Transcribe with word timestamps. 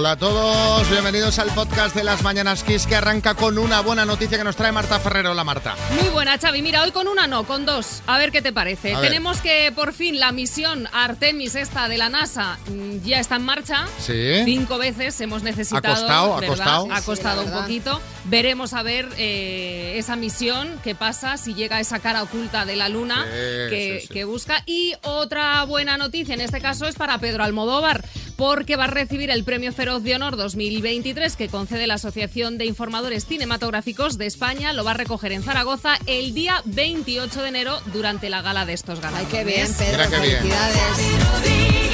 Hola 0.00 0.12
a 0.12 0.16
todos, 0.16 0.88
bienvenidos 0.88 1.38
al 1.38 1.50
podcast 1.50 1.94
de 1.94 2.02
las 2.04 2.22
Mañanas 2.22 2.64
Kiss 2.64 2.86
que 2.86 2.96
arranca 2.96 3.34
con 3.34 3.58
una 3.58 3.82
buena 3.82 4.06
noticia 4.06 4.38
que 4.38 4.44
nos 4.44 4.56
trae 4.56 4.72
Marta 4.72 4.98
Ferrero. 4.98 5.32
Hola 5.32 5.44
Marta. 5.44 5.76
Muy 6.00 6.08
buena, 6.08 6.38
Xavi. 6.38 6.62
Mira, 6.62 6.84
hoy 6.84 6.90
con 6.90 7.06
una 7.06 7.26
no, 7.26 7.44
con 7.44 7.66
dos. 7.66 8.00
A 8.06 8.16
ver 8.16 8.32
qué 8.32 8.40
te 8.40 8.50
parece. 8.50 8.94
A 8.94 9.00
ver. 9.00 9.10
Tenemos 9.10 9.42
que 9.42 9.70
por 9.76 9.92
fin 9.92 10.18
la 10.18 10.32
misión 10.32 10.88
Artemis 10.94 11.54
esta 11.54 11.86
de 11.88 11.98
la 11.98 12.08
NASA 12.08 12.56
mm, 12.70 13.04
ya 13.04 13.20
está 13.20 13.36
en 13.36 13.42
marcha. 13.42 13.84
Sí. 13.98 14.40
Cinco 14.46 14.78
veces 14.78 15.20
hemos 15.20 15.42
necesitado. 15.42 15.92
Ha 15.92 15.98
costado, 15.98 16.34
ha 16.38 16.46
costado. 16.46 16.88
Ha 16.92 17.00
Sí, 17.00 17.04
costado 17.04 17.44
la 17.44 17.50
un 17.52 17.60
poquito. 17.62 18.00
Veremos 18.24 18.72
a 18.72 18.82
ver 18.82 19.06
eh, 19.18 19.96
esa 19.98 20.16
misión, 20.16 20.80
qué 20.82 20.94
pasa, 20.94 21.36
si 21.36 21.52
llega 21.52 21.78
esa 21.78 21.98
cara 21.98 22.22
oculta 22.22 22.64
de 22.64 22.76
la 22.76 22.88
Luna 22.88 23.24
Sí, 23.24 23.30
que, 23.68 23.98
sí, 24.00 24.06
sí. 24.06 24.14
que 24.14 24.24
busca. 24.24 24.62
Y 24.64 24.94
otra 25.02 25.62
buena 25.64 25.98
noticia 25.98 26.32
en 26.32 26.40
este 26.40 26.62
caso 26.62 26.86
es 26.86 26.94
para 26.94 27.18
Pedro 27.18 27.44
Almodóvar, 27.44 28.02
porque 28.40 28.76
va 28.76 28.84
a 28.84 28.86
recibir 28.86 29.28
el 29.28 29.44
Premio 29.44 29.70
Feroz 29.70 30.02
de 30.02 30.14
Honor 30.14 30.34
2023 30.34 31.36
que 31.36 31.50
concede 31.50 31.86
la 31.86 31.94
Asociación 31.94 32.56
de 32.56 32.64
Informadores 32.64 33.26
Cinematográficos 33.26 34.16
de 34.16 34.24
España. 34.24 34.72
Lo 34.72 34.82
va 34.82 34.92
a 34.92 34.94
recoger 34.94 35.32
en 35.32 35.42
Zaragoza 35.42 35.98
el 36.06 36.32
día 36.32 36.62
28 36.64 37.42
de 37.42 37.48
enero 37.50 37.78
durante 37.92 38.30
la 38.30 38.40
gala 38.40 38.64
de 38.64 38.72
estos 38.72 38.98
Ay, 39.04 39.26
galardones. 39.26 39.30
qué 39.30 39.44
bien, 39.44 39.74
Pedro. 39.74 40.04
Mira 40.06 40.08
qué 40.08 40.26
bien. 40.26 40.38
Felicidades. 40.38 41.90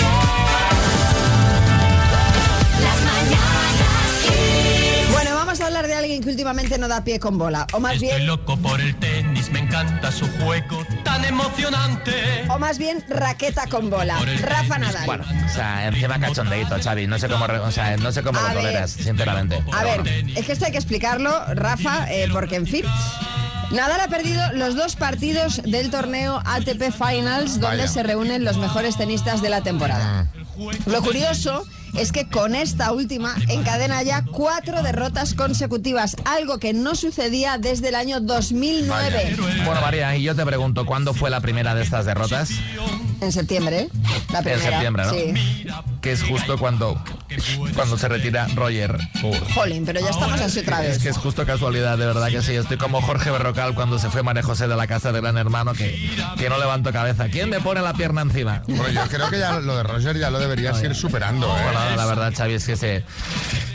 A 5.67 5.69
hablar 5.69 5.87
de 5.89 5.95
alguien 5.95 6.23
que 6.23 6.31
últimamente 6.31 6.79
no 6.79 6.87
da 6.87 7.03
pie 7.03 7.19
con 7.19 7.39
bola. 7.39 7.67
O 7.73 7.81
más 7.81 7.95
Estoy 7.95 8.09
bien, 8.09 8.27
loco 8.27 8.57
por 8.57 8.81
el 8.81 8.95
tenis, 8.97 9.51
me 9.51 9.59
encanta 9.59 10.13
su 10.13 10.27
juego 10.39 10.87
tan 11.05 11.25
emocionante. 11.25 12.45
o 12.49 12.59
más 12.59 12.79
bien 12.79 13.05
raqueta 13.09 13.67
con 13.67 13.91
bola. 13.91 14.17
Rafa 14.43 14.79
Nadal. 14.79 15.07
Bueno, 15.07 15.25
o 15.45 15.49
sea, 15.53 15.89
encima 15.89 16.21
cachondeito, 16.21 16.77
Xavi. 16.81 17.07
No 17.09 17.19
sé 17.19 17.29
cómo, 17.29 17.45
o 17.45 17.71
sea, 17.73 17.97
no 17.97 18.13
sé 18.13 18.23
cómo 18.23 18.39
A 18.39 18.55
lo 18.55 18.61
toleras, 18.61 18.93
sinceramente. 18.93 19.63
A 19.73 19.83
ver, 19.83 20.07
es 20.37 20.47
que 20.47 20.53
esto 20.53 20.67
hay 20.67 20.73
que 20.73 20.79
explicarlo, 20.79 21.55
Rafa, 21.55 22.13
eh, 22.13 22.29
porque 22.33 22.57
en 22.57 22.67
fin. 22.67 22.85
Nadal 23.73 24.01
ha 24.01 24.09
perdido 24.09 24.41
los 24.53 24.77
dos 24.77 24.95
partidos 24.95 25.61
del 25.65 25.91
torneo 25.91 26.41
ATP 26.45 26.93
Finals, 26.93 27.61
donde 27.61 27.79
Vaya. 27.79 27.89
se 27.89 28.05
reúnen 28.05 28.45
los 28.45 28.59
mejores 28.59 28.97
tenistas 28.97 29.43
de 29.43 29.51
la 29.51 29.63
temporada. 29.63 30.29
Lo 30.87 31.03
curioso 31.03 31.65
es 31.95 32.13
que 32.13 32.29
con 32.29 32.55
esta 32.55 32.93
última 32.93 33.35
encadena 33.49 34.03
ya 34.03 34.23
cuatro 34.25 34.83
derrotas 34.83 35.35
consecutivas, 35.35 36.17
algo 36.25 36.59
que 36.59 36.73
no 36.73 36.95
sucedía 36.95 37.59
desde 37.59 37.89
el 37.89 37.95
año 37.95 38.21
2009. 38.21 39.37
Bueno, 39.65 39.81
María, 39.81 40.15
y 40.17 40.23
yo 40.23 40.35
te 40.35 40.45
pregunto, 40.45 40.87
¿cuándo 40.87 41.15
fue 41.15 41.31
la 41.31 41.41
primera 41.41 41.75
de 41.75 41.83
estas 41.83 42.05
derrotas? 42.07 42.51
En 43.21 43.33
septiembre, 43.33 43.81
¿eh? 43.81 43.89
La 44.31 44.39
En 44.39 44.45
primera. 44.45 44.63
septiembre, 44.71 45.05
¿no? 45.05 45.13
Sí. 45.13 45.67
Que 46.03 46.13
es 46.13 46.23
justo 46.23 46.59
cuando, 46.59 47.03
cuando 47.75 47.99
se 47.99 48.09
retira 48.09 48.47
Roger. 48.55 48.97
Jolín, 49.55 49.85
pero 49.85 50.01
ya 50.01 50.11
estamos 50.11 50.41
así 50.41 50.61
otra 50.61 50.83
Es 50.85 50.89
vez. 50.95 51.03
que 51.03 51.09
es 51.11 51.17
justo 51.17 51.45
casualidad, 51.47 51.99
de 51.99 52.07
verdad 52.07 52.29
que 52.29 52.43
sí. 52.43 52.55
Estoy 52.55 52.77
como 52.77 53.01
Jorge 53.03 53.31
Berrocal 53.31 53.75
cuando 53.75 53.99
se 53.99 54.11
fue 54.11 54.23
María 54.23 54.43
José 54.43 54.69
de 54.69 54.77
la 54.77 54.87
casa 54.87 55.13
de 55.13 55.21
Gran 55.21 55.37
Hermano, 55.39 55.73
que, 55.75 56.11
que 56.39 56.49
no 56.49 56.59
levanto 56.59 56.93
cabeza. 56.93 57.29
¿Quién 57.29 57.51
me 57.51 57.61
pone 57.61 57.81
la 57.83 57.93
pierna 57.95 58.23
encima? 58.23 58.63
Bueno, 58.67 58.89
yo 58.89 59.03
creo 59.09 59.29
que 59.31 59.39
ya 59.39 59.59
lo 59.61 59.77
de 59.77 59.83
Roger 59.83 60.17
ya 60.19 60.31
lo 60.31 60.39
deberías 60.39 60.83
ir 60.83 60.95
superando, 60.95 61.47
¿eh? 61.47 61.61
Bueno, 61.63 61.97
la 61.97 62.07
verdad, 62.07 62.33
Xavi, 62.37 62.55
es 62.55 62.67
que 62.67 62.77
se, 62.77 63.05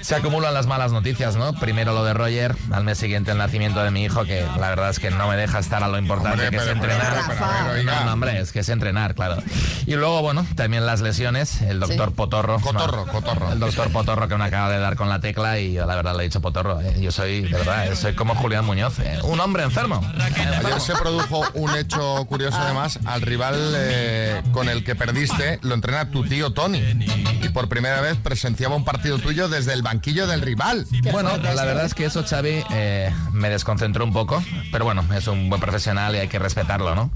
se 0.02 0.16
acumulan 0.16 0.54
las 0.54 0.68
malas 0.68 0.92
noticias, 0.92 1.36
¿no? 1.36 1.54
Primero 1.54 1.94
lo 1.94 2.04
de 2.04 2.14
Roger, 2.14 2.56
al 2.72 2.84
mes 2.84 2.98
siguiente 2.98 3.32
el 3.32 3.38
nacimiento 3.38 3.84
de 3.84 3.92
mi 3.92 4.04
hijo, 4.06 4.24
que 4.26 4.46
la 4.60 4.70
verdad 4.70 4.90
es 4.90 5.00
que 5.00 5.12
no 5.12 5.28
me 5.28 5.36
deja 5.36 5.60
estar 5.60 5.84
a 5.84 5.88
lo 5.88 5.98
importante 5.98 6.32
Hombre, 6.46 6.50
que 6.50 6.56
es 6.58 6.62
pero, 6.64 6.74
entrenar. 6.76 7.14
pero, 7.14 7.24
pero, 7.28 7.46
a 7.46 7.64
ver, 7.64 7.80
oiga. 7.80 7.96
No, 8.00 8.06
no, 8.06 8.14
hombre, 8.14 8.40
es 8.40 8.52
que 8.52 8.60
es 8.60 8.70
entrenar, 8.70 9.16
claro. 9.16 9.42
Y 9.86 9.96
luego, 9.96 10.22
bueno, 10.22 10.46
también 10.56 10.86
las 10.86 11.02
lesiones, 11.02 11.62
el 11.62 11.80
doctor 11.80 12.10
Sí. 12.10 12.16
Potorro. 12.16 12.60
Cotorro, 12.60 13.06
¿no? 13.06 13.12
Cotorro. 13.12 13.41
El 13.52 13.60
doctor 13.60 13.90
Potorro 13.92 14.28
que 14.28 14.36
me 14.38 14.44
acaba 14.46 14.70
de 14.70 14.80
dar 14.80 14.96
con 14.96 15.10
la 15.10 15.20
tecla 15.20 15.60
y 15.60 15.74
yo 15.74 15.86
la 15.86 15.96
verdad 15.96 16.16
le 16.16 16.24
he 16.24 16.28
dicho 16.28 16.42
Potorro. 16.42 16.80
eh, 16.82 16.98
Yo 17.00 17.12
soy, 17.12 17.42
de 17.42 17.50
verdad, 17.58 17.88
eh, 17.92 17.96
soy 17.96 18.14
como 18.14 18.36
Julián 18.36 18.66
Muñoz, 18.66 19.00
eh, 19.00 19.20
un 19.24 19.40
hombre 19.40 19.64
enfermo. 19.64 20.02
Ayer 20.20 20.80
se 20.82 20.94
produjo 20.94 21.44
un 21.54 21.76
hecho 21.76 22.26
curioso 22.26 22.58
además. 22.60 23.00
Al 23.06 23.22
rival 23.22 23.56
eh, 23.76 24.42
con 24.52 24.70
el 24.70 24.84
que 24.84 24.96
perdiste 24.96 25.60
lo 25.62 25.74
entrena 25.76 26.10
tu 26.12 26.24
tío 26.24 26.52
Tony. 26.52 26.80
Y 27.42 27.50
por 27.50 27.70
primera 27.70 28.02
vez 28.02 28.18
presenciaba 28.18 28.76
un 28.76 28.86
partido 28.86 29.18
tuyo 29.20 29.50
desde 29.50 29.74
el 29.74 29.82
banquillo 29.82 30.28
del 30.28 30.42
rival. 30.42 30.86
Bueno, 31.12 31.38
la 31.38 31.66
verdad 31.66 31.86
es 31.86 31.94
que 31.94 32.06
eso, 32.06 32.24
Xavi, 32.28 32.64
me 33.32 33.50
desconcentró 33.50 34.04
un 34.06 34.14
poco, 34.14 34.44
pero 34.72 34.86
bueno, 34.86 35.04
es 35.16 35.28
un 35.28 35.50
buen 35.50 35.60
profesional 35.62 36.16
y 36.16 36.20
hay 36.20 36.28
que 36.28 36.40
respetarlo, 36.40 36.96
¿no? 36.96 37.12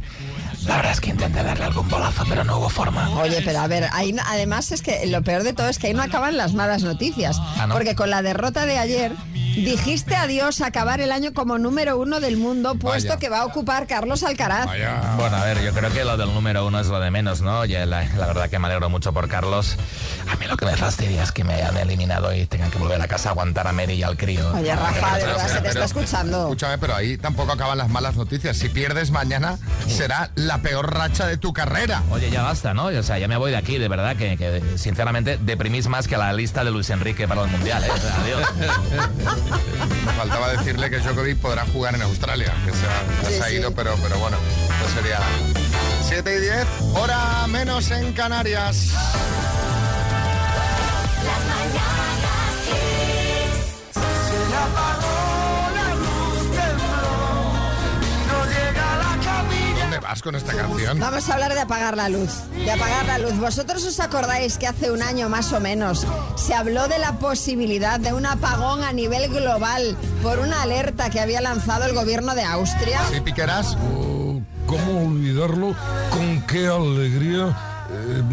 La 0.66 0.78
verdad 0.78 0.92
es 0.94 1.02
que 1.02 1.12
intenté 1.12 1.44
darle 1.44 1.64
algún 1.64 1.88
bolazo, 1.88 2.24
pero 2.28 2.44
no 2.44 2.58
hubo 2.58 2.70
forma. 2.70 3.10
Oye, 3.20 3.42
pero 3.46 3.60
a 3.60 3.68
ver, 3.68 3.88
ahí 3.92 4.16
además 4.26 4.72
es 4.72 4.82
que 4.82 5.06
lo 5.06 5.22
peor 5.22 5.44
de 5.44 5.54
todo 5.54 5.70
es 5.70 5.78
que 5.78 5.88
ahí 5.88 5.94
no 5.94 6.02
acaban 6.02 6.38
las 6.38 6.54
malas 6.54 6.84
noticias. 6.84 7.38
Ah, 7.40 7.68
¿no? 7.68 7.76
Porque 7.76 7.96
con 7.96 8.10
la 8.10 8.22
derrota 8.22 8.66
de 8.66 8.80
ayer 8.80 9.12
dijiste 9.56 10.16
adiós 10.16 10.62
a 10.62 10.68
acabar 10.68 11.02
el 11.02 11.12
año 11.12 11.34
como 11.34 11.58
número 11.58 11.98
uno 11.98 12.20
del 12.20 12.38
mundo, 12.38 12.76
puesto 12.76 13.10
Vaya. 13.10 13.20
que 13.20 13.30
va 13.30 13.40
a 13.40 13.46
ocupar 13.46 13.88
Carlos 13.88 14.24
Alcaraz. 14.24 14.66
Vaya. 14.66 15.16
Bueno, 15.18 15.38
a 15.38 15.46
ver, 15.46 15.62
yo 15.64 15.74
creo 15.74 15.92
que 15.92 16.04
lo 16.04 16.18
del 16.18 16.34
número 16.34 16.66
uno 16.66 16.80
es 16.80 16.88
lo 16.88 17.00
de 17.00 17.12
menos, 17.12 17.42
¿no? 17.42 17.60
Oye, 17.60 17.86
la, 17.86 18.04
la 18.04 18.28
verdad 18.28 18.50
que 18.50 18.60
me 18.60 18.68
alegro 18.68 18.90
mucho 18.90 19.14
por 19.14 19.28
Carlos. 19.28 19.78
A 20.32 20.36
mí 20.38 20.46
lo 20.48 20.58
que 20.58 20.66
me 20.66 20.76
fastidia 20.76 21.24
es 21.24 21.32
que 21.32 21.44
me 21.44 21.54
hayan 21.54 21.78
eliminado 21.78 22.34
y 22.34 22.46
tengan 22.46 22.72
que 22.72 22.78
volver 22.78 23.02
a 23.02 23.08
casa 23.08 23.30
a 23.30 23.32
aguantar 23.32 23.68
a 23.68 23.72
Mary 23.72 23.94
y 23.94 24.04
al 24.04 24.18
crío. 24.18 24.52
Oye, 24.54 24.76
Rafa, 24.76 25.18
de 25.18 25.26
verdad 25.26 25.48
se 25.48 25.54
te 25.56 25.62
Pero, 25.62 25.70
está 25.70 25.86
escuchando. 25.86 26.44
Escúchame, 26.44 26.78
pero 26.78 26.96
ahí 26.96 27.18
tampoco 27.18 27.52
acaban 27.52 27.78
las 27.78 27.90
malas 27.90 28.16
noticias. 28.16 28.58
Si 28.58 28.70
pierdes 28.70 29.12
mañana, 29.12 29.58
será 29.88 30.32
la 30.36 30.60
peor 30.60 30.94
racha 30.94 31.28
de 31.28 31.38
tu 31.38 31.54
carrera. 31.54 32.04
Oye, 32.12 32.30
ya 32.30 32.44
basta, 32.44 32.74
¿no? 32.74 32.86
O 32.86 33.04
sea, 33.04 33.20
ya 33.20 33.28
me 33.28 33.38
voy 33.38 33.52
de 33.52 33.58
aquí, 33.58 33.78
de 33.78 33.88
verdad, 33.88 34.16
que, 34.16 34.38
que, 34.38 34.78
sinceramente 34.78 35.38
deprimís 35.42 35.88
más 35.88 36.08
que 36.08 36.18
la 36.18 36.34
lista 36.34 36.64
de 36.64 36.72
Luis 36.72 36.90
Enrique 36.90 37.28
para 37.28 37.44
el 37.44 37.50
Mundial, 37.50 37.84
¿eh? 37.84 37.92
Adiós. 38.22 38.42
Me 40.06 40.12
faltaba 40.14 40.52
decirle 40.54 40.90
que 40.90 41.00
Djokovic 41.00 41.38
podrá 41.40 41.66
jugar 41.68 41.96
en 41.96 42.02
Australia, 42.02 42.54
que 42.66 42.72
se 42.72 42.86
ha, 42.86 43.28
Sí, 43.30 43.36
se 43.38 43.44
ha 43.44 43.48
sí. 43.48 43.56
ido, 43.56 43.72
pero, 43.74 43.96
pero 44.02 44.18
bueno, 44.20 44.38
no 44.82 45.02
sería 45.02 45.20
7 46.08 46.38
y 46.38 46.42
10, 46.42 46.66
hora 46.96 47.46
menos 47.48 47.92
en 47.92 48.14
Canarias. 48.14 48.92
Vas 60.06 60.22
con 60.22 60.36
esta 60.36 60.54
canción? 60.54 61.00
Vamos 61.00 61.30
a 61.30 61.34
hablar 61.34 61.54
de 61.54 61.62
apagar 61.62 61.98
la 61.98 62.10
luz. 62.10 62.32
De 62.54 62.72
apagar 62.72 63.06
la 63.06 63.18
luz. 63.18 63.38
¿Vosotros 63.40 63.84
os 63.84 64.00
acordáis 64.00 64.58
que 64.58 64.68
hace 64.68 64.92
un 64.92 65.02
año 65.02 65.30
más 65.30 65.52
o 65.54 65.60
menos 65.60 66.06
se 66.36 66.54
habló 66.54 66.88
de 66.88 67.00
la 67.00 67.14
posibilidad 67.20 68.00
de 68.00 68.14
un 68.14 68.26
apagón 68.26 68.84
a 68.84 68.94
nivel 68.94 69.30
global 69.30 69.98
por 70.22 70.40
una 70.40 70.62
alerta 70.62 71.10
que 71.10 71.20
había 71.20 71.42
lanzado 71.42 71.86
el 71.86 71.94
gobierno 71.94 72.36
de 72.36 72.44
Austria? 72.44 73.02
¿Sí, 73.12 73.22
Piqueras? 73.22 73.78
¿Cómo 74.68 75.06
olvidarlo? 75.08 75.76
¿Con 76.12 76.42
qué 76.44 76.68
alegría? 76.68 77.56
eh, 77.92 78.24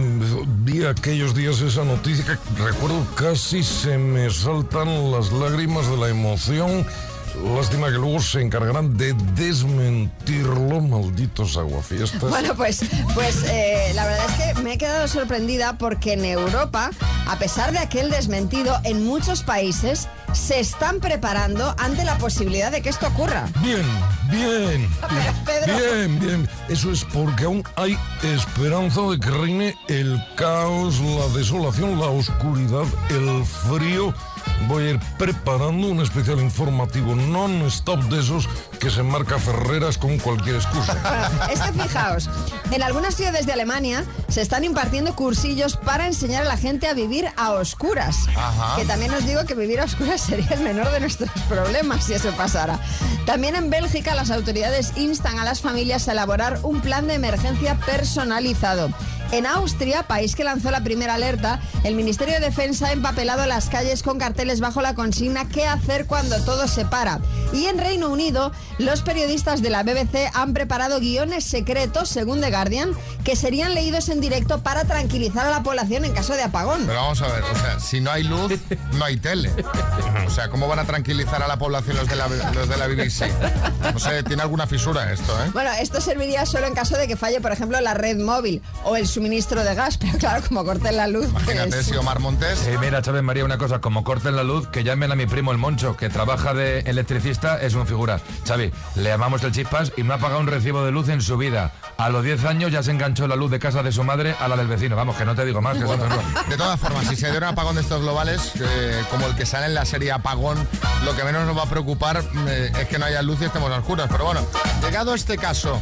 vi 0.65 0.84
aquellos 0.84 1.34
días 1.34 1.61
esa 1.61 1.84
noticia 1.84 2.25
que 2.25 2.62
recuerdo 2.62 3.06
casi 3.15 3.62
se 3.62 3.99
me 3.99 4.31
saltan 4.31 5.11
las 5.11 5.31
lágrimas 5.32 5.88
de 5.88 5.97
la 5.97 6.09
emoción. 6.09 6.87
Lástima 7.34 7.87
que 7.87 7.98
luego 7.98 8.20
se 8.20 8.41
encargarán 8.41 8.97
de 8.97 9.15
desmentirlo, 9.34 10.81
malditos 10.81 11.56
aguafiestas. 11.56 12.31
Bueno, 12.31 12.54
pues, 12.54 12.84
pues 13.15 13.44
eh, 13.44 13.93
la 13.94 14.04
verdad 14.04 14.26
es 14.28 14.54
que 14.54 14.62
me 14.62 14.75
he 14.75 14.78
quedado 14.78 15.09
sorprendida 15.09 15.78
porque 15.78 16.12
en 16.12 16.25
Europa, 16.25 16.91
a 17.26 17.38
pesar 17.38 17.72
de 17.72 17.78
aquel 17.78 18.10
desmentido, 18.10 18.78
en 18.84 19.04
muchos 19.04 19.43
países 19.43 20.09
se 20.32 20.60
están 20.60 21.00
preparando 21.00 21.75
ante 21.78 22.04
la 22.04 22.19
posibilidad 22.19 22.70
de 22.70 22.82
que 22.82 22.88
esto 22.88 23.06
ocurra. 23.09 23.49
Bien, 23.62 23.84
bien, 24.32 24.88
bien, 25.67 26.19
bien. 26.19 26.49
Eso 26.69 26.90
es 26.90 27.05
porque 27.05 27.44
aún 27.44 27.62
hay 27.76 27.96
esperanza 28.23 29.02
de 29.02 29.20
que 29.20 29.31
reine 29.31 29.76
el 29.88 30.20
caos, 30.37 31.00
la 31.00 31.29
desolación, 31.38 32.00
la 32.00 32.06
oscuridad, 32.06 32.87
el 33.11 33.44
frío. 33.44 34.14
Voy 34.69 34.84
a 34.84 34.90
ir 34.90 35.00
preparando 35.19 35.88
un 35.88 36.00
especial 36.00 36.40
informativo 36.40 37.14
non-stop 37.14 38.00
de 38.11 38.20
esos 38.20 38.49
que 38.82 38.90
se 38.90 39.05
marca 39.05 39.38
Ferreras 39.38 39.96
con 39.96 40.19
cualquier 40.19 40.56
excusa. 40.56 40.96
Es 41.52 41.61
que 41.61 41.73
fijaos, 41.73 42.29
en 42.73 42.82
algunas 42.82 43.14
ciudades 43.14 43.46
de 43.46 43.52
Alemania 43.52 44.05
se 44.29 44.43
están 44.43 44.64
impartiendo 44.64 45.14
cursillos 45.14 45.76
para 45.76 46.08
enseñar 46.08 46.43
a 46.43 46.46
la 46.46 46.56
gente 46.56 46.88
a 46.88 46.93
vivir 46.93 47.29
a 47.37 47.52
oscuras. 47.52 48.26
Ajá. 48.34 48.75
Que 48.75 48.84
también 48.84 49.14
os 49.14 49.25
digo 49.25 49.44
que 49.44 49.55
vivir 49.55 49.81
a 49.81 49.84
oscuras 49.84 50.20
sería 50.26 50.49
el 50.50 50.62
menor 50.62 50.90
de 50.90 50.99
nuestros 50.99 51.31
problemas 51.49 52.02
si 52.02 52.14
eso 52.14 52.32
pasara. 52.32 52.81
También 53.25 53.55
en 53.55 53.70
Bélgica 53.70 54.17
las 54.17 54.32
autoridades 54.32 54.94
instan 54.96 55.38
a 55.38 55.44
las 55.44 55.61
familias 55.61 56.08
a 56.08 56.12
elaborar 56.12 56.58
un 56.64 56.81
plan 56.81 57.06
de 57.06 57.14
emergencia 57.14 57.78
personalizado. 57.87 58.90
En 59.32 59.46
Austria, 59.46 60.02
país 60.02 60.37
que 60.37 60.44
lanzó 60.44 60.70
la 60.70 60.84
primera 60.84 61.14
alerta, 61.14 61.58
el 61.84 61.94
Ministerio 61.94 62.34
de 62.34 62.40
Defensa 62.40 62.88
ha 62.88 62.93
empapelado 62.93 63.46
las 63.46 63.70
calles 63.70 64.02
con 64.02 64.19
carteles 64.19 64.61
bajo 64.61 64.82
la 64.82 64.94
consigna 64.94 65.49
¿Qué 65.49 65.67
hacer 65.67 66.06
cuando 66.06 66.38
todo 66.44 66.69
se 66.69 66.84
para? 66.84 67.19
Y 67.55 67.64
en 67.64 67.79
Reino 67.79 68.11
Unido, 68.11 68.52
los 68.76 69.00
periodistas 69.00 69.62
de 69.62 69.70
la 69.70 69.84
BBC 69.84 70.31
han 70.34 70.52
preparado 70.52 71.00
guiones 71.00 71.44
secretos, 71.44 72.11
según 72.11 72.43
The 72.43 72.50
Guardian, 72.50 72.90
que 73.25 73.34
serían 73.34 73.73
leídos 73.73 74.11
en 74.11 74.20
directo 74.20 74.62
para 74.62 74.84
tranquilizar 74.84 75.46
a 75.46 75.50
la 75.50 75.62
población 75.62 76.05
en 76.05 76.12
caso 76.12 76.35
de 76.35 76.43
apagón. 76.43 76.85
Pero 76.87 77.00
vamos 77.00 77.23
a 77.23 77.28
ver, 77.28 77.43
o 77.43 77.56
sea, 77.58 77.81
si 77.81 78.02
no 78.02 78.11
hay 78.11 78.25
luz, 78.25 78.52
no 78.99 79.05
hay 79.06 79.17
tele. 79.17 79.50
O 80.26 80.31
sea, 80.31 80.50
¿cómo 80.50 80.69
van 80.69 80.81
a 80.81 80.85
tranquilizar 80.85 81.43
a 81.43 81.49
la 81.49 81.58
población 81.58 81.96
los 81.96 82.06
de 82.06 82.17
la, 82.17 82.28
los 82.28 82.69
de 82.69 82.76
la 82.76 82.87
BBC? 82.87 83.32
No 83.94 83.99
sé, 83.99 84.23
tiene 84.25 84.43
alguna 84.43 84.67
fisura 84.67 85.11
esto, 85.11 85.32
¿eh? 85.43 85.50
Bueno, 85.55 85.70
esto 85.81 86.02
serviría 86.02 86.44
solo 86.44 86.67
en 86.67 86.75
caso 86.75 86.99
de 86.99 87.08
que 87.08 87.17
falle, 87.17 87.40
por 87.40 87.52
ejemplo, 87.52 87.81
la 87.81 87.94
red 87.94 88.19
móvil 88.19 88.61
o 88.85 88.94
el 88.94 89.06
suministro 89.06 89.22
de 89.29 89.75
gas, 89.75 89.99
pero 90.01 90.19
claro, 90.19 90.43
como 90.49 90.65
corten 90.65 90.97
la 90.97 91.07
luz. 91.07 91.29
Imagínate 91.29 91.69
pues- 91.69 91.87
si 91.87 91.97
Omar 91.97 92.21
Montes... 92.21 92.67
Eh, 92.67 92.77
mira, 92.81 93.03
Chávez 93.03 93.23
María, 93.23 93.45
una 93.45 93.59
cosa, 93.59 93.81
como 93.81 94.05
corten 94.05 94.37
la 94.37 94.43
luz, 94.43 94.69
que 94.69 94.85
llamen 94.85 95.13
a 95.13 95.15
mi 95.15 95.27
primo 95.27 95.53
el 95.53 95.59
Moncho, 95.59 95.97
que 95.97 96.09
trabaja 96.09 96.55
de 96.55 96.81
electricista, 96.81 97.61
es 97.61 97.75
un 97.75 97.87
figura. 97.87 98.21
Xavi, 98.47 98.73
le 98.97 99.05
llamamos 99.05 99.43
el 99.45 99.53
chispas 99.53 99.93
y 99.97 100.03
no 100.03 100.15
ha 100.15 100.19
pagado 100.19 100.41
un 100.41 100.47
recibo 100.47 100.85
de 100.85 100.91
luz 100.93 101.09
en 101.09 101.21
su 101.21 101.37
vida. 101.37 101.73
A 101.99 102.09
los 102.11 102.25
10 102.25 102.45
años 102.45 102.73
ya 102.73 102.83
se 102.83 102.91
enganchó 102.91 103.27
la 103.29 103.37
luz 103.37 103.51
de 103.51 103.59
casa 103.59 103.83
de 103.83 103.93
su 103.93 104.03
madre 104.05 104.35
a 104.41 104.49
la 104.49 104.57
del 104.57 104.67
vecino. 104.67 104.97
Vamos, 104.97 105.17
que 105.17 105.25
no 105.25 105.35
te 105.35 105.45
digo 105.45 105.61
más, 105.63 105.77
que 105.79 105.85
bueno. 105.85 106.05
De 106.49 106.57
todas 106.57 106.79
formas, 106.81 107.07
si 107.07 107.17
se 107.17 107.31
diera 107.31 107.49
un 107.49 107.53
apagón 107.53 107.77
de 107.77 107.83
estos 107.83 108.03
globales, 108.03 108.53
eh, 108.61 109.03
como 109.11 109.27
el 109.27 109.35
que 109.37 109.47
sale 109.47 109.67
en 109.67 109.75
la 109.75 109.85
serie 109.85 110.13
Apagón, 110.13 110.57
lo 111.05 111.15
que 111.15 111.25
menos 111.25 111.47
nos 111.47 111.57
va 111.57 111.63
a 111.63 111.71
preocupar 111.71 112.23
eh, 112.49 112.73
es 112.79 112.89
que 112.89 112.99
no 112.99 113.07
haya 113.07 113.23
luz 113.23 113.41
y 113.41 113.45
estemos 113.45 113.71
a 113.71 113.77
oscuras. 113.79 114.09
Pero 114.11 114.25
bueno, 114.25 114.41
llegado 114.83 115.15
este 115.15 115.37
caso, 115.39 115.81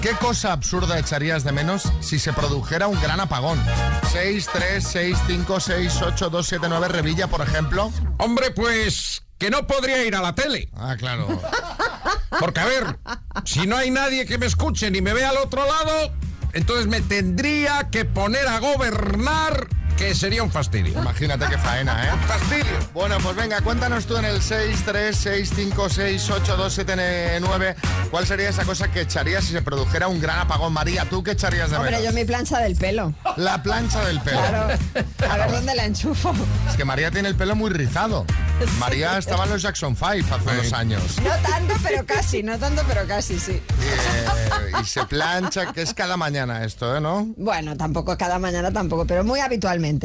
¿qué 0.00 0.10
cosa 0.12 0.52
absurda 0.52 0.98
echarías 0.98 1.44
de 1.44 1.52
menos 1.52 1.92
si 2.00 2.18
se 2.18 2.32
produjera 2.32 2.86
un 2.86 3.00
gran 3.00 3.20
apagón? 3.20 3.62
6, 4.12 4.48
3, 4.52 4.84
6, 4.84 5.18
5, 5.26 5.60
6, 5.60 6.02
8, 6.02 6.30
2, 6.30 6.46
7, 6.46 6.66
9, 6.68 6.88
Revilla, 6.88 7.26
por 7.28 7.42
ejemplo. 7.42 7.92
Hombre, 8.18 8.50
pues 8.50 9.22
que 9.38 9.50
no 9.50 9.66
podría 9.66 10.04
ir 10.04 10.14
a 10.14 10.20
la 10.20 10.34
tele. 10.34 10.68
Ah, 10.74 10.96
claro. 10.98 11.26
Porque, 12.38 12.60
a 12.60 12.66
ver, 12.66 12.98
si 13.44 13.66
no 13.66 13.76
hay 13.76 13.90
nadie 13.90 14.26
que 14.26 14.38
me 14.38 14.46
escuche 14.46 14.90
ni 14.90 15.00
me 15.00 15.12
vea 15.12 15.30
al 15.30 15.38
otro 15.38 15.64
lado, 15.64 16.12
entonces 16.52 16.86
me 16.86 17.00
tendría 17.00 17.90
que 17.90 18.04
poner 18.04 18.46
a 18.48 18.58
gobernar, 18.58 19.68
que 19.96 20.14
sería 20.14 20.42
un 20.42 20.50
fastidio. 20.50 20.98
Imagínate 20.98 21.46
qué 21.46 21.58
faena, 21.58 22.06
¿eh? 22.06 22.10
Fastidio. 22.26 22.64
Bueno, 22.94 23.18
pues 23.22 23.36
venga, 23.36 23.60
cuéntanos 23.60 24.06
tú 24.06 24.16
en 24.16 24.24
el 24.24 24.40
6, 24.42 24.82
3, 24.84 25.16
6, 25.16 25.52
5, 25.54 25.88
6, 25.88 26.30
8, 26.30 26.56
2, 26.56 26.72
7, 26.72 27.38
9, 27.40 27.76
¿cuál 28.10 28.26
sería 28.26 28.48
esa 28.48 28.64
cosa 28.64 28.90
que 28.90 29.02
echarías 29.02 29.44
si 29.44 29.52
se 29.52 29.62
produjera 29.62 30.08
un 30.08 30.20
gran 30.20 30.38
apagón? 30.38 30.72
María, 30.72 31.04
¿tú 31.04 31.22
qué 31.22 31.32
echarías 31.32 31.70
de 31.70 31.76
Hombre, 31.76 31.92
menos? 31.92 32.06
yo 32.06 32.12
mi 32.12 32.24
plancha 32.24 32.58
del 32.58 32.76
pelo. 32.76 33.12
La 33.36 33.62
plancha 33.62 34.04
del 34.04 34.20
pelo. 34.20 34.38
Claro. 34.40 34.68
A 35.30 35.36
ver 35.36 35.50
dónde 35.52 35.74
la 35.74 35.84
enchufo. 35.84 36.32
Es 36.68 36.76
que 36.76 36.84
María 36.84 37.10
tiene 37.10 37.28
el 37.28 37.34
pelo 37.36 37.54
muy 37.54 37.70
rizado. 37.70 38.24
María 38.78 39.18
estaba 39.18 39.44
en 39.44 39.50
los 39.50 39.62
Jackson 39.62 39.96
5 39.96 40.34
hace 40.34 40.50
unos 40.50 40.72
años. 40.72 41.02
No 41.22 41.30
tanto, 41.48 41.74
pero 41.82 42.04
casi. 42.06 42.42
No 42.42 42.58
tanto, 42.58 42.82
pero 42.88 43.06
casi, 43.06 43.38
sí. 43.38 43.52
Eh, 43.52 44.72
y 44.80 44.84
se 44.84 45.04
plancha, 45.06 45.72
que 45.72 45.82
es 45.82 45.94
cada 45.94 46.16
mañana 46.16 46.64
esto, 46.64 46.96
¿eh? 46.96 47.00
¿No? 47.00 47.26
Bueno, 47.36 47.76
tampoco 47.76 48.16
cada 48.16 48.38
mañana 48.38 48.70
tampoco, 48.72 49.06
pero 49.06 49.24
muy 49.24 49.40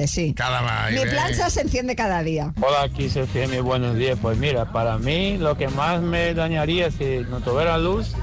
sí. 0.08 0.34
Cada. 0.34 0.90
Mi 0.92 1.02
plancha 1.10 1.50
se 1.50 1.62
enciende 1.62 1.96
cada 1.96 2.24
día. 2.24 2.54
Hola, 2.62 2.84
aquí 2.84 3.10
se 3.10 3.22
FM, 3.24 3.62
buenos 3.62 3.96
días. 3.96 4.18
Pues 4.22 4.38
mira, 4.38 4.72
para 4.72 4.98
mí 4.98 5.38
lo 5.38 5.58
que 5.58 5.68
más 5.68 6.02
me 6.02 6.34
dañaría 6.34 6.92
si 6.92 7.26
no 7.30 7.42
tuviera 7.42 7.78
luz 7.78 8.16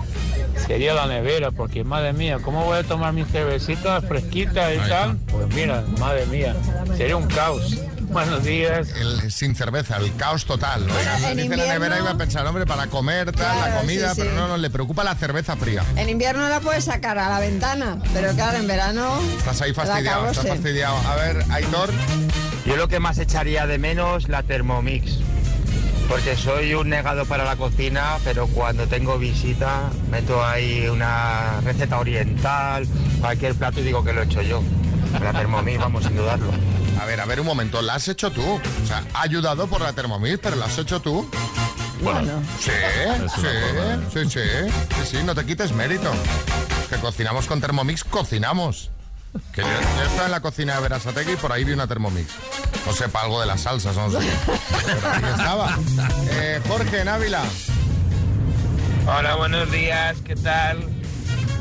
sería 0.67 0.95
la 0.95 1.07
nevera, 1.07 1.51
porque 1.51 1.85
madre 1.85 2.13
mía, 2.13 2.39
¿cómo 2.43 2.65
voy 2.65 2.79
a 2.79 2.83
tomar 2.83 3.13
mis 3.13 3.27
cervecitas 3.29 4.05
fresquitas 4.05 4.73
y 4.75 4.89
tal? 4.89 5.19
Pues 5.31 5.55
mira, 5.55 5.85
madre 5.99 6.27
mía, 6.27 6.55
sería 6.97 7.17
un 7.17 7.27
caos. 7.27 7.79
Buenos 8.13 8.45
días. 8.45 8.89
El- 8.91 9.33
sin 9.33 9.55
cerveza, 9.57 9.97
el 9.97 10.15
caos 10.17 10.45
total. 10.45 10.83
Oiga, 10.83 11.15
en 11.17 11.21
dice 11.21 11.35
la 11.35 11.43
invierno- 11.65 11.67
nevera 11.73 11.99
iba 11.99 12.11
a 12.11 12.17
pensar, 12.19 12.47
hombre, 12.47 12.67
para 12.67 12.87
comer, 12.89 13.33
tal, 13.33 13.59
la 13.59 13.81
comida, 13.81 14.11
sí, 14.11 14.15
sí. 14.17 14.21
pero 14.29 14.35
no, 14.41 14.49
no, 14.49 14.57
le 14.59 14.69
preocupa 14.71 15.03
la 15.03 15.15
cerveza 15.15 15.57
fría. 15.57 15.83
En 15.97 16.09
invierno 16.11 16.49
la 16.49 16.61
puedes 16.61 16.85
sacar 16.85 17.19
a 17.19 17.29
la 17.31 17.41
ventana, 17.41 17.99
pero 18.13 18.33
claro, 18.35 18.59
en 18.59 18.67
verano. 18.67 19.19
Estás 19.39 19.63
ahí 19.63 19.73
fastidiado, 19.73 20.29
estás 20.31 20.47
fastidiado. 20.47 20.97
A 21.09 21.17
ver, 21.17 21.45
Aitor, 21.51 21.91
Yo 22.67 22.77
lo 22.77 22.87
que 22.87 23.01
más 23.01 23.19
echaría 23.19 23.67
de 23.67 23.79
menos 23.79 24.29
la 24.29 24.43
Thermomix. 24.45 25.19
Porque 26.09 26.37
soy 26.37 26.75
un 26.75 26.91
negado 26.91 27.25
para 27.25 27.45
la 27.45 27.57
cocina, 27.57 28.19
pero 28.25 28.47
cuando 28.47 28.87
tengo 28.87 29.19
visita 29.19 29.91
meto 30.11 30.45
ahí 30.45 30.87
una 30.89 31.61
receta 31.65 31.99
oriental, 31.99 32.87
cualquier 33.21 33.55
plato 33.55 33.81
y 33.81 33.85
digo 33.85 34.05
que 34.05 34.13
lo 34.13 34.21
he 34.23 34.25
hecho 34.27 34.43
yo. 34.43 34.63
La 35.21 35.33
Thermomix, 35.33 35.79
vamos, 35.79 36.05
sin 36.05 36.15
dudarlo. 36.17 36.53
A 37.01 37.05
ver, 37.05 37.21
a 37.21 37.25
ver 37.25 37.41
un 37.41 37.47
momento, 37.47 37.83
la 37.83 37.95
has 37.95 38.09
hecho 38.09 38.31
tú. 38.31 38.43
O 38.43 38.87
sea, 38.87 39.05
ha 39.15 39.23
ayudado 39.23 39.67
por 39.67 39.81
la 39.81 39.93
Thermomix, 39.93 40.39
pero 40.43 40.57
la 40.57 40.67
has 40.67 40.79
hecho 40.79 41.01
tú. 41.01 41.29
Bueno, 42.03 42.43
Sí, 42.59 42.71
sí, 43.37 43.43
sí, 44.13 44.19
sí, 44.29 44.41
sí, 44.41 45.07
sí, 45.07 45.19
no 45.25 45.35
te 45.35 45.45
quites 45.45 45.73
mérito. 45.73 46.13
Que 46.91 46.97
cocinamos 46.97 47.47
con 47.47 47.61
Thermomix, 47.61 48.05
cocinamos. 48.05 48.91
Que 49.55 49.63
yo, 49.63 49.69
yo 49.69 50.03
estaba 50.05 50.27
en 50.27 50.33
la 50.33 50.41
cocina 50.41 50.75
de 50.75 50.83
Verasategui 50.83 51.33
y 51.33 51.37
por 51.37 51.53
ahí 51.53 51.65
vi 51.65 51.73
una 51.73 51.87
Thermomix. 51.87 52.33
No 52.87 52.93
sepa 52.93 53.23
algo 53.23 53.41
de 53.41 53.47
las 53.47 53.63
salsas, 53.63 53.97
no 53.97 54.11
sé. 54.11 54.19
Pero 54.85 55.11
ahí 55.13 55.23
estaba. 55.25 55.79
Eh, 56.33 56.61
Jorge, 56.69 57.01
en 57.01 57.09
Ávila. 57.09 57.43
Hola, 59.07 59.35
buenos 59.37 59.71
días, 59.71 60.17
¿qué 60.25 60.37
tal? 60.37 60.79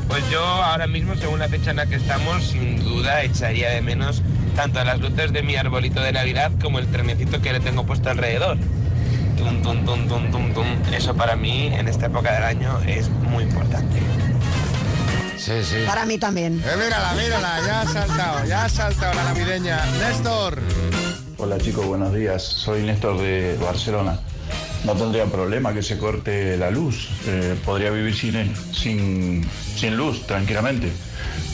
Pues 0.08 0.28
yo 0.30 0.44
ahora 0.44 0.86
mismo, 0.86 1.14
según 1.16 1.38
la 1.38 1.48
fecha 1.48 1.70
en 1.70 1.76
la 1.78 1.86
que 1.86 1.94
estamos, 1.96 2.42
sin 2.44 2.82
duda 2.84 3.22
echaría 3.22 3.70
de 3.70 3.80
menos 3.80 4.22
tanto 4.54 4.82
las 4.84 5.00
luces 5.00 5.32
de 5.32 5.42
mi 5.42 5.56
arbolito 5.56 6.00
de 6.00 6.12
Navidad 6.12 6.52
como 6.60 6.78
el 6.78 6.86
trenecito 6.86 7.40
que 7.40 7.52
le 7.52 7.60
tengo 7.60 7.84
puesto 7.84 8.10
alrededor. 8.10 8.58
Tum, 9.36 9.62
tum, 9.62 9.84
tum, 9.84 10.08
tum, 10.08 10.30
tum, 10.30 10.54
tum. 10.54 10.66
Eso 10.92 11.14
para 11.14 11.36
mí 11.36 11.66
en 11.72 11.88
esta 11.88 12.06
época 12.06 12.32
del 12.32 12.44
año 12.44 12.78
es 12.86 13.08
muy 13.08 13.44
importante. 13.44 14.00
Sí, 15.36 15.64
sí. 15.64 15.76
para 15.86 16.06
mí 16.06 16.18
también. 16.18 16.62
Eh, 16.64 16.76
mírala, 16.76 17.14
mírala, 17.14 17.60
ya 17.66 17.80
ha 17.80 17.88
saltado, 17.88 18.46
ya 18.46 18.64
ha 18.64 18.68
saltado 18.68 19.14
la 19.14 19.24
navideña. 19.24 19.84
Néstor. 19.98 20.60
Hola 21.38 21.58
chicos, 21.58 21.84
buenos 21.84 22.14
días. 22.14 22.44
Soy 22.44 22.82
Néstor 22.82 23.18
de 23.18 23.58
Barcelona. 23.60 24.20
No 24.84 24.94
tendría 24.94 25.26
problema 25.26 25.72
que 25.74 25.82
se 25.82 25.98
corte 25.98 26.56
la 26.56 26.70
luz. 26.70 27.08
Eh, 27.26 27.56
podría 27.64 27.90
vivir 27.90 28.14
sin, 28.14 28.54
sin, 28.72 29.48
sin 29.74 29.96
luz 29.96 30.26
tranquilamente. 30.26 30.92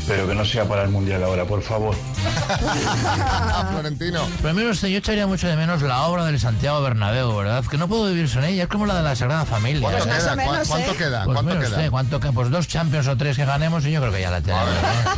Pero 0.08 0.26
que 0.26 0.34
no 0.34 0.44
sea 0.44 0.64
para 0.66 0.82
el 0.84 0.88
mundial 0.88 1.22
ahora, 1.22 1.44
por 1.44 1.62
favor. 1.62 1.94
Ah, 2.50 3.68
Florentino. 3.72 4.22
Pero 4.42 4.70
usted, 4.70 4.88
yo 4.88 4.98
echaría 4.98 5.26
mucho 5.26 5.46
de 5.48 5.56
menos 5.56 5.82
la 5.82 6.02
obra 6.06 6.24
del 6.24 6.38
Santiago 6.40 6.80
Bernabéu, 6.80 7.34
¿verdad? 7.36 7.62
Que 7.64 7.76
no 7.76 7.88
puedo 7.88 8.06
vivir 8.06 8.28
sin 8.28 8.42
ella, 8.44 8.62
es 8.62 8.68
como 8.68 8.86
la 8.86 8.94
de 8.94 9.02
la 9.02 9.14
Sagrada 9.16 9.44
Familia. 9.44 9.80
¿Cuánto 9.82 10.04
Pues 10.06 10.16
queda? 10.22 10.32
o 10.32 10.36
menos, 10.36 10.58
¿Cu- 10.58 10.68
¿Cuánto 10.68 10.90
¿eh? 10.92 10.96
queda? 10.96 11.24
Pues 11.24 11.34
¿Cuánto 11.34 11.58
queda? 11.58 11.68
usted, 11.68 11.90
¿cuánto 11.90 12.20
que 12.20 12.32
Pues 12.32 12.50
dos 12.50 12.68
Champions 12.68 13.06
o 13.08 13.16
tres 13.16 13.36
que 13.36 13.44
ganemos 13.44 13.84
y 13.86 13.90
yo 13.92 14.00
creo 14.00 14.12
que 14.12 14.20
ya 14.20 14.30
la 14.30 14.40
tenemos. 14.40 14.68
¿eh? 14.68 15.08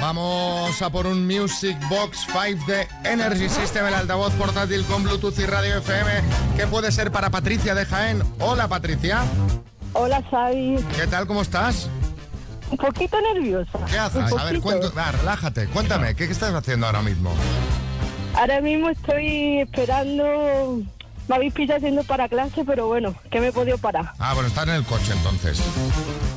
Vamos 0.00 0.80
a 0.82 0.90
por 0.90 1.06
un 1.06 1.26
Music 1.26 1.76
Box 1.88 2.26
5 2.32 2.64
de 2.66 2.88
Energy 3.04 3.48
System, 3.48 3.86
el 3.86 3.94
altavoz 3.94 4.32
portátil 4.34 4.84
con 4.84 5.02
Bluetooth 5.02 5.38
y 5.38 5.46
radio 5.46 5.78
FM, 5.78 6.10
que 6.56 6.66
puede 6.66 6.92
ser 6.92 7.10
para 7.12 7.30
Patricia 7.30 7.74
de 7.74 7.84
Jaén. 7.86 8.22
Hola 8.40 8.68
Patricia, 8.68 9.20
Hola, 9.94 10.22
Xavi. 10.30 10.78
¿qué 10.96 11.06
tal? 11.06 11.26
¿Cómo 11.26 11.42
estás? 11.42 11.88
Un 12.72 12.78
poquito 12.78 13.18
nerviosa. 13.20 13.78
¿Qué 13.88 13.98
haces? 13.98 14.32
A 14.32 14.44
ver, 14.44 14.60
cuento, 14.60 14.92
va, 14.96 15.12
relájate, 15.12 15.66
cuéntame, 15.68 16.14
¿qué, 16.16 16.26
qué 16.26 16.32
estás 16.32 16.54
haciendo 16.54 16.86
ahora 16.86 17.02
mismo? 17.02 17.32
Ahora 18.34 18.62
mismo 18.62 18.88
estoy 18.88 19.60
esperando. 19.60 20.80
Me 21.28 21.36
habéis 21.36 21.52
pillado 21.52 21.76
haciendo 21.76 22.02
para 22.04 22.28
clase, 22.28 22.64
pero 22.64 22.86
bueno, 22.88 23.14
que 23.30 23.40
me 23.40 23.48
he 23.48 23.52
podido 23.52 23.76
parar. 23.76 24.12
Ah, 24.18 24.32
bueno, 24.32 24.48
estás 24.48 24.66
en 24.68 24.74
el 24.74 24.84
coche 24.84 25.12
entonces. 25.12 25.60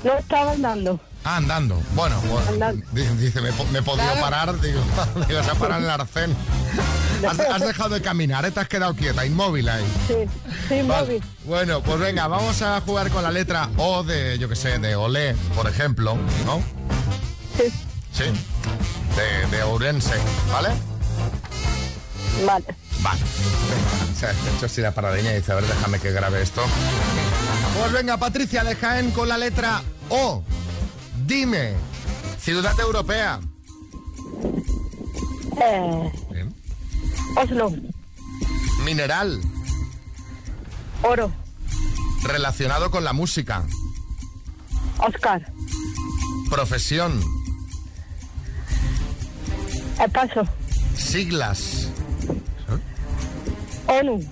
No 0.04 0.14
estaba 0.14 0.52
andando. 0.52 1.00
Ah, 1.28 1.38
andando. 1.38 1.82
Bueno, 1.96 2.22
Andando. 2.48 2.86
di- 2.92 3.02
dice, 3.18 3.42
me, 3.42 3.52
me 3.72 3.80
he 3.80 3.82
podido 3.82 4.06
Claro. 4.06 4.22
parar, 4.22 4.62
digo, 4.62 4.80
digo, 5.28 5.44
se 5.44 5.50
ha 5.52 5.56
parado 5.56 5.80
en 5.80 5.86
el 5.86 5.90
arcén. 5.90 6.36
Has, 7.28 7.40
has 7.40 7.62
dejado 7.62 7.90
de 7.96 8.02
caminar, 8.02 8.46
¿eh? 8.46 8.52
te 8.52 8.60
has 8.60 8.68
quedado 8.68 8.94
quieta, 8.94 9.26
inmóvil 9.26 9.68
ahí. 9.70 9.84
Sí, 10.08 10.14
sí, 10.70 10.82
Vale. 10.84 11.06
móvil. 11.08 11.24
Bueno, 11.46 11.82
pues 11.82 11.98
venga, 12.00 12.28
vamos 12.28 12.62
a 12.62 12.80
jugar 12.82 13.10
con 13.10 13.24
la 13.24 13.32
letra 13.32 13.70
O 13.78 14.04
de, 14.04 14.38
yo 14.38 14.48
que 14.50 14.56
sé, 14.56 14.78
de 14.78 14.96
Olé, 14.96 15.34
por 15.56 15.68
ejemplo, 15.68 16.16
¿no? 16.46 16.62
Sí, 17.58 17.74
Sí, 18.12 18.24
de, 19.16 19.58
de 19.58 19.64
Ourense, 19.64 20.14
¿vale? 20.52 20.70
vale. 22.46 22.66
Vale. 23.02 23.20
Venga, 23.22 24.14
se 24.20 24.26
ha 24.28 24.32
hecho 24.56 24.66
así 24.68 24.82
la 24.82 24.92
paradeña 24.92 25.32
y 25.32 25.38
dice, 25.38 25.54
a 25.54 25.56
ver, 25.56 25.66
déjame 25.66 26.00
que 26.00 26.12
grabe 26.12 26.42
esto. 26.44 26.62
Pues 27.80 27.92
venga, 27.94 28.18
Patricia 28.18 28.64
de 28.64 28.76
Jaén 28.76 29.10
con 29.12 29.28
la 29.30 29.38
letra 29.38 29.82
O. 30.10 30.44
Dime, 31.26 31.74
ciudad 32.40 32.80
europea. 32.80 33.40
Eh. 35.60 36.12
Oslo, 37.36 37.74
Mineral, 38.84 39.42
Oro, 41.02 41.32
relacionado 42.24 42.92
con 42.92 43.04
la 43.04 43.14
música. 43.14 43.66
Oscar, 45.00 45.52
Profesión, 46.50 47.20
El 50.00 50.12
Paso, 50.12 50.48
siglas, 50.96 51.90
ONU, 53.88 54.24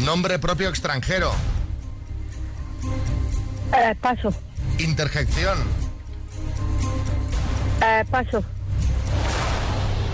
Nombre 0.00 0.38
propio 0.38 0.68
extranjero. 0.68 1.32
Eh, 3.72 3.94
paso. 4.00 4.34
Interjección. 4.84 5.58
Eh, 7.82 8.04
paso. 8.10 8.42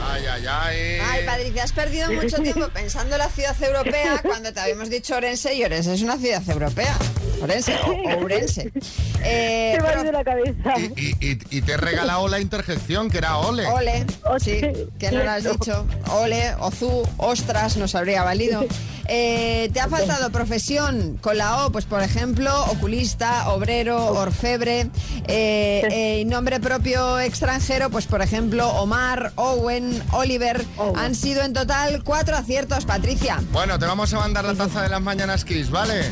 Ay, 0.08 0.23
ay, 0.32 0.44
ay. 0.49 0.99
Ay, 1.11 1.26
Patricia, 1.26 1.64
has 1.64 1.73
perdido 1.73 2.11
mucho 2.12 2.37
tiempo 2.38 2.68
pensando 2.75 3.14
en 3.16 3.18
la 3.18 3.28
ciudad 3.28 3.56
europea 3.62 4.20
cuando 4.25 4.52
te 4.52 4.61
habíamos 4.61 4.88
dicho 4.88 5.14
Orense 5.16 5.54
y 5.54 5.64
Orense 5.64 5.94
es 5.94 6.02
una 6.02 6.16
ciudad 6.16 6.42
europea. 6.49 6.96
Orense 7.42 7.76
o, 7.87 8.18
Ourense. 8.20 8.73
Eh, 9.28 9.76
ha 9.80 9.85
pero- 9.85 10.02
ido 10.02 10.12
la 10.12 10.23
cabeza. 10.25 10.75
Y, 10.94 11.16
y- 11.20 11.38
y 11.50 11.61
te 11.62 11.73
he 11.73 11.76
regalado 11.76 12.28
la 12.28 12.38
interjección, 12.38 13.11
que 13.11 13.18
era 13.18 13.38
ole. 13.38 13.66
Ole, 13.66 14.06
sí, 14.38 14.61
que 15.00 15.11
no 15.11 15.25
lo 15.25 15.30
has 15.32 15.42
dicho. 15.42 15.85
Ole, 16.12 16.54
ozú, 16.61 17.02
ostras, 17.16 17.76
nos 17.76 17.96
habría 17.96 18.23
valido. 18.23 18.64
Eh, 19.09 19.71
¿Te 19.73 19.81
ha 19.81 19.89
faltado 19.89 20.31
profesión 20.31 21.19
con 21.21 21.39
la 21.39 21.65
O? 21.65 21.73
Pues 21.73 21.85
por 21.85 22.03
ejemplo, 22.03 22.65
oculista, 22.67 23.49
obrero, 23.51 24.13
orfebre. 24.13 24.91
Eh, 25.27 25.83
eh, 25.91 26.21
y 26.21 26.25
nombre 26.25 26.61
propio 26.61 27.19
extranjero, 27.19 27.91
pues 27.91 28.07
por 28.07 28.23
ejemplo, 28.23 28.69
Omar, 28.69 29.33
Owen, 29.37 30.03
Oliver. 30.13 30.65
Han 30.97 31.15
sido 31.15 31.43
en 31.43 31.53
total 31.53 32.03
cuatro 32.05 32.37
aciertos, 32.37 32.85
Patricia. 32.85 33.43
Bueno, 33.53 33.79
te 33.79 33.87
vamos 33.87 34.13
a 34.13 34.19
mandar 34.19 34.45
la 34.45 34.55
taza 34.55 34.83
de 34.83 34.89
las 34.89 35.01
mañanas 35.01 35.45
Kiss, 35.45 35.71
¿vale? 35.71 36.11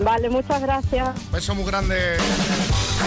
Vale, 0.00 0.30
muchas 0.30 0.62
gracias. 0.62 1.10
Beso 1.30 1.54
muy 1.54 1.64
grande. 1.64 2.16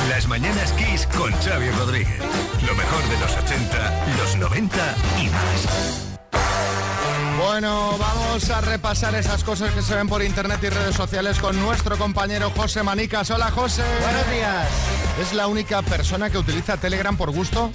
Las 0.10 0.28
mañanas 0.28 0.72
Kiss 0.74 1.08
con 1.08 1.32
Xavi 1.32 1.70
Rodríguez. 1.72 2.20
Lo 2.66 2.76
mejor 2.76 3.04
de 3.10 3.20
los 3.20 3.32
80, 3.38 4.06
los 4.18 4.36
90 4.38 4.96
y 5.22 5.30
más. 5.30 6.13
Bueno, 7.46 7.98
vamos 7.98 8.50
a 8.50 8.62
repasar 8.62 9.14
esas 9.16 9.44
cosas 9.44 9.72
que 9.72 9.82
se 9.82 9.94
ven 9.96 10.08
por 10.08 10.24
internet 10.24 10.60
y 10.64 10.70
redes 10.70 10.96
sociales 10.96 11.38
con 11.40 11.60
nuestro 11.62 11.98
compañero 11.98 12.52
José 12.56 12.84
Manicas. 12.84 13.30
Hola, 13.32 13.52
José. 13.52 13.84
Buenos 14.02 14.32
días. 14.32 14.68
Es 15.22 15.34
la 15.34 15.48
única 15.48 15.82
persona 15.82 16.30
que 16.30 16.38
utiliza 16.38 16.78
Telegram 16.78 17.16
por 17.18 17.32
gusto 17.32 17.72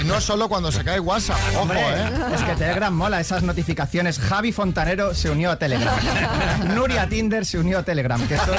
y 0.00 0.04
no 0.04 0.20
solo 0.20 0.48
cuando 0.48 0.70
se 0.70 0.84
cae 0.84 1.00
WhatsApp. 1.00 1.38
Ojo, 1.52 1.62
Hombre, 1.62 1.80
¿eh? 1.80 2.10
Es 2.34 2.42
que 2.42 2.54
Telegram 2.56 2.92
mola 2.94 3.18
esas 3.20 3.42
notificaciones. 3.42 4.18
Javi 4.18 4.52
Fontanero 4.52 5.14
se 5.14 5.30
unió 5.30 5.50
a 5.50 5.56
Telegram. 5.58 5.94
Nuria 6.74 7.08
Tinder 7.08 7.46
se 7.46 7.58
unió 7.58 7.78
a 7.78 7.82
Telegram. 7.84 8.20
Que 8.28 8.34
esto, 8.34 8.52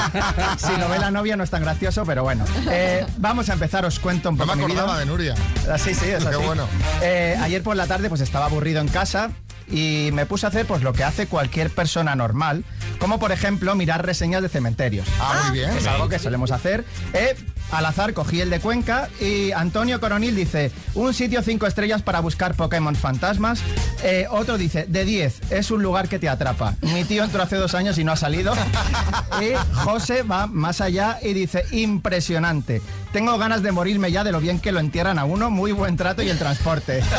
si 0.58 0.74
no 0.80 0.90
ve 0.90 0.98
la 0.98 1.12
novia 1.12 1.38
no 1.38 1.44
es 1.44 1.50
tan 1.52 1.62
gracioso, 1.62 2.04
pero 2.04 2.24
bueno. 2.24 2.44
Eh, 2.72 3.06
vamos 3.18 3.50
a 3.50 3.54
empezar, 3.54 3.86
os 3.86 4.00
cuento 4.00 4.30
un 4.30 4.38
No 4.38 4.46
poco 4.46 4.56
me 4.58 4.64
mi 4.66 4.72
vida. 4.72 4.82
acordaba 4.82 5.00
de 5.00 5.06
Nuria. 5.06 5.36
Ah, 5.72 5.78
Sí, 5.78 5.94
sí, 5.94 6.06
es 6.10 6.24
Qué 6.24 6.30
así. 6.36 6.44
bueno. 6.46 6.68
Eh, 7.02 7.38
ayer 7.42 7.62
por 7.62 7.76
la 7.76 7.86
tarde 7.86 8.10
pues 8.10 8.22
estaba 8.22 8.46
aburrido 8.48 8.82
en 8.82 8.88
casa 8.88 9.30
y 9.70 10.10
me 10.14 10.26
puse 10.26 10.46
a 10.46 10.50
hacer 10.50 10.66
pues 10.66 10.82
lo 10.82 10.94
que 10.94 11.04
hace 11.04 11.28
cualquier 11.28 11.70
persona 11.70 12.16
normal, 12.16 12.64
como 13.00 13.20
por 13.20 13.32
ejemplo 13.32 13.76
mirar 13.76 14.06
reseñas 14.06 14.42
de 14.42 14.50
cementerios. 14.50 15.08
Ah, 15.20 15.46
muy 15.48 15.60
bien. 15.60 15.72
Es 15.72 15.88
algo 15.88 16.10
que 16.10 16.20
solemos 16.20 16.52
hacer. 16.52 16.86
Eh, 17.14 17.36
al 17.72 17.86
azar 17.86 18.14
cogí 18.14 18.40
el 18.40 18.50
de 18.50 18.60
Cuenca 18.62 19.10
y 19.20 19.52
Antonio 19.52 20.00
Coronil 20.00 20.36
dice, 20.36 20.72
un 20.96 21.14
sitio 21.14 21.42
cinco 21.42 21.68
estrellas 21.68 22.02
para 22.02 22.22
buscar 22.22 22.56
Pokémon 22.56 22.96
fantasmas. 22.96 23.62
Eh, 24.04 24.26
otro 24.30 24.58
dice, 24.58 24.86
de 24.88 25.04
10, 25.04 25.52
es 25.52 25.72
un 25.72 25.84
lugar 25.84 26.08
que 26.08 26.18
te 26.18 26.30
atrapa. 26.30 26.76
Mi 26.82 27.04
tío 27.04 27.24
entró 27.24 27.44
hace 27.44 27.58
dos 27.58 27.76
años 27.76 27.98
y 27.98 28.04
no 28.04 28.14
ha 28.14 28.16
salido. 28.16 28.54
y 29.42 29.54
José 29.74 30.24
va 30.24 30.48
más 30.48 30.80
allá 30.80 31.20
y 31.22 31.34
dice, 31.34 31.66
impresionante. 31.72 32.82
Tengo 33.12 33.38
ganas 33.38 33.64
de 33.64 33.72
morirme 33.72 34.12
ya 34.12 34.24
de 34.24 34.32
lo 34.32 34.40
bien 34.40 34.60
que 34.60 34.72
lo 34.72 34.80
entierran 34.80 35.18
a 35.18 35.26
uno, 35.26 35.50
muy 35.50 35.72
buen 35.72 35.98
trato 35.98 36.22
y 36.22 36.30
el 36.30 36.38
transporte. 36.38 37.04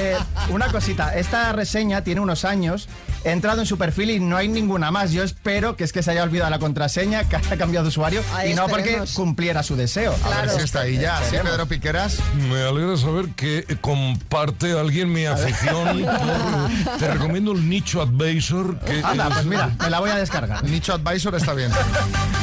Eh, 0.00 0.16
una 0.48 0.68
cosita, 0.68 1.14
esta 1.16 1.52
reseña 1.52 2.02
tiene 2.02 2.20
unos 2.20 2.44
años, 2.44 2.88
he 3.24 3.30
entrado 3.30 3.60
en 3.60 3.66
su 3.66 3.76
perfil 3.76 4.10
y 4.10 4.20
no 4.20 4.36
hay 4.36 4.48
ninguna 4.48 4.90
más. 4.90 5.12
Yo 5.12 5.22
espero 5.22 5.76
que 5.76 5.84
es 5.84 5.92
que 5.92 6.02
se 6.02 6.10
haya 6.12 6.22
olvidado 6.22 6.50
la 6.50 6.58
contraseña, 6.58 7.24
que 7.28 7.36
haya 7.36 7.56
cambiado 7.58 7.84
de 7.84 7.88
usuario 7.88 8.22
Ay, 8.34 8.52
y 8.52 8.54
no 8.54 8.68
porque 8.68 9.02
cumpliera 9.14 9.62
su 9.62 9.76
deseo. 9.76 10.14
A 10.24 10.40
ver 10.42 10.50
si 10.50 10.60
está 10.62 10.80
ahí 10.82 10.98
ya. 10.98 11.20
Sí. 11.28 11.36
Pedro 11.42 11.66
Piqueras. 11.66 12.18
Me 12.48 12.62
alegra 12.62 12.96
saber 12.96 13.28
que 13.36 13.64
comparte 13.80 14.72
alguien 14.78 15.12
mi 15.12 15.26
afición. 15.26 16.04
por- 16.04 16.96
te 16.98 17.08
recomiendo 17.08 17.52
el 17.52 17.68
Nicho 17.68 18.00
Advisor. 18.00 18.78
Que 18.80 19.02
Anda, 19.04 19.28
es- 19.28 19.34
pues 19.34 19.46
mira, 19.46 19.70
me 19.78 19.90
la 19.90 20.00
voy 20.00 20.10
a 20.10 20.16
descargar. 20.16 20.64
Nicho 20.64 20.94
Advisor 20.94 21.34
está 21.34 21.52
bien. 21.54 21.70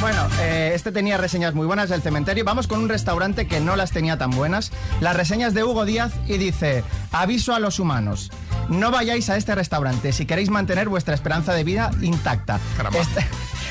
Bueno, 0.00 0.28
eh, 0.40 0.72
este 0.74 0.92
tenía 0.92 1.16
reseñas 1.16 1.54
muy 1.54 1.66
buenas 1.66 1.88
del 1.88 2.00
cementerio. 2.02 2.44
Vamos 2.44 2.66
con 2.66 2.80
un 2.80 2.88
restaurante 2.90 3.46
que 3.46 3.60
no 3.60 3.76
las 3.76 3.92
tenía 3.92 4.18
tan 4.18 4.30
buenas. 4.30 4.70
Las 5.00 5.16
reseñas 5.16 5.54
de 5.54 5.64
Hugo 5.64 5.84
Díaz 5.86 6.12
y 6.26 6.36
dice, 6.36 6.84
aviso 7.12 7.54
a 7.54 7.58
los 7.60 7.78
humanos. 7.78 8.30
No 8.68 8.90
vayáis 8.90 9.30
a 9.30 9.36
este 9.36 9.54
restaurante 9.54 10.12
si 10.12 10.26
queréis 10.26 10.50
mantener 10.50 10.88
vuestra 10.88 11.14
esperanza 11.14 11.54
de 11.54 11.64
vida 11.64 11.90
intacta. 12.02 12.60
Este- 13.00 13.26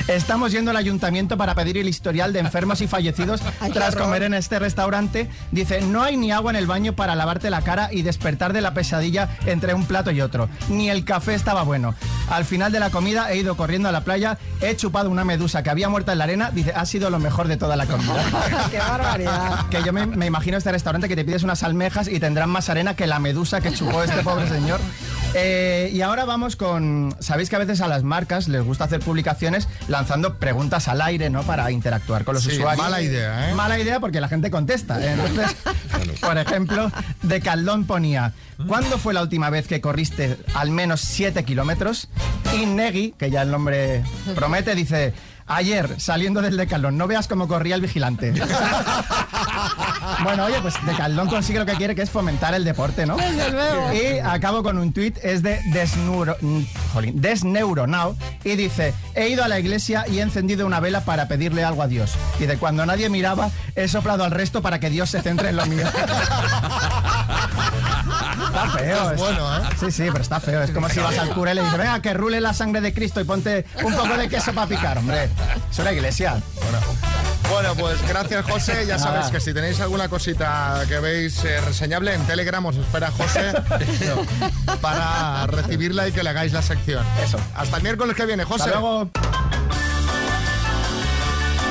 Estamos 0.10 0.52
yendo 0.52 0.72
al 0.72 0.78
ayuntamiento 0.78 1.38
para 1.38 1.54
pedir 1.54 1.78
el 1.78 1.88
historial 1.88 2.34
de 2.34 2.40
enfermos 2.40 2.82
y 2.82 2.88
fallecidos 2.88 3.42
Ay, 3.60 3.72
tras 3.72 3.96
comer 3.96 4.24
en 4.24 4.34
este 4.34 4.58
restaurante. 4.58 5.30
Dice, 5.52 5.82
no 5.82 6.02
hay 6.02 6.18
ni 6.18 6.32
agua 6.32 6.50
en 6.50 6.56
el 6.56 6.66
baño 6.66 6.94
para 6.94 7.14
lavarte 7.14 7.52
la 7.52 7.62
cara 7.62 7.90
y 7.92 8.02
despertar 8.02 8.52
de 8.52 8.62
la 8.62 8.74
pesadilla 8.74 9.30
entre 9.46 9.76
un 9.76 9.86
plato 9.86 10.10
y 10.10 10.22
otro. 10.22 10.50
Ni 10.68 10.90
el 10.90 11.06
café 11.06 11.36
estaba 11.36 11.62
bueno. 11.62 11.94
Al 12.28 12.44
final 12.44 12.72
de 12.72 12.80
la 12.80 12.90
comida 12.90 13.32
he 13.32 13.38
ido 13.38 13.56
corriendo 13.56 13.88
a 13.88 13.92
la 13.92 14.02
playa, 14.02 14.40
he 14.62 14.76
chupado 14.76 15.12
una 15.12 15.26
medusa 15.26 15.62
que 15.62 15.70
había 15.70 15.90
muerta 15.90 16.14
en 16.14 16.18
la 16.18 16.24
arena. 16.24 16.50
Dice, 16.50 16.74
ha 16.76 16.88
sido 16.88 17.12
lo 17.12 17.20
mejor 17.20 17.48
de 17.48 17.58
toda 17.58 17.76
la 17.76 17.86
comida. 17.86 18.26
¡Qué 18.72 18.80
barbaridad! 18.80 19.68
que 19.70 19.84
yo 19.84 19.94
me, 19.94 20.08
me 20.08 20.26
imagino 20.26 20.58
este 20.58 20.72
restaurante 20.72 21.08
que 21.08 21.16
te 21.16 21.24
pides 21.24 21.44
unas 21.44 21.62
almejas 21.62 22.08
y 22.08 22.20
tendrán 22.20 22.50
más 22.50 22.70
arena 22.70 22.96
que 22.96 23.06
la 23.06 23.20
medusa 23.20 23.62
que 23.62 23.72
chupó 23.72 24.02
este 24.02 24.24
pobre 24.24 24.50
señor. 24.50 24.80
Eh, 25.36 25.92
y 25.94 26.02
ahora 26.02 26.26
vamos 26.26 26.56
con. 26.56 27.16
Sabéis 27.20 27.50
que 27.50 27.56
a 27.56 27.60
veces 27.60 27.82
a 27.82 27.88
las 27.88 28.04
marcas 28.04 28.48
les 28.48 28.64
gusta 28.64 28.86
hacer 28.86 29.00
publicaciones 29.00 29.68
lanzando 29.88 30.38
preguntas 30.40 30.88
al 30.88 31.02
aire, 31.02 31.30
¿no? 31.30 31.44
Para 31.44 31.70
interactuar 31.72 32.24
con 32.24 32.34
los 32.36 32.44
Sí, 32.44 32.54
usuarios. 32.54 32.84
mala 32.84 33.02
idea, 33.02 33.52
¿eh? 33.52 33.54
Mala 33.54 33.78
idea 33.80 34.00
porque 34.00 34.22
la 34.22 34.28
gente 34.28 34.50
contesta. 34.50 35.00
¿eh? 35.04 35.14
Entonces, 35.14 35.56
por 36.22 36.38
ejemplo, 36.38 36.92
de 37.22 37.42
Caldón 37.42 37.86
ponía: 37.86 38.34
¿Cuándo 38.68 38.98
fue 38.98 39.14
la 39.14 39.22
última 39.22 39.50
vez 39.52 39.68
que 39.68 39.82
corriste 39.82 40.38
al 40.56 40.72
menos 40.72 41.02
7 41.02 41.44
kilómetros? 41.46 42.10
Y 42.60 42.66
Negui, 42.66 43.14
que 43.18 43.30
ya 43.30 43.44
el 43.44 43.52
nombre 43.52 44.04
promete, 44.36 44.74
dice. 44.76 45.14
Ayer, 45.52 46.00
saliendo 46.00 46.44
del 46.44 46.58
Decathlon, 46.58 46.96
no 46.96 47.08
veas 47.08 47.28
cómo 47.28 47.48
corría 47.48 47.74
el 47.74 47.82
vigilante. 47.82 48.32
bueno, 50.24 50.46
oye, 50.46 50.56
pues 50.62 50.74
Decathlon 50.86 51.28
consigue 51.30 51.60
lo 51.60 51.66
que 51.66 51.74
quiere, 51.76 51.96
que 51.96 52.02
es 52.02 52.10
fomentar 52.10 52.54
el 52.54 52.64
deporte, 52.66 53.06
¿no? 53.06 53.16
Desde 53.18 53.52
luego. 53.52 53.94
Y 53.94 54.20
acabo 54.20 54.64
con 54.64 54.78
un 54.78 54.92
tuit, 54.94 55.18
es 55.24 55.42
de 55.44 55.62
Desneuro, 55.72 56.36
mm, 56.42 56.62
jolín, 56.94 57.22
Desneuronao, 57.22 58.16
y 58.44 58.56
dice, 58.56 58.94
he 59.16 59.30
ido 59.30 59.44
a 59.44 59.48
la 59.48 59.60
iglesia 59.60 60.06
y 60.08 60.20
he 60.20 60.22
encendido 60.22 60.66
una 60.66 60.80
vela 60.80 61.02
para 61.02 61.28
pedirle 61.28 61.64
algo 61.64 61.84
a 61.84 61.88
Dios. 61.88 62.14
Y 62.40 62.46
de 62.46 62.58
cuando 62.58 62.86
nadie 62.86 63.10
miraba, 63.10 63.50
he 63.76 63.88
soplado 63.88 64.24
al 64.24 64.32
resto 64.32 64.62
para 64.62 64.80
que 64.80 64.90
Dios 64.90 65.10
se 65.10 65.22
centre 65.22 65.50
en 65.50 65.56
lo 65.56 65.66
mío. 65.66 65.88
Está 68.48 68.68
feo. 68.78 68.96
Es 68.96 69.12
está- 69.12 69.16
bueno, 69.16 69.58
¿eh? 69.58 69.62
Sí, 69.80 69.92
sí, 69.92 70.04
pero 70.12 70.22
está 70.22 70.40
feo. 70.40 70.62
Es 70.64 70.72
como 70.72 70.90
si 70.90 71.00
vas 71.00 71.18
al 71.18 71.30
cura 71.30 71.52
y 71.52 71.56
le 71.56 71.62
dices, 71.64 71.78
venga, 71.78 72.02
que 72.02 72.14
rule 72.14 72.42
la 72.42 72.54
sangre 72.54 72.82
de 72.82 72.94
Cristo 72.94 73.22
y 73.22 73.24
ponte 73.24 73.66
un 73.84 73.94
poco 73.94 74.18
de 74.18 74.28
queso 74.30 74.54
para 74.54 74.68
picar, 74.68 74.98
hombre. 74.98 75.30
Es 75.72 75.80
una 75.80 75.92
iglesia. 75.92 76.38
Bueno. 76.56 76.80
Bueno, 77.50 77.76
pues 77.76 78.08
gracias 78.08 78.46
José. 78.46 78.86
Ya 78.86 79.00
sabéis 79.00 79.28
que 79.28 79.40
si 79.40 79.54
tenéis 79.54 79.80
alguna 79.80 80.08
cosita 80.08 80.84
que 80.88 81.00
veis 81.00 81.44
eh, 81.44 81.60
reseñable 81.62 82.14
en 82.14 82.26
Telegram 82.26 82.66
os 82.66 82.76
espera 82.76 83.12
José 83.12 83.54
para 84.82 85.48
recibirla 85.48 86.08
y 86.08 86.12
que 86.12 86.24
le 86.24 86.30
hagáis 86.30 86.54
la 86.54 86.62
sección. 86.62 87.06
Eso. 87.24 87.40
Hasta 87.56 87.78
el 87.78 87.84
miércoles 87.84 88.16
que 88.16 88.26
viene, 88.26 88.44
José. 88.44 88.66
Hasta 88.66 88.80
luego. 88.80 89.10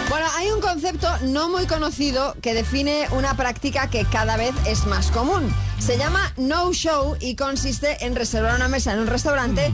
Bueno, 0.09 0.27
hay 0.37 0.51
un 0.51 0.61
concepto 0.61 1.09
no 1.23 1.49
muy 1.49 1.67
conocido 1.67 2.35
que 2.43 2.55
define 2.55 3.07
una 3.13 3.35
práctica 3.35 3.89
que 3.89 4.05
cada 4.05 4.37
vez 4.37 4.55
es 4.67 4.87
más 4.87 5.11
común. 5.11 5.55
Se 5.79 5.97
llama 5.97 6.33
no 6.37 6.73
show 6.73 7.17
y 7.21 7.37
consiste 7.37 8.05
en 8.05 8.17
reservar 8.17 8.57
una 8.57 8.69
mesa 8.69 8.93
en 8.93 9.01
un 9.01 9.07
restaurante 9.07 9.73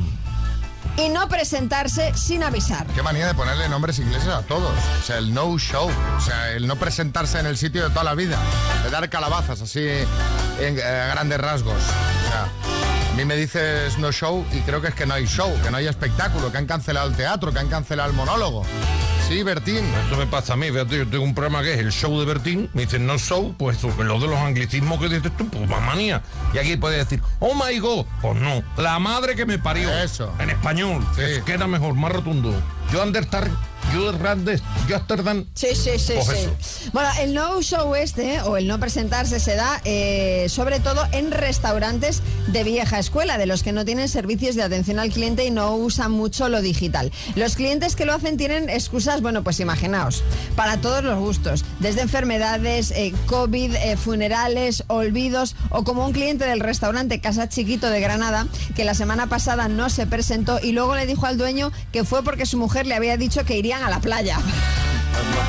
y 0.97 1.09
no 1.09 1.29
presentarse 1.29 2.13
sin 2.15 2.43
avisar. 2.43 2.87
Qué 2.89 3.03
manía 3.03 3.27
de 3.27 3.35
ponerle 3.35 3.69
nombres 3.69 3.99
ingleses 3.99 4.29
a 4.29 4.43
todos. 4.43 4.73
O 5.01 5.03
sea, 5.03 5.19
el 5.19 5.35
no 5.35 5.59
show. 5.59 5.91
O 6.17 6.21
sea, 6.21 6.53
el 6.53 6.67
no 6.67 6.77
presentarse 6.77 7.39
en 7.41 7.47
el 7.47 7.57
sitio 7.57 7.85
de 7.85 7.91
toda 7.91 8.05
la 8.05 8.15
vida. 8.15 8.39
De 8.85 8.91
dar 8.91 9.09
calabazas 9.09 9.61
así 9.61 9.81
en 9.81 10.79
eh, 10.79 11.09
grandes 11.13 11.39
rasgos. 11.39 11.75
O 11.75 12.31
sea, 12.31 12.49
a 13.13 13.17
mí 13.17 13.25
me 13.25 13.37
dices 13.37 13.99
no 13.99 14.13
show 14.13 14.45
y 14.53 14.61
creo 14.61 14.81
que 14.81 14.89
es 14.89 14.95
que 14.95 15.07
no 15.07 15.15
hay 15.15 15.27
show, 15.27 15.53
que 15.63 15.71
no 15.71 15.77
hay 15.77 15.87
espectáculo, 15.87 16.51
que 16.51 16.59
han 16.59 16.67
cancelado 16.67 17.09
el 17.09 17.15
teatro, 17.15 17.53
que 17.53 17.59
han 17.59 17.69
cancelado 17.69 18.11
el 18.11 18.17
monólogo. 18.17 18.65
Sí, 19.29 19.43
Bertín. 19.43 19.85
Eso 20.07 20.17
me 20.19 20.27
pasa 20.27 20.53
a 20.53 20.57
mí, 20.57 20.71
fíjate, 20.71 20.99
yo 20.99 21.09
tengo 21.09 21.25
un 21.25 21.35
programa 21.35 21.63
que 21.63 21.73
es 21.75 21.81
el 21.81 21.91
show 21.91 22.19
de 22.21 22.27
Bertín, 22.27 22.69
me 22.75 22.83
dicen 22.83 23.07
no 23.07 23.19
show, 23.19 23.55
pues 23.59 23.79
eso, 23.79 23.91
lo 24.03 24.21
de 24.21 24.27
los 24.29 24.37
anglicismos 24.39 25.01
que 25.01 25.09
dices 25.09 25.33
tú, 25.37 25.49
pues 25.49 25.69
manía. 25.69 26.23
Y 26.53 26.59
aquí 26.59 26.77
puedes 26.77 26.99
decir, 26.99 27.23
oh 27.41 27.55
my 27.55 27.79
god, 27.79 28.05
pues 28.21 28.41
no, 28.41 28.63
la 28.77 28.99
madre 28.99 29.35
que 29.35 29.47
me 29.47 29.59
parió. 29.59 29.91
Eso. 30.03 30.31
En 30.39 30.51
español, 30.51 31.05
Sí. 31.17 31.23
es- 31.23 31.43
queda 31.43 31.67
mejor, 31.67 31.95
más 31.95 32.13
rotundo. 32.13 32.55
Yo 32.95 33.03
Andertar, 33.03 33.51
yo 33.93 34.13
Randes, 34.13 34.63
yo 34.89 34.95
Amsterdam. 34.97 35.47
Sí, 35.55 35.69
sí, 35.75 35.99
sí, 35.99 36.13
Pues 36.15 36.27
sí. 36.27 36.35
eso. 36.35 36.91
Bueno, 36.93 37.09
el 37.21 37.35
no 37.35 37.61
show 37.61 37.95
este, 37.97 38.41
o 38.43 38.57
el 38.57 38.69
no 38.69 38.79
presentarse, 38.79 39.41
se 39.41 39.57
da 39.57 39.81
eh, 39.85 40.47
sobre 40.49 40.79
todo 40.79 41.05
en 41.11 41.33
restaurantes 41.33 42.23
de 42.49 42.63
vieja 42.63 43.01
escuela, 43.01 43.37
de 43.37 43.47
los 43.47 43.65
que 43.65 43.73
no 43.73 43.85
tienen 43.85 44.09
servicios 44.09 44.55
de 44.55 44.63
atención 44.63 45.01
al 45.01 45.11
cliente 45.11 45.45
y 45.45 45.51
no 45.51 45.75
usan 45.75 46.13
mucho 46.13 46.49
lo 46.49 46.63
digital. 46.63 47.11
Los 47.35 47.57
clientes 47.57 47.97
que 47.97 48.05
lo 48.05 48.15
hacen 48.15 48.37
tienen 48.37 48.71
excusas, 48.71 49.23
bueno, 49.23 49.43
pues 49.43 49.59
imaginaos, 49.59 50.23
para 50.55 50.77
todos 50.77 51.03
los 51.03 51.19
gustos, 51.19 51.65
desde 51.81 52.03
enfermedades, 52.03 52.93
eh, 52.93 53.13
COVID, 53.27 53.75
eh, 53.75 53.97
funerales, 53.97 54.85
olvidos, 54.87 55.57
o 55.71 55.83
como 55.83 56.07
un 56.07 56.13
cliente 56.13 56.45
del 56.45 56.61
restaurante 56.61 57.21
Casa 57.21 57.49
Chiquito 57.49 57.91
de 57.91 58.01
Granada, 58.01 58.47
que 58.77 58.85
la 58.85 58.95
semana 58.95 59.29
pasada 59.29 59.67
no 59.69 59.91
se 59.91 60.07
presentó 60.07 60.61
y 60.63 60.73
luego 60.73 60.95
le 60.95 61.07
dijo 61.07 61.27
al 61.27 61.39
dueño 61.39 61.73
que 61.91 62.05
fue 62.05 62.23
porque 62.23 62.47
su 62.47 62.57
mujer 62.57 62.84
le 62.87 62.95
había 62.95 63.17
dicho 63.17 63.45
que 63.45 63.57
irían 63.57 63.83
a 63.83 63.91
la 63.91 64.01
playa. 64.01 64.39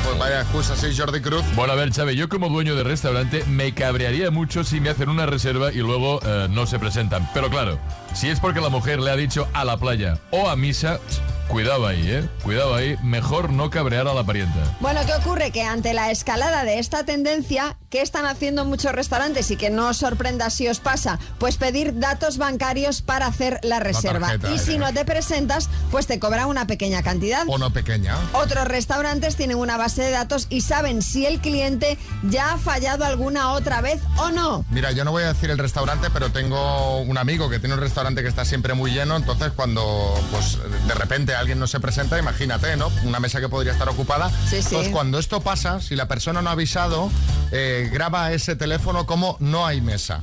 Pues 0.04 0.18
vaya 0.18 0.42
excusa, 0.42 0.76
sí, 0.76 0.96
Jordi 0.96 1.20
Cruz. 1.20 1.44
Bueno, 1.54 1.72
a 1.72 1.76
ver, 1.76 1.90
Chávez, 1.90 2.16
yo 2.16 2.28
como 2.28 2.48
dueño 2.48 2.76
de 2.76 2.84
restaurante 2.84 3.44
me 3.46 3.72
cabrearía 3.74 4.30
mucho 4.30 4.62
si 4.64 4.80
me 4.80 4.90
hacen 4.90 5.08
una 5.08 5.26
reserva 5.26 5.72
y 5.72 5.78
luego 5.78 6.20
eh, 6.24 6.46
no 6.50 6.66
se 6.66 6.78
presentan. 6.78 7.28
Pero 7.34 7.50
claro, 7.50 7.78
si 8.14 8.28
es 8.28 8.38
porque 8.38 8.60
la 8.60 8.68
mujer 8.68 9.00
le 9.00 9.10
ha 9.10 9.16
dicho 9.16 9.48
a 9.52 9.64
la 9.64 9.76
playa 9.76 10.18
o 10.30 10.48
a 10.48 10.56
misa, 10.56 11.00
cuidado 11.48 11.86
ahí, 11.86 12.10
¿eh? 12.10 12.28
Cuidado 12.42 12.74
ahí, 12.74 12.96
mejor 13.02 13.50
no 13.50 13.70
cabrear 13.70 14.08
a 14.08 14.14
la 14.14 14.24
parienta. 14.24 14.58
Bueno, 14.80 15.00
¿qué 15.06 15.14
ocurre? 15.14 15.50
Que 15.50 15.62
ante 15.62 15.94
la 15.94 16.10
escalada 16.10 16.64
de 16.64 16.78
esta 16.78 17.04
tendencia, 17.04 17.76
¿qué 17.90 18.02
están 18.02 18.26
haciendo 18.26 18.64
muchos 18.64 18.92
restaurantes 18.92 19.50
y 19.50 19.56
que 19.56 19.70
no 19.70 19.88
os 19.88 19.98
sorprenda 19.98 20.50
si 20.50 20.68
os 20.68 20.80
pasa? 20.80 21.18
Pues 21.38 21.56
pedir 21.56 21.98
datos 21.98 22.38
bancarios 22.38 23.02
para 23.02 23.26
hacer 23.26 23.60
la 23.62 23.80
reserva. 23.80 24.28
tarjeta, 24.28 24.50
y 24.50 24.56
eh. 24.56 24.58
si 24.58 24.78
no 24.78 24.92
te 24.92 25.04
presentas, 25.04 25.68
pues 25.90 26.06
te 26.06 26.18
cobran 26.18 26.48
una 26.48 26.66
pequeña 26.66 27.02
cantidad. 27.02 27.44
O 27.46 27.58
no 27.58 27.72
pequeña. 27.72 28.16
Otros 28.32 28.66
restaurantes 28.66 29.36
tienen 29.36 29.56
una 29.56 29.76
base 29.76 30.02
de 30.02 30.10
datos 30.10 30.46
y 30.50 30.62
saben 30.62 31.02
si 31.02 31.26
el 31.26 31.40
cliente 31.40 31.98
ya 32.28 32.54
ha 32.54 32.58
fallado 32.58 33.04
alguna 33.04 33.52
otra 33.52 33.80
vez 33.80 34.00
o 34.16 34.30
no. 34.30 34.64
Mira, 34.70 34.92
yo 34.92 35.04
no 35.04 35.12
voy 35.12 35.22
a 35.22 35.32
decir 35.32 35.50
el 35.50 35.58
restaurante, 35.58 36.08
pero 36.12 36.30
tengo 36.30 37.00
un 37.00 37.18
amigo 37.18 37.48
que 37.48 37.58
tiene 37.58 37.74
un 37.74 37.80
restaurante 37.80 38.22
que 38.22 38.28
está 38.28 38.44
siempre 38.44 38.74
muy 38.74 38.90
lleno, 38.90 39.16
entonces 39.16 39.52
cuando 39.54 40.14
pues 40.30 40.58
de 40.86 40.94
repente 40.94 41.35
alguien 41.36 41.58
no 41.58 41.66
se 41.66 41.80
presenta, 41.80 42.18
imagínate, 42.18 42.76
¿no? 42.76 42.90
Una 43.04 43.20
mesa 43.20 43.40
que 43.40 43.48
podría 43.48 43.72
estar 43.72 43.88
ocupada. 43.88 44.30
Sí, 44.30 44.62
sí. 44.62 44.68
Entonces 44.68 44.92
cuando 44.92 45.18
esto 45.18 45.40
pasa, 45.40 45.80
si 45.80 45.96
la 45.96 46.08
persona 46.08 46.42
no 46.42 46.50
ha 46.50 46.52
avisado, 46.52 47.10
eh, 47.52 47.88
graba 47.92 48.32
ese 48.32 48.56
teléfono 48.56 49.06
como 49.06 49.36
no 49.40 49.66
hay 49.66 49.80
mesa. 49.80 50.20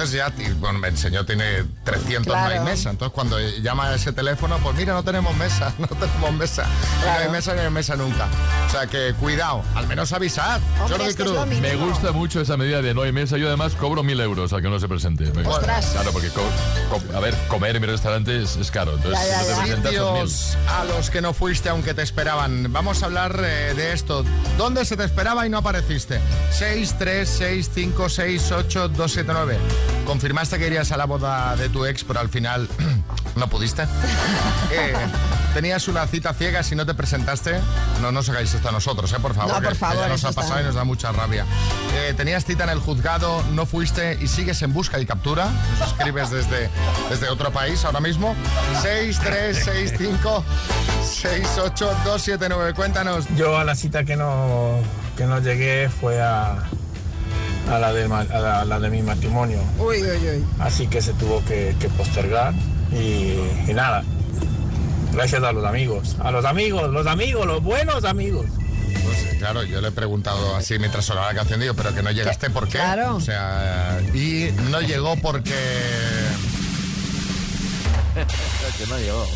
Entonces 0.00 0.16
ya, 0.16 0.54
bueno, 0.54 0.78
me 0.78 0.88
enseñó, 0.88 1.26
tiene 1.26 1.64
300, 1.84 2.26
no 2.28 2.32
Claro. 2.32 2.54
hay 2.54 2.60
mesa. 2.60 2.88
Entonces 2.90 3.12
cuando 3.14 3.38
llama 3.60 3.88
a 3.88 3.94
ese 3.94 4.12
teléfono, 4.12 4.56
pues 4.62 4.74
mira, 4.76 4.94
no 4.94 5.02
tenemos 5.02 5.36
mesa, 5.36 5.74
no 5.78 5.86
tenemos 5.88 6.32
mesa. 6.32 6.64
No 7.04 7.10
hay 7.12 7.28
mesa 7.28 7.52
ni 7.54 7.60
hay 7.60 7.70
mesa 7.70 7.96
nunca. 7.96 8.26
O 8.66 8.70
sea 8.70 8.86
que 8.86 9.12
cuidado, 9.20 9.62
al 9.74 9.86
menos 9.86 10.12
avisad. 10.12 10.60
Hombre, 10.80 11.08
que 11.08 11.14
Cruz. 11.22 11.34
lo 11.34 11.44
mínimo. 11.44 11.66
Me 11.68 11.76
gusta 11.76 12.12
mucho 12.12 12.40
esa 12.40 12.56
medida 12.56 12.80
de 12.80 12.94
no 12.94 13.02
hay 13.02 13.12
mesa. 13.12 13.36
Yo 13.36 13.48
además 13.48 13.74
cobro 13.74 14.02
mil 14.02 14.18
euros 14.20 14.52
al 14.54 14.62
que 14.62 14.68
no 14.70 14.80
se 14.80 14.88
presente. 14.88 15.30
Ostras. 15.44 15.86
Claro, 15.92 16.12
porque, 16.12 16.28
co- 16.30 16.40
co- 16.90 17.16
a 17.16 17.20
ver, 17.20 17.34
comer 17.48 17.76
en 17.76 17.82
mi 17.82 17.88
restaurante 17.88 18.42
es, 18.42 18.56
es 18.56 18.70
caro. 18.70 18.94
Entonces, 18.96 19.20
Ya, 19.28 19.42
ya, 19.44 19.64
si 19.64 19.70
no 19.70 19.76
te 19.76 19.82
ya. 19.82 19.90
Sitios 19.90 20.56
a 20.68 20.84
los 20.84 21.10
que 21.10 21.20
no 21.20 21.34
fuiste 21.34 21.68
aunque 21.68 21.92
te 21.92 22.02
esperaban. 22.02 22.72
Vamos 22.72 23.02
a 23.02 23.06
hablar 23.06 23.38
eh, 23.44 23.74
de 23.76 23.92
esto. 23.92 24.24
¿Dónde 24.56 24.84
se 24.86 24.96
te 24.96 25.04
esperaba 25.04 25.46
y 25.46 25.50
no 25.50 25.58
apareciste? 25.58 26.20
6, 26.52 26.94
3, 26.98 27.28
6, 27.28 27.70
5, 27.74 28.08
6, 28.08 28.52
8, 28.52 28.88
2, 28.88 29.12
7, 29.12 29.30
9. 29.34 29.58
Confirmaste 30.06 30.58
que 30.58 30.66
irías 30.66 30.90
a 30.92 30.96
la 30.96 31.04
boda 31.04 31.54
de 31.56 31.68
tu 31.68 31.84
ex, 31.86 32.04
pero 32.04 32.20
al 32.20 32.28
final 32.28 32.68
no 33.36 33.48
pudiste. 33.48 33.84
Eh, 34.72 34.94
tenías 35.52 35.88
una 35.88 36.06
cita 36.06 36.32
ciega 36.32 36.62
si 36.62 36.76
no 36.76 36.86
te 36.86 36.94
presentaste. 36.94 37.58
No 38.00 38.12
nos 38.12 38.28
hagáis 38.28 38.54
esto 38.54 38.68
a 38.68 38.72
nosotros, 38.72 39.12
eh, 39.12 39.16
por 39.20 39.34
favor. 39.34 39.52
No, 39.52 39.60
por 39.60 39.70
que 39.70 39.74
favor, 39.74 40.04
ya 40.04 40.08
nos 40.08 40.24
ha 40.24 40.28
está. 40.28 40.42
pasado 40.42 40.60
y 40.60 40.64
nos 40.64 40.76
da 40.76 40.84
mucha 40.84 41.10
rabia. 41.10 41.44
Eh, 41.96 42.14
tenías 42.16 42.44
cita 42.44 42.62
en 42.64 42.70
el 42.70 42.78
juzgado, 42.78 43.42
no 43.52 43.66
fuiste 43.66 44.16
y 44.22 44.28
sigues 44.28 44.62
en 44.62 44.72
busca 44.72 45.00
y 45.00 45.06
captura. 45.06 45.48
Nos 45.80 45.88
escribes 45.88 46.30
desde, 46.30 46.70
desde 47.10 47.28
otro 47.30 47.50
país 47.50 47.84
ahora 47.84 47.98
mismo. 47.98 48.36
6, 48.80 49.18
3, 49.24 49.60
6, 49.64 49.94
5, 49.98 50.44
6, 51.04 51.48
8, 51.64 51.96
2, 52.04 52.22
7, 52.22 52.46
9. 52.48 52.74
Cuéntanos. 52.74 53.26
Yo 53.36 53.58
a 53.58 53.64
la 53.64 53.74
cita 53.74 54.04
que 54.04 54.14
no, 54.14 54.78
que 55.16 55.24
no 55.24 55.40
llegué 55.40 55.88
fue 55.88 56.22
a, 56.22 56.62
a, 57.70 57.78
la, 57.78 57.92
de, 57.92 58.08
ma- 58.08 58.20
a 58.20 58.38
la- 58.40 58.60
a 58.62 58.64
la 58.64 58.78
de 58.80 58.90
mi 58.90 59.02
matrimonio. 59.02 59.58
Uy, 59.78 60.02
uy, 60.02 60.28
uy. 60.28 60.44
Así 60.58 60.86
que 60.86 61.00
se 61.00 61.12
tuvo 61.14 61.44
que, 61.44 61.74
que 61.80 61.88
postergar 61.90 62.52
y, 62.92 63.36
y 63.70 63.74
nada. 63.74 64.02
Gracias 65.12 65.42
a 65.42 65.52
los 65.52 65.64
amigos. 65.64 66.16
A 66.20 66.30
los 66.30 66.44
amigos, 66.44 66.90
los 66.90 67.06
amigos, 67.06 67.46
los 67.46 67.62
buenos 67.62 68.04
amigos. 68.04 68.46
Pues, 69.04 69.36
claro, 69.38 69.62
yo 69.64 69.80
le 69.80 69.88
he 69.88 69.92
preguntado 69.92 70.54
así 70.56 70.78
mientras 70.78 71.04
sonaba 71.04 71.28
la 71.28 71.34
canción, 71.34 71.58
digo, 71.60 71.74
pero 71.74 71.94
que 71.94 72.02
no 72.02 72.10
llegaste, 72.10 72.50
¿por 72.50 72.66
qué? 72.66 72.78
Claro. 72.78 73.16
O 73.16 73.20
sea, 73.20 74.00
y 74.14 74.50
no 74.70 74.80
llegó 74.80 75.16
porque... 75.16 75.54
que 78.14 78.86
no 78.88 78.98
llegó. 78.98 79.26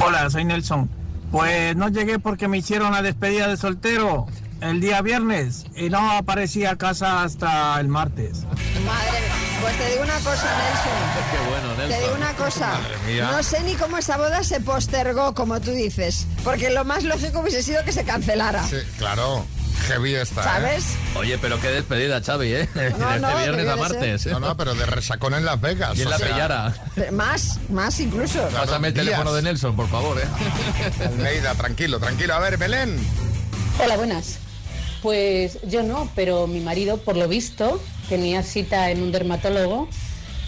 Hola, 0.00 0.30
soy 0.30 0.44
Nelson. 0.44 0.88
Pues 1.30 1.76
no 1.76 1.88
llegué 1.88 2.18
porque 2.18 2.48
me 2.48 2.58
hicieron 2.58 2.92
la 2.92 3.02
despedida 3.02 3.46
de 3.48 3.56
soltero 3.56 4.26
el 4.60 4.80
día 4.80 5.00
viernes 5.02 5.64
y 5.76 5.88
no 5.90 6.10
aparecí 6.12 6.64
a 6.66 6.76
casa 6.76 7.22
hasta 7.22 7.78
el 7.80 7.88
martes. 7.88 8.44
Madre 8.44 9.20
mía. 9.20 9.30
Pues 9.60 9.76
te 9.76 9.90
digo 9.90 10.02
una 10.04 10.18
cosa, 10.20 10.46
Nelson. 10.56 11.30
Qué 11.32 11.50
bueno, 11.50 11.68
Nelson. 11.76 11.88
Te 11.90 12.00
digo 12.02 12.14
una 12.16 12.32
cosa. 12.34 12.66
Madre 12.68 12.96
mía. 13.06 13.30
No 13.32 13.42
sé 13.42 13.62
ni 13.62 13.74
cómo 13.74 13.98
esa 13.98 14.16
boda 14.16 14.42
se 14.42 14.60
postergó, 14.60 15.34
como 15.34 15.60
tú 15.60 15.70
dices. 15.72 16.26
Porque 16.44 16.70
lo 16.70 16.84
más 16.84 17.04
lógico 17.04 17.40
hubiese 17.40 17.62
sido 17.62 17.84
que 17.84 17.92
se 17.92 18.04
cancelara. 18.04 18.66
Sí, 18.66 18.76
claro, 18.98 19.44
heavy 19.88 20.14
está, 20.14 20.40
¿eh? 20.40 20.44
¿Sabes? 20.44 20.84
Oye, 21.14 21.36
pero 21.38 21.60
qué 21.60 21.68
despedida, 21.70 22.22
Xavi, 22.22 22.52
¿eh? 22.54 22.68
De 22.74 22.90
No, 22.92 23.18
no, 23.18 23.28
este 23.28 23.42
viernes 23.42 23.68
a 23.68 23.76
martes. 23.76 24.26
¿eh? 24.26 24.30
No, 24.30 24.40
no, 24.40 24.56
pero 24.56 24.74
de 24.74 24.86
resacón 24.86 25.34
en 25.34 25.44
Las 25.44 25.60
Vegas. 25.60 25.98
Y 25.98 26.02
en 26.02 26.10
la 26.10 26.16
sea, 26.18 26.28
Pellara. 26.28 26.74
Pero 26.94 27.12
Más, 27.12 27.58
más 27.70 28.00
incluso. 28.00 28.38
Claro. 28.48 28.64
Pásame 28.66 28.88
el 28.88 28.94
días. 28.94 29.04
teléfono 29.06 29.32
de 29.34 29.42
Nelson, 29.42 29.76
por 29.76 29.88
favor, 29.90 30.18
¿eh? 30.18 31.04
Almeida, 31.04 31.54
tranquilo, 31.54 31.98
tranquilo. 32.00 32.34
A 32.34 32.38
ver, 32.38 32.56
Belén. 32.56 32.96
Hola, 33.78 33.96
buenas. 33.96 34.38
Pues 35.02 35.58
yo 35.66 35.82
no, 35.82 36.10
pero 36.14 36.46
mi 36.46 36.60
marido, 36.60 36.98
por 36.98 37.16
lo 37.16 37.26
visto, 37.28 37.80
tenía 38.08 38.42
cita 38.42 38.90
en 38.90 39.02
un 39.02 39.12
dermatólogo 39.12 39.88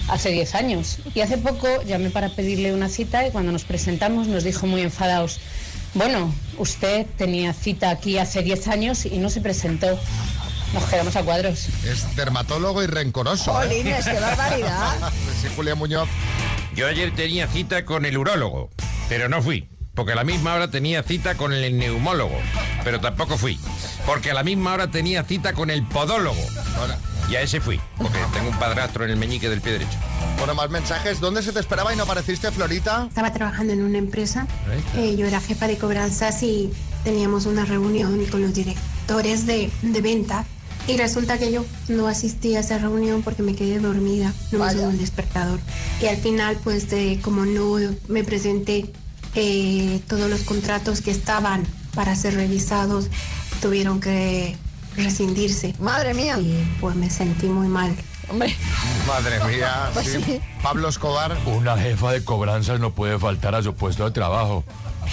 hace 0.08 0.30
10 0.30 0.54
años. 0.54 0.98
Y 1.14 1.20
hace 1.20 1.38
poco 1.38 1.68
llamé 1.82 2.10
para 2.10 2.28
pedirle 2.28 2.74
una 2.74 2.88
cita 2.88 3.26
y 3.26 3.30
cuando 3.30 3.52
nos 3.52 3.64
presentamos 3.64 4.28
nos 4.28 4.44
dijo 4.44 4.66
muy 4.66 4.82
enfadados, 4.82 5.40
bueno, 5.94 6.34
usted 6.58 7.06
tenía 7.16 7.52
cita 7.52 7.90
aquí 7.90 8.18
hace 8.18 8.42
10 8.42 8.68
años 8.68 9.06
y 9.06 9.18
no 9.18 9.30
se 9.30 9.40
presentó. 9.40 9.98
Nos 10.72 10.84
quedamos 10.84 11.14
a 11.16 11.22
cuadros. 11.22 11.68
Es 11.84 12.16
dermatólogo 12.16 12.82
y 12.82 12.86
rencoroso. 12.86 13.50
¿eh? 13.62 13.66
Jolines, 13.66 14.04
qué 14.06 14.12
barbaridad. 14.20 15.12
Sí, 15.40 15.48
Julia 15.54 15.74
Muñoz. 15.74 16.08
Yo 16.74 16.86
ayer 16.86 17.14
tenía 17.14 17.46
cita 17.46 17.84
con 17.84 18.06
el 18.06 18.16
urólogo, 18.16 18.70
pero 19.08 19.28
no 19.28 19.42
fui. 19.42 19.68
Porque 19.94 20.12
a 20.12 20.14
la 20.14 20.24
misma 20.24 20.54
hora 20.54 20.70
tenía 20.70 21.02
cita 21.02 21.36
con 21.36 21.52
el 21.52 21.76
neumólogo, 21.76 22.38
pero 22.82 22.98
tampoco 23.00 23.36
fui. 23.36 23.58
Porque 24.06 24.30
a 24.30 24.34
la 24.34 24.42
misma 24.42 24.72
hora 24.72 24.90
tenía 24.90 25.22
cita 25.24 25.52
con 25.52 25.68
el 25.68 25.86
podólogo. 25.86 26.40
Y 27.30 27.36
a 27.36 27.42
ese 27.42 27.60
fui, 27.60 27.78
porque 27.98 28.18
tengo 28.32 28.48
un 28.48 28.58
padrastro 28.58 29.04
en 29.04 29.10
el 29.10 29.16
meñique 29.16 29.50
del 29.50 29.60
pie 29.60 29.72
derecho. 29.72 29.98
Bueno, 30.38 30.54
más 30.54 30.70
mensajes. 30.70 31.20
¿Dónde 31.20 31.42
se 31.42 31.52
te 31.52 31.60
esperaba 31.60 31.92
y 31.92 31.96
no 31.96 32.04
apareciste, 32.04 32.50
Florita? 32.50 33.06
Estaba 33.08 33.32
trabajando 33.32 33.74
en 33.74 33.82
una 33.82 33.98
empresa, 33.98 34.46
eh, 34.96 35.14
yo 35.16 35.26
era 35.26 35.40
jefa 35.40 35.66
de 35.66 35.76
cobranzas 35.76 36.42
y 36.42 36.72
teníamos 37.04 37.46
una 37.46 37.64
reunión 37.64 38.24
con 38.26 38.40
los 38.40 38.54
directores 38.54 39.46
de, 39.46 39.70
de 39.82 40.00
venta 40.00 40.46
y 40.88 40.96
resulta 40.96 41.38
que 41.38 41.52
yo 41.52 41.64
no 41.88 42.08
asistí 42.08 42.56
a 42.56 42.60
esa 42.60 42.78
reunión 42.78 43.22
porque 43.22 43.42
me 43.42 43.54
quedé 43.54 43.78
dormida, 43.78 44.32
no 44.50 44.58
me 44.58 44.72
sonó 44.72 44.90
el 44.90 44.98
despertador. 44.98 45.60
Y 46.00 46.06
al 46.06 46.16
final, 46.16 46.58
pues 46.64 46.90
de, 46.90 47.20
como 47.22 47.44
no 47.44 47.76
me 48.08 48.24
presenté, 48.24 48.90
eh, 49.34 50.00
todos 50.08 50.28
los 50.30 50.42
contratos 50.42 51.00
que 51.00 51.10
estaban 51.10 51.66
para 51.94 52.14
ser 52.16 52.34
revisados 52.34 53.08
tuvieron 53.60 54.00
que 54.00 54.56
rescindirse. 54.96 55.74
Madre 55.78 56.14
mía. 56.14 56.38
Y 56.38 56.64
pues 56.80 56.94
me 56.96 57.10
sentí 57.10 57.46
muy 57.46 57.68
mal. 57.68 57.94
Hombre. 58.28 58.54
Madre 59.06 59.42
mía, 59.44 59.90
Pues 59.94 60.06
sí. 60.08 60.22
sí. 60.24 60.40
Pablo 60.62 60.88
Escobar. 60.88 61.36
Una 61.46 61.76
jefa 61.76 62.12
de 62.12 62.24
cobranzas 62.24 62.80
no 62.80 62.94
puede 62.94 63.18
faltar 63.18 63.54
a 63.54 63.62
su 63.62 63.74
puesto 63.74 64.04
de 64.04 64.10
trabajo. 64.10 64.64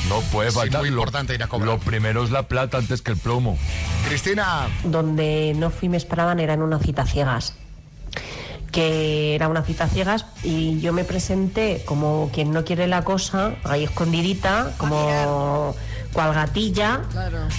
No 0.08 0.20
puede 0.32 0.52
Sí, 0.52 0.56
faltar. 0.58 0.82
muy 0.82 0.90
Lo- 0.90 0.98
importante 0.98 1.34
ir 1.34 1.44
a 1.44 1.48
cobrar. 1.48 1.68
Lo 1.68 1.80
primero 1.80 2.24
es 2.24 2.30
la 2.32 2.44
plata 2.44 2.78
antes 2.78 3.02
que 3.02 3.12
el 3.12 3.18
plomo. 3.18 3.58
Cristina. 4.08 4.68
Donde 4.84 5.54
no 5.58 5.70
fui 5.72 5.90
me 5.90 5.98
esperaban 5.98 6.40
era 6.40 6.54
en 6.54 6.62
una 6.62 6.80
cita 6.80 7.06
ciegas. 7.06 7.54
Que 8.72 9.36
era 9.36 9.48
una 9.48 9.64
cita 9.64 9.88
ciegas 9.88 10.26
y 10.44 10.80
yo 10.80 10.94
me 10.94 11.04
presenté 11.04 11.82
como 11.86 12.30
quien 12.34 12.52
no 12.52 12.64
quiere 12.64 12.88
la 12.88 13.04
cosa, 13.04 13.56
ahí 13.64 13.84
escondidita, 13.84 14.74
como 14.78 15.76
cual 16.14 16.34
gatilla. 16.34 17.02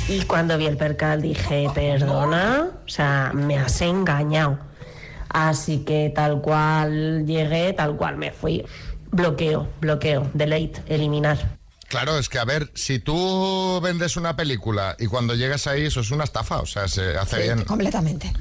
Y 0.08 0.22
cuando 0.22 0.56
vi 0.56 0.66
el 0.66 0.76
percal 0.76 1.20
dije, 1.22 1.68
perdona, 1.74 2.68
o 2.86 2.88
sea, 2.88 3.32
me 3.34 3.58
has 3.58 3.80
engañado. 3.80 4.58
Así 5.28 5.78
que 5.84 6.12
tal 6.14 6.40
cual 6.40 7.24
llegué, 7.26 7.72
tal 7.72 7.96
cual 7.96 8.16
me 8.16 8.30
fui. 8.32 8.64
bloqueo, 9.12 9.68
bloqueo, 9.80 10.28
delete, 10.34 10.82
eliminar. 10.86 11.58
Claro, 11.88 12.16
es 12.18 12.28
que 12.28 12.38
a 12.38 12.44
ver, 12.44 12.70
si 12.74 13.00
tú 13.00 13.80
vendes 13.82 14.16
una 14.16 14.36
película 14.36 14.94
y 15.00 15.06
cuando 15.06 15.34
llegas 15.34 15.66
ahí 15.66 15.86
eso 15.86 16.00
es 16.00 16.12
una 16.12 16.22
estafa, 16.22 16.60
o 16.60 16.66
sea, 16.66 16.86
se 16.86 17.16
hace 17.18 17.36
Sí, 17.38 17.42
bien. 17.42 17.64
completamente. 17.64 18.32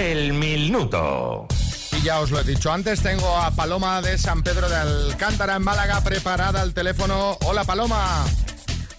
El 0.00 0.32
minuto. 0.32 1.46
Y 1.92 2.00
ya 2.00 2.20
os 2.20 2.30
lo 2.30 2.40
he 2.40 2.44
dicho 2.44 2.72
antes, 2.72 3.02
tengo 3.02 3.36
a 3.36 3.50
Paloma 3.50 4.00
de 4.00 4.16
San 4.16 4.42
Pedro 4.42 4.66
de 4.66 4.74
Alcántara 4.74 5.56
en 5.56 5.62
Málaga 5.62 6.00
preparada 6.00 6.62
al 6.62 6.72
teléfono. 6.72 7.36
Hola 7.44 7.64
Paloma. 7.64 8.24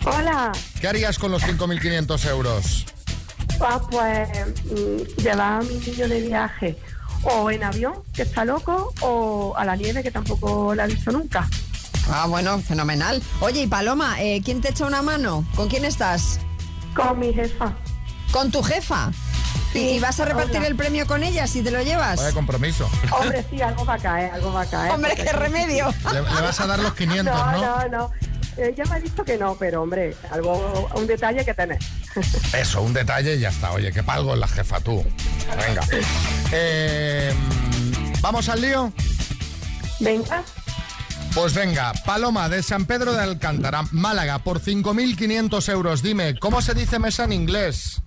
Hola. 0.05 0.51
¿Qué 0.79 0.87
harías 0.87 1.17
con 1.17 1.31
los 1.31 1.41
5.500 1.41 2.29
euros? 2.29 2.85
Ah, 3.59 3.81
pues 3.89 4.29
mm, 4.65 5.21
llevar 5.23 5.61
a 5.61 5.63
mi 5.63 5.73
niño 5.73 6.07
de 6.07 6.21
viaje 6.21 6.77
o 7.23 7.49
en 7.49 7.63
avión, 7.63 7.95
que 8.13 8.21
está 8.21 8.45
loco, 8.45 8.93
o 9.01 9.55
a 9.57 9.65
la 9.65 9.75
nieve, 9.75 10.03
que 10.03 10.11
tampoco 10.11 10.75
la 10.75 10.85
he 10.85 10.89
visto 10.89 11.11
nunca. 11.11 11.49
Ah, 12.11 12.27
bueno, 12.27 12.59
fenomenal. 12.59 13.23
Oye, 13.39 13.63
y 13.63 13.67
Paloma, 13.67 14.21
eh, 14.21 14.39
¿quién 14.45 14.61
te 14.61 14.69
echa 14.69 14.85
una 14.85 15.01
mano? 15.01 15.47
¿Con 15.55 15.67
quién 15.67 15.83
estás? 15.83 16.39
Con 16.95 17.17
mi 17.17 17.33
jefa. 17.33 17.73
¿Con 18.31 18.51
tu 18.51 18.61
jefa? 18.61 19.11
¿Y, 19.73 19.77
Sí, 19.77 19.89
y 19.91 19.99
vas 19.99 20.19
a 20.19 20.25
repartir 20.25 20.57
hola. 20.57 20.67
el 20.67 20.75
premio 20.75 21.07
con 21.07 21.23
ella 21.23 21.47
si 21.47 21.61
te 21.61 21.71
lo 21.71 21.81
llevas? 21.81 22.17
Vaya 22.17 22.33
compromiso. 22.33 22.89
Hombre, 23.11 23.45
sí, 23.49 23.61
algo 23.61 23.85
va 23.85 23.93
a 23.93 23.97
caer, 23.99 24.31
algo 24.33 24.51
va 24.51 24.61
a 24.61 24.65
caer. 24.65 24.91
Hombre, 24.91 25.13
qué 25.15 25.31
remedio. 25.31 25.93
Le, 26.11 26.21
le 26.21 26.41
vas 26.41 26.59
a 26.59 26.67
dar 26.67 26.79
los 26.79 26.93
500, 26.93 27.25
No, 27.33 27.51
¿no? 27.51 27.61
no, 27.61 27.87
no. 27.87 28.11
Ella 28.57 28.83
me 28.89 28.95
ha 28.95 28.99
dicho 28.99 29.23
que 29.23 29.37
no, 29.37 29.55
pero 29.55 29.81
hombre, 29.81 30.13
algo, 30.29 30.89
un 30.95 31.07
detalle 31.07 31.45
que 31.45 31.53
tener. 31.53 31.79
Eso, 32.53 32.81
un 32.81 32.91
detalle 32.93 33.35
y 33.35 33.39
ya 33.39 33.49
está. 33.49 33.71
Oye, 33.71 33.93
que 33.93 34.03
palgo 34.03 34.33
en 34.33 34.41
la 34.41 34.47
jefa 34.49 34.81
tú. 34.81 35.03
Venga. 35.67 35.81
Eh, 36.51 37.33
¿Vamos 38.19 38.49
al 38.49 38.61
lío? 38.61 38.91
Venga. 40.01 40.43
Pues 41.33 41.53
venga, 41.53 41.93
Paloma 42.05 42.49
de 42.49 42.61
San 42.61 42.85
Pedro 42.85 43.13
de 43.13 43.21
Alcántara, 43.23 43.83
Málaga, 43.91 44.39
por 44.39 44.59
5.500 44.59 45.71
euros. 45.71 46.03
Dime, 46.03 46.37
¿cómo 46.37 46.61
se 46.61 46.73
dice 46.73 46.99
mesa 46.99 47.23
en 47.23 47.31
inglés? 47.31 48.01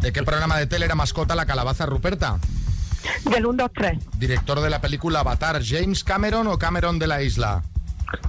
¿De 0.00 0.12
qué 0.12 0.22
programa 0.22 0.58
de 0.58 0.66
tele 0.66 0.84
era 0.84 0.94
mascota 0.94 1.34
la 1.34 1.46
calabaza 1.46 1.86
Ruperta? 1.86 2.38
Del 3.24 3.46
1, 3.46 3.62
2, 3.64 3.70
3. 3.74 3.98
Director 4.18 4.60
de 4.60 4.70
la 4.70 4.80
película 4.80 5.20
Avatar, 5.20 5.62
James 5.64 6.04
Cameron 6.04 6.46
o 6.46 6.58
Cameron 6.58 6.98
de 6.98 7.06
la 7.06 7.22
Isla? 7.22 7.62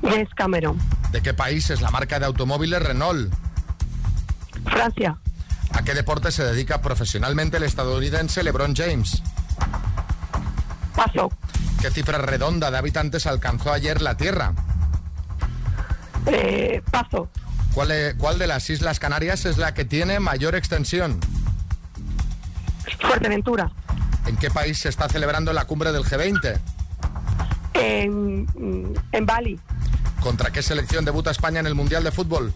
James 0.01 0.29
Cameron. 0.35 0.77
¿De 1.11 1.21
qué 1.21 1.33
país 1.33 1.69
es 1.69 1.81
la 1.81 1.91
marca 1.91 2.19
de 2.19 2.25
automóviles 2.25 2.81
Renault? 2.81 3.33
Francia. 4.65 5.17
¿A 5.73 5.83
qué 5.83 5.93
deporte 5.93 6.31
se 6.31 6.43
dedica 6.43 6.81
profesionalmente 6.81 7.57
el 7.57 7.63
estadounidense 7.63 8.43
LeBron 8.43 8.75
James? 8.75 9.21
Paso. 10.95 11.31
¿Qué 11.81 11.89
cifra 11.91 12.17
redonda 12.19 12.71
de 12.71 12.77
habitantes 12.77 13.27
alcanzó 13.27 13.73
ayer 13.73 14.01
la 14.01 14.15
Tierra? 14.15 14.53
Eh, 16.27 16.81
paso. 16.91 17.29
¿Cuál, 17.73 17.91
e- 17.91 18.15
cuál 18.17 18.37
de 18.37 18.47
las 18.47 18.69
Islas 18.69 18.99
Canarias 18.99 19.45
es 19.45 19.57
la 19.57 19.73
que 19.73 19.85
tiene 19.85 20.19
mayor 20.19 20.55
extensión? 20.55 21.19
Fuerteventura. 23.01 23.71
¿En 24.27 24.37
qué 24.37 24.49
país 24.51 24.79
se 24.79 24.89
está 24.89 25.09
celebrando 25.09 25.51
la 25.53 25.65
cumbre 25.65 25.91
del 25.91 26.03
G20? 26.03 26.59
En, 27.73 28.93
en 29.11 29.25
Bali. 29.25 29.59
¿Contra 30.21 30.51
qué 30.51 30.61
selección 30.61 31.03
debuta 31.03 31.31
España 31.31 31.59
en 31.59 31.67
el 31.67 31.75
Mundial 31.75 32.03
de 32.03 32.11
Fútbol? 32.11 32.53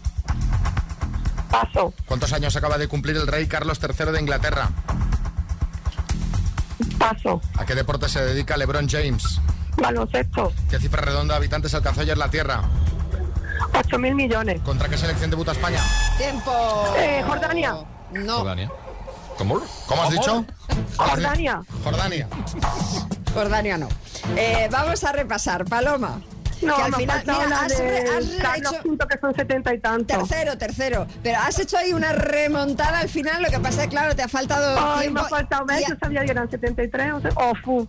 Paso. 1.50 1.92
¿Cuántos 2.06 2.32
años 2.32 2.54
acaba 2.56 2.78
de 2.78 2.88
cumplir 2.88 3.16
el 3.16 3.26
rey 3.26 3.46
Carlos 3.46 3.80
III 3.82 4.12
de 4.12 4.20
Inglaterra? 4.20 4.70
Paso. 6.98 7.40
¿A 7.56 7.66
qué 7.66 7.74
deporte 7.74 8.08
se 8.08 8.22
dedica 8.22 8.56
LeBron 8.56 8.88
James? 8.88 9.40
Baloncesto. 9.76 10.52
¿Qué 10.70 10.78
cifra 10.78 11.02
redonda 11.02 11.34
de 11.34 11.38
habitantes 11.38 11.74
alcanzó 11.74 12.02
ayer 12.02 12.16
la 12.18 12.30
Tierra? 12.30 12.62
8 13.78 13.98
mil 13.98 14.14
millones. 14.14 14.60
¿Contra 14.62 14.88
qué 14.88 14.96
selección 14.96 15.30
debuta 15.30 15.52
España? 15.52 15.80
Tiempo. 16.16 16.52
Eh, 16.96 17.22
Jordania. 17.26 17.76
No, 18.12 18.38
Jordania. 18.38 18.70
¿Cómo? 19.36 19.60
¿Cómo 19.86 20.02
has 20.02 20.10
dicho? 20.10 20.44
Jordania. 20.96 21.62
Jordania. 21.84 22.28
Jordania 23.34 23.78
no. 23.78 23.88
Eh, 24.36 24.68
vamos 24.70 25.04
a 25.04 25.12
repasar, 25.12 25.64
Paloma. 25.64 26.20
No, 26.60 26.74
que 26.74 26.82
al 26.82 26.94
final, 26.94 27.22
mira, 27.24 27.46
la 27.46 27.60
has, 27.60 27.68
de 27.78 27.88
re- 27.88 28.10
has 28.44 28.58
hecho 28.58 28.82
Pinto, 28.82 29.06
que 29.06 29.16
son 29.20 29.32
setenta 29.32 29.72
y 29.72 29.78
tantos. 29.78 30.18
tercero, 30.28 30.58
tercero. 30.58 31.06
Pero 31.22 31.38
has 31.38 31.56
hecho 31.60 31.76
ahí 31.78 31.92
una 31.92 32.12
remontada 32.12 32.98
al 32.98 33.08
final. 33.08 33.40
Lo 33.44 33.48
que 33.48 33.60
pasa 33.60 33.84
es 33.84 33.88
claro, 33.90 34.16
te 34.16 34.22
ha 34.24 34.28
faltado 34.28 34.76
Ay, 34.76 35.02
tiempo. 35.02 35.20
me 35.20 35.26
ha 35.26 35.30
faltado 35.30 35.62
y 35.62 35.66
mes, 35.72 35.84
a- 35.84 35.88
yo 35.90 35.94
sabía 36.00 36.24
que 36.24 36.30
eran 36.32 36.50
73, 36.50 37.12
o 37.12 37.20
sea, 37.20 37.30
oh, 37.36 37.52
fu. 37.64 37.88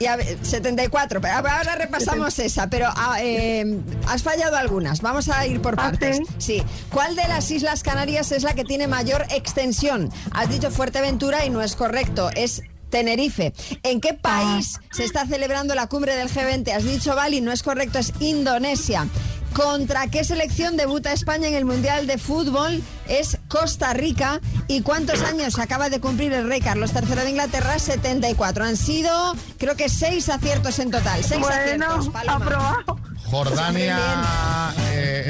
Y 0.00 0.06
a 0.06 0.16
ver, 0.16 0.38
74, 0.40 1.20
pero 1.20 1.34
ahora 1.34 1.74
repasamos 1.74 2.38
esa, 2.38 2.70
pero 2.70 2.88
ah, 2.88 3.18
eh, 3.20 3.80
has 4.08 4.22
fallado 4.22 4.56
algunas. 4.56 5.02
Vamos 5.02 5.28
a 5.28 5.46
ir 5.46 5.60
por 5.60 5.74
¿Ah, 5.74 5.76
partes. 5.76 6.20
Sí. 6.38 6.62
¿Cuál 6.90 7.16
de 7.16 7.28
las 7.28 7.50
Islas 7.50 7.82
Canarias 7.82 8.32
es 8.32 8.42
la 8.42 8.54
que 8.54 8.64
tiene 8.64 8.88
mayor 8.88 9.26
extensión? 9.30 10.10
Has 10.32 10.48
dicho 10.48 10.70
Fuerteventura 10.70 11.44
y 11.44 11.50
no 11.50 11.60
es 11.60 11.76
correcto, 11.76 12.30
es 12.34 12.62
Tenerife. 12.88 13.52
¿En 13.82 14.00
qué 14.00 14.14
país 14.14 14.80
se 14.90 15.04
está 15.04 15.26
celebrando 15.26 15.74
la 15.74 15.86
cumbre 15.86 16.16
del 16.16 16.30
G20? 16.30 16.72
Has 16.72 16.84
dicho 16.84 17.14
Bali, 17.14 17.42
no 17.42 17.52
es 17.52 17.62
correcto, 17.62 17.98
es 17.98 18.14
Indonesia. 18.20 19.06
¿Contra 19.54 20.06
qué 20.06 20.24
selección 20.24 20.76
debuta 20.76 21.12
España 21.12 21.48
en 21.48 21.54
el 21.54 21.64
Mundial 21.64 22.06
de 22.06 22.18
Fútbol? 22.18 22.82
Es 23.08 23.38
Costa 23.48 23.92
Rica. 23.92 24.40
¿Y 24.68 24.82
cuántos 24.82 25.22
años 25.22 25.58
acaba 25.58 25.90
de 25.90 26.00
cumplir 26.00 26.32
el 26.32 26.48
rey 26.48 26.60
Carlos 26.60 26.92
III 26.94 27.16
de 27.16 27.30
Inglaterra? 27.30 27.78
74. 27.78 28.64
Han 28.64 28.76
sido, 28.76 29.34
creo 29.58 29.74
que 29.76 29.88
seis 29.88 30.28
aciertos 30.28 30.78
en 30.78 30.90
total. 30.90 31.22
Seis 31.24 31.40
Bueno, 31.40 31.56
aciertos, 31.86 32.08
Paloma. 32.10 32.44
aprobado. 32.46 33.00
Jordania 33.24 33.98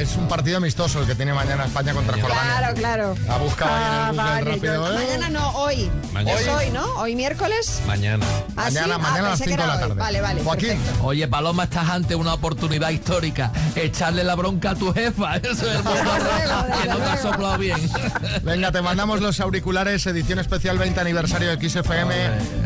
es 0.00 0.16
un 0.16 0.26
partido 0.28 0.56
amistoso 0.56 1.00
el 1.00 1.06
que 1.06 1.14
tiene 1.14 1.32
mañana 1.32 1.64
España 1.64 1.92
contra 1.92 2.14
Jordania. 2.20 2.42
Claro, 2.58 2.74
claro. 2.74 3.14
Ha 3.28 3.36
buscado 3.38 3.70
ahí 3.74 3.82
en 3.82 3.88
el 3.88 3.92
Ah, 4.00 4.12
vale, 4.12 4.50
rápido. 4.52 4.92
¿eh? 4.92 4.94
Mañana 5.06 5.28
no, 5.30 5.50
hoy. 5.56 5.90
Mañana. 6.12 6.40
Es 6.40 6.48
hoy, 6.48 6.70
¿no? 6.70 6.84
Hoy 6.96 7.14
miércoles. 7.16 7.80
Mañana. 7.86 8.24
¿Ah, 8.56 8.68
sí? 8.70 8.74
Mañana, 8.74 8.94
Ah, 8.94 8.98
mañana 8.98 9.26
a 9.26 9.30
las 9.30 9.38
pensé 9.40 9.44
que 9.44 9.50
5 9.50 9.62
de 9.62 9.66
la 9.68 9.74
hoy. 9.74 9.80
tarde. 9.80 9.94
Vale, 9.94 10.20
vale. 10.20 10.42
Joaquín. 10.42 10.68
perfecto. 10.78 11.04
Oye, 11.04 11.28
Paloma, 11.28 11.64
estás 11.64 11.88
ante 11.88 12.14
una 12.14 12.34
oportunidad 12.34 12.90
histórica. 12.90 13.52
Echarle 13.74 14.24
la 14.24 14.34
bronca 14.34 14.70
a 14.70 14.74
tu 14.74 14.92
jefa. 14.92 15.36
Eso 15.42 15.50
es 15.70 15.76
el 15.76 15.82
que 15.82 16.88
no 16.88 16.96
te 16.96 17.02
ha 17.04 17.16
soplado 17.22 17.58
bien. 17.58 17.78
Venga, 18.42 18.72
te 18.72 18.82
mandamos 18.82 19.20
los 19.20 19.38
auriculares, 19.40 20.06
edición 20.06 20.38
especial 20.38 20.78
20 20.78 21.00
aniversario 21.00 21.54
de 21.56 21.68
XFM, 21.68 22.14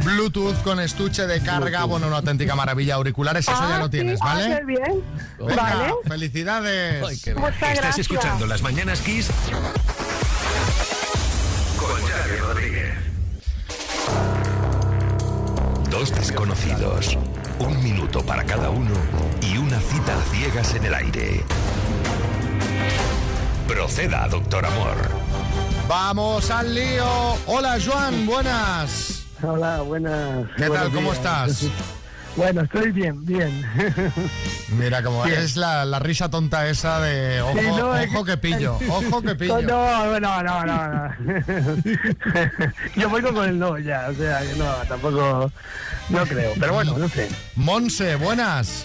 Bluetooth 0.04 0.62
con 0.62 0.80
estuche 0.80 1.26
de 1.26 1.40
carga, 1.40 1.84
bueno, 1.84 2.06
una 2.06 2.16
auténtica 2.16 2.54
maravilla. 2.54 2.94
Auriculares, 2.94 3.46
eso 3.48 3.52
ya 3.68 3.76
Ah, 3.76 3.78
lo 3.80 3.90
tienes, 3.90 4.18
ah, 4.22 4.26
¿vale? 4.34 4.56
qué 4.58 4.64
bien. 4.64 5.02
Venga, 5.38 5.62
Vale. 5.62 5.92
felicidades. 6.06 7.02
Muchas 7.32 7.54
Estás 7.54 7.74
gracias. 7.76 7.98
escuchando 8.00 8.46
Las 8.46 8.60
Mañanas 8.62 9.00
Kiss 9.00 9.28
con 11.78 12.02
Xavi 12.02 12.36
Rodríguez. 12.38 12.94
Dos 15.90 16.14
desconocidos, 16.14 17.16
un 17.60 17.82
minuto 17.82 18.24
para 18.24 18.44
cada 18.44 18.68
uno 18.70 18.90
y 19.40 19.56
una 19.56 19.80
cita 19.80 20.18
a 20.18 20.22
ciegas 20.34 20.74
en 20.74 20.84
el 20.84 20.94
aire. 20.94 21.44
Proceda, 23.66 24.28
doctor 24.28 24.66
Amor. 24.66 24.96
Vamos 25.88 26.50
al 26.50 26.74
lío. 26.74 27.06
Hola, 27.46 27.78
Joan, 27.84 28.26
buenas. 28.26 29.24
Hola, 29.42 29.80
buenas. 29.80 30.46
¿Qué 30.56 30.68
tal? 30.68 30.90
¿Cómo 30.90 31.12
días. 31.12 31.16
estás? 31.16 31.62
Bueno, 32.36 32.62
estoy 32.62 32.90
bien, 32.90 33.24
bien. 33.24 33.64
Mira 34.76 35.00
Bien. 35.00 35.38
es 35.38 35.56
la, 35.56 35.84
la 35.84 36.00
risa 36.00 36.28
tonta 36.28 36.68
esa 36.68 37.00
de 37.00 37.40
ojo, 37.40 37.58
Sí, 37.58 37.66
no, 37.66 37.90
ojo 37.90 38.24
que 38.24 38.36
pillo, 38.36 38.78
ojo 38.88 39.22
que 39.22 39.34
pillo. 39.36 39.62
No, 39.62 40.18
no, 40.18 40.42
no, 40.42 40.42
no, 40.42 40.64
no. 40.64 41.14
Yo 42.96 43.08
voy 43.08 43.22
con 43.22 43.36
el 43.36 43.58
no 43.58 43.78
ya, 43.78 44.08
o 44.10 44.14
sea, 44.14 44.40
que 44.40 44.54
no, 44.56 44.64
tampoco, 44.88 45.52
no 46.08 46.26
creo. 46.26 46.52
Pero 46.58 46.74
bueno, 46.74 46.98
no 46.98 47.08
sé. 47.08 47.28
Monse, 47.54 48.16
buenas. 48.16 48.84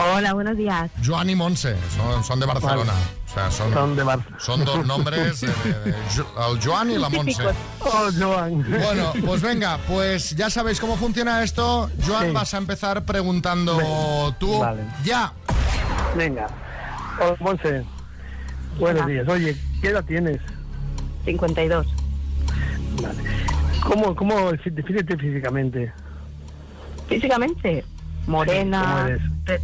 Hola, 0.00 0.32
buenos 0.32 0.56
días. 0.56 0.90
Joan 1.04 1.28
y 1.30 1.34
Monse, 1.34 1.74
son, 1.96 2.22
son 2.22 2.38
de 2.38 2.46
Barcelona. 2.46 2.92
O 3.28 3.34
sea, 3.34 3.50
son, 3.50 3.72
Son 3.72 3.96
de 3.96 4.02
Bar. 4.04 4.20
son 4.38 4.64
dos 4.64 4.86
nombres, 4.86 5.40
de- 5.40 5.48
de- 5.48 5.92
de 5.92 5.94
Jo- 6.16 6.52
el 6.54 6.60
Joan 6.62 6.90
y 6.92 6.98
la 6.98 7.08
Monse. 7.08 7.42
Oh, 7.80 8.08
Joan. 8.16 8.64
Bueno, 8.70 9.12
pues 9.26 9.42
venga, 9.42 9.78
pues 9.88 10.36
ya 10.36 10.50
sabéis 10.50 10.78
cómo 10.80 10.96
funciona 10.96 11.42
esto. 11.42 11.90
Joan, 12.06 12.26
Sí. 12.28 12.32
vas 12.32 12.54
a 12.54 12.58
empezar 12.58 13.04
preguntando 13.04 13.76
Venga, 13.76 14.38
tú. 14.38 14.58
vale. 14.60 14.82
Ya. 15.04 15.32
Venga. 16.16 16.46
Hola, 17.20 17.36
Monse. 17.40 17.84
Buenos 18.78 19.06
días. 19.06 19.28
Oye, 19.28 19.56
¿qué 19.82 19.88
edad 19.88 20.04
tienes? 20.04 20.38
52. 21.24 21.86
Vale. 23.02 23.18
¿Cómo, 23.82 24.14
cómo 24.14 24.52
defínete 24.52 25.16
físicamente? 25.16 25.92
Físicamente, 27.08 27.84
¿Cómo 27.84 27.97
morena, 28.28 29.08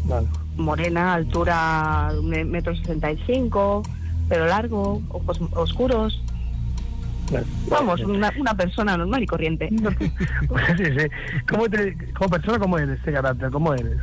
Vale. 0.05 0.27
morena, 0.57 1.15
altura 1.15 2.11
metro 2.23 2.75
sesenta 2.77 3.13
y 3.13 3.19
cinco, 3.27 3.83
pelo 4.29 4.47
largo, 4.47 5.01
ojos 5.11 5.41
oscuros. 5.53 6.21
Vamos, 7.69 8.01
una, 8.03 8.33
una 8.39 8.55
persona 8.55 8.97
normal 8.97 9.23
y 9.23 9.27
corriente. 9.27 9.69
sí, 10.77 10.85
sí. 10.85 11.07
¿Cómo 11.49 11.69
te, 11.69 11.97
como 12.15 12.31
persona, 12.31 12.59
¿cómo 12.59 12.79
eres 12.79 12.99
este 12.99 13.13
carácter? 13.13 13.51
¿Cómo 13.51 13.73
eres? 13.75 13.99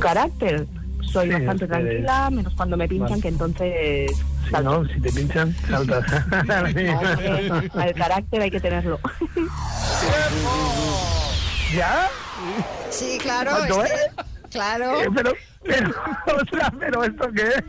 Carácter. 0.00 0.66
Soy 1.02 1.26
Sí, 1.28 1.32
bastante 1.32 1.64
eres- 1.66 1.68
tranquila, 1.68 2.30
menos 2.30 2.54
cuando 2.54 2.76
me 2.76 2.88
pinchan, 2.88 3.10
Vale. 3.10 3.22
que 3.22 3.28
entonces... 3.28 4.10
Si 4.48 4.52
no, 4.64 4.84
si 4.86 5.00
te 5.00 5.12
pinchan, 5.12 5.54
saltas. 5.68 6.04
El 7.76 7.94
carácter 7.94 8.40
hay 8.42 8.50
que 8.50 8.60
tenerlo. 8.60 8.98
¿Ya? 11.76 12.08
Sí, 12.90 13.18
claro. 13.20 13.50
¿Cuánto 13.52 13.84
es? 13.84 13.92
Claro. 14.50 15.00
Eh, 15.00 15.08
pero, 15.14 15.32
pero, 15.64 15.94
pero 16.78 17.04
¿esto 17.04 17.32
qué 17.32 17.42
es? 17.48 17.64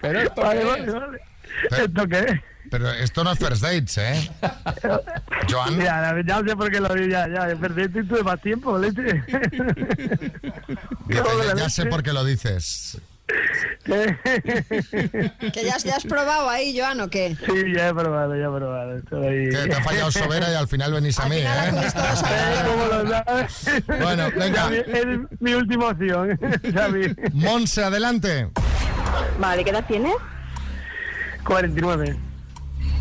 ¿Pero 0.00 0.20
esto 0.20 0.40
vale, 0.40 0.60
qué 0.60 0.66
vale, 0.66 0.84
es? 0.84 0.92
vale. 0.92 1.20
¿Esto 1.84 2.08
qué 2.08 2.18
es? 2.18 2.40
Pero 2.70 2.90
esto 2.90 3.24
no 3.24 3.32
es 3.32 3.38
first 3.38 3.62
dates, 3.62 3.98
¿eh? 3.98 4.30
Joan. 5.50 5.78
Ya, 5.78 6.14
ya 6.24 6.38
sé 6.46 6.56
por 6.56 6.70
qué 6.70 6.80
lo 6.80 6.88
vi, 6.94 7.10
ya, 7.10 7.26
ya. 7.28 7.56
Perdí 7.56 7.98
y 7.98 8.04
tuve 8.04 8.22
más 8.22 8.40
tiempo, 8.40 8.78
leche. 8.78 9.02
Dice, 9.02 9.22
ya, 11.08 11.54
ya 11.56 11.68
sé 11.68 11.86
por 11.86 12.02
qué 12.02 12.12
lo 12.12 12.24
dices. 12.24 12.98
¿Que 15.52 15.64
ya, 15.64 15.76
ya 15.78 15.96
has 15.96 16.04
probado 16.04 16.48
ahí, 16.48 16.78
Joan, 16.78 17.00
o 17.00 17.08
qué? 17.08 17.36
Sí, 17.46 17.72
ya 17.74 17.88
he 17.88 17.94
probado, 17.94 18.36
ya 18.36 18.44
he 18.44 18.58
probado. 18.58 18.96
Estoy... 18.98 19.48
Que 19.50 19.68
te 19.68 19.74
ha 19.74 19.82
fallado 19.82 20.10
Sobera 20.10 20.50
y 20.50 20.54
al 20.54 20.68
final 20.68 20.92
venís 20.92 21.18
a 21.18 21.28
mí, 21.28 21.36
¿eh? 21.36 21.46
¿Cómo 22.66 22.86
lo 22.86 23.08
sabes? 23.08 23.82
Bueno, 23.86 24.28
venga. 24.36 24.70
Es 24.74 25.06
mi 25.40 25.54
última 25.54 25.88
opción, 25.88 26.38
Xavi. 26.74 27.14
Monse, 27.32 27.84
adelante. 27.84 28.48
Vale, 29.38 29.64
¿qué 29.64 29.70
edad 29.70 29.84
tienes? 29.88 30.14
49. 31.44 32.16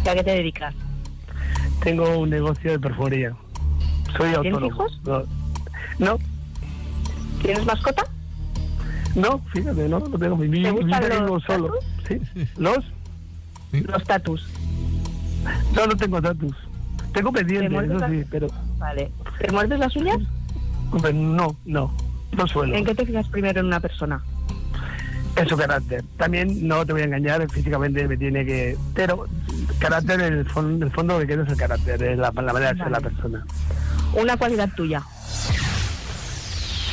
¿Y 0.05 0.09
a 0.09 0.15
qué 0.15 0.23
te 0.23 0.31
dedicas? 0.31 0.73
Tengo 1.83 2.17
un 2.19 2.29
negocio 2.29 2.71
de 2.71 2.79
perforía. 2.79 3.33
Soy 4.17 4.31
¿Tienes 4.31 4.37
autónomo. 4.37 4.65
hijos? 4.67 4.99
No. 5.03 5.23
no. 5.99 6.17
¿Tienes 7.41 7.65
mascota? 7.65 8.05
No, 9.15 9.39
fíjate, 9.53 9.89
no, 9.89 9.99
no 9.99 10.17
tengo 10.17 10.35
mi 10.37 10.49
¿Te 10.49 10.71
mi 10.71 10.79
gustan 10.81 10.99
vida 10.99 11.09
los 11.09 11.19
vivo 11.23 11.39
solo. 11.41 11.73
¿Sí? 12.07 12.19
¿Los? 12.57 12.79
Los 13.71 14.03
tatus. 14.03 14.47
No, 15.75 15.87
no 15.87 15.95
tengo 15.97 16.21
tatus. 16.21 16.55
Tengo 17.13 17.31
pendientes, 17.31 17.89
eso 17.89 17.99
sí, 18.07 18.23
pero... 18.29 18.47
Vale. 18.77 19.11
¿Te 19.39 19.51
muerdes 19.51 19.79
las 19.79 19.95
uñas? 19.95 20.19
No, 21.13 21.55
no, 21.65 21.95
no 22.31 22.47
suelo. 22.47 22.75
¿En 22.75 22.85
qué 22.85 22.93
te 22.95 23.05
fijas 23.05 23.27
primero 23.29 23.59
en 23.59 23.65
una 23.67 23.79
persona? 23.79 24.21
En 25.35 25.47
su 25.47 25.55
carácter. 25.57 26.03
También 26.17 26.67
no 26.67 26.85
te 26.85 26.93
voy 26.93 27.01
a 27.01 27.05
engañar, 27.05 27.49
físicamente 27.49 28.07
me 28.07 28.17
tiene 28.17 28.45
que... 28.45 28.77
Pero 28.93 29.25
carácter, 29.79 30.21
en 30.21 30.33
el, 30.33 30.47
fon- 30.47 30.75
en 30.75 30.83
el 30.83 30.91
fondo 30.91 31.13
lo 31.15 31.19
que 31.21 31.27
quiero 31.27 31.43
es 31.43 31.49
el 31.49 31.57
carácter, 31.57 32.01
es 32.03 32.17
la, 32.17 32.31
la 32.31 32.53
manera 32.53 32.73
de 32.73 32.77
ser 32.79 32.91
la 32.91 32.99
persona. 32.99 33.43
Una 34.13 34.37
cualidad 34.37 34.69
tuya. 34.75 35.01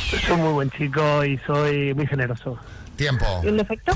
Soy 0.09 0.37
muy 0.37 0.53
buen 0.53 0.69
chico 0.71 1.23
y 1.25 1.37
soy 1.45 1.93
muy 1.93 2.07
generoso. 2.07 2.57
Tiempo. 2.95 3.25
¿Y 3.43 3.47
un 3.49 3.57
defecto? 3.57 3.91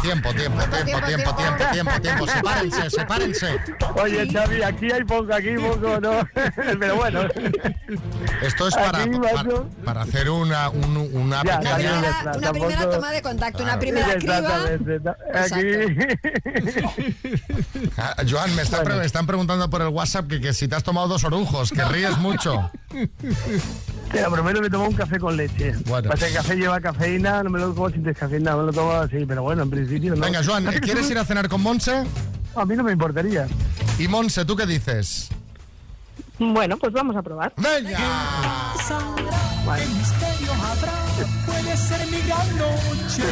Tiempo, 0.00 0.32
tiempo, 0.32 0.62
tiempo, 0.64 1.04
tiempo, 1.04 1.34
tiempo, 1.34 1.60
tiempo, 1.72 2.00
tiempo. 2.00 2.26
Sepárense, 2.26 2.88
sepárense. 2.90 3.60
Oye, 4.02 4.32
Xavi, 4.32 4.62
aquí 4.62 4.90
hay 4.90 5.04
poco, 5.04 5.34
aquí 5.34 5.56
poco, 5.56 6.00
¿no? 6.00 6.26
Pero 6.80 6.96
bueno. 6.96 7.20
Esto 8.40 8.68
es 8.68 8.74
para, 8.76 9.02
Aquí, 9.02 9.10
para, 9.84 10.00
hacer 10.00 10.30
una, 10.30 10.70
un- 10.70 11.10
una 11.12 11.42
Ya, 11.44 11.60
pequeña... 11.60 11.98
Una, 11.98 12.08
está, 12.10 12.32
una 12.38 12.52
primera 12.52 12.88
toma 12.90 13.10
de 13.10 13.20
contacto, 13.20 13.62
una 13.62 13.78
Claro. 13.78 13.80
primera 13.80 14.14
criba. 14.14 14.64
Exactamente. 14.70 15.10
Aquí. 15.34 17.10
Ah, 17.98 18.14
Joan, 18.28 18.54
me, 18.56 18.62
está 18.62 18.82
pre- 18.82 18.94
me 18.96 19.04
están 19.04 19.26
preguntando 19.26 19.68
por 19.68 19.82
el 19.82 19.88
WhatsApp 19.88 20.26
que, 20.28 20.40
que 20.40 20.52
si 20.54 20.66
te 20.68 20.76
has 20.76 20.82
tomado 20.82 21.08
dos 21.08 21.24
orujos, 21.24 21.70
que 21.70 21.84
ríes 21.84 22.16
mucho. 22.18 22.70
Te 24.10 24.20
lo 24.22 24.30
prometo, 24.30 24.60
me 24.60 24.68
tomo 24.68 24.88
un 24.88 24.94
café 24.94 25.18
con 25.18 25.36
leche. 25.36 25.72
Bueno. 25.86 26.10
Pasa 26.10 26.26
que 26.26 26.32
el 26.32 26.36
café 26.36 26.56
lleva 26.56 26.80
cafeína, 26.80 27.42
no 27.44 27.50
me 27.50 27.60
lo 27.60 27.74
como 27.74 27.90
sin 27.90 28.02
descafeína, 28.02 28.56
me 28.56 28.64
lo 28.64 28.72
tomo 28.72 28.92
así, 28.92 29.24
pero 29.26 29.42
bueno, 29.42 29.62
en 29.62 29.70
principio 29.70 30.16
no. 30.16 30.22
Venga, 30.22 30.42
Joan, 30.44 30.66
¿eh, 30.68 30.80
¿quieres 30.82 31.08
ir 31.10 31.18
a 31.18 31.24
cenar 31.24 31.48
con 31.48 31.62
Monse? 31.62 32.04
A 32.56 32.64
mí 32.64 32.74
no 32.74 32.82
me 32.82 32.92
importaría. 32.92 33.46
Y 33.98 34.08
Monse, 34.08 34.44
¿tú 34.44 34.56
qué 34.56 34.66
dices? 34.66 35.28
Bueno, 36.38 36.76
pues 36.78 36.92
vamos 36.92 37.14
a 37.16 37.22
probar. 37.22 37.52
¡Venga! 37.56 37.98
¿Qué 39.76 39.86
misterio 39.86 40.52
habrá? 40.54 40.92
Puede 41.46 41.76
ser 41.76 42.06
mi 42.10 42.20
gran 42.26 42.58
noche. 42.58 43.22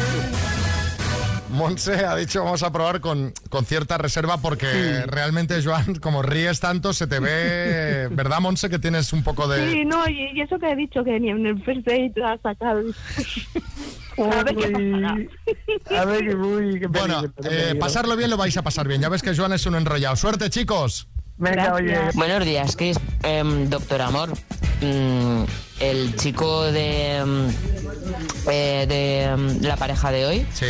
Monse 1.59 2.05
ha 2.05 2.15
dicho 2.15 2.43
vamos 2.43 2.63
a 2.63 2.71
probar 2.71 3.01
con, 3.01 3.33
con 3.49 3.65
cierta 3.65 3.97
reserva 3.97 4.37
porque 4.37 5.03
realmente, 5.05 5.61
Joan, 5.63 5.95
como 5.95 6.21
ríes 6.21 6.59
tanto, 6.59 6.93
se 6.93 7.05
te 7.05 7.19
ve... 7.19 8.07
¿Verdad, 8.11 8.39
Monse, 8.39 8.69
que 8.69 8.79
tienes 8.79 9.11
un 9.13 9.23
poco 9.23 9.47
de... 9.47 9.71
Sí, 9.71 9.85
no, 9.85 10.07
y, 10.07 10.31
y 10.33 10.41
eso 10.41 10.57
que 10.57 10.71
he 10.71 10.75
dicho, 10.75 11.03
que 11.03 11.19
ni 11.19 11.29
en 11.29 11.45
el 11.45 11.61
first 11.63 11.85
date 11.85 12.13
has 12.23 12.41
sacado. 12.41 12.81
a 14.17 14.43
ver 14.43 14.55
qué. 14.55 15.95
A 15.95 16.05
ver, 16.05 16.27
qué 16.27 16.35
muy... 16.35 16.79
Qué 16.79 16.87
Bueno, 16.87 17.23
eh, 17.43 17.75
pasarlo 17.79 18.15
bien 18.15 18.29
lo 18.29 18.37
vais 18.37 18.55
a 18.57 18.61
pasar 18.61 18.87
bien. 18.87 19.01
Ya 19.01 19.09
ves 19.09 19.21
que 19.21 19.35
Joan 19.35 19.53
es 19.53 19.65
un 19.65 19.75
enrollado. 19.75 20.15
¡Suerte, 20.15 20.49
chicos! 20.49 21.07
Venga, 21.39 21.73
oye. 21.73 21.97
Buenos 22.13 22.43
días, 22.45 22.75
Chris. 22.75 22.97
Em, 23.23 23.69
doctor 23.69 24.01
Amor, 24.01 24.29
mm, 24.81 25.43
el 25.79 26.15
chico 26.17 26.63
de, 26.71 27.15
em, 27.17 27.47
eh, 28.51 28.85
de 28.87 29.23
em, 29.23 29.61
la 29.61 29.77
pareja 29.77 30.11
de 30.11 30.25
hoy. 30.25 30.47
Sí. 30.53 30.65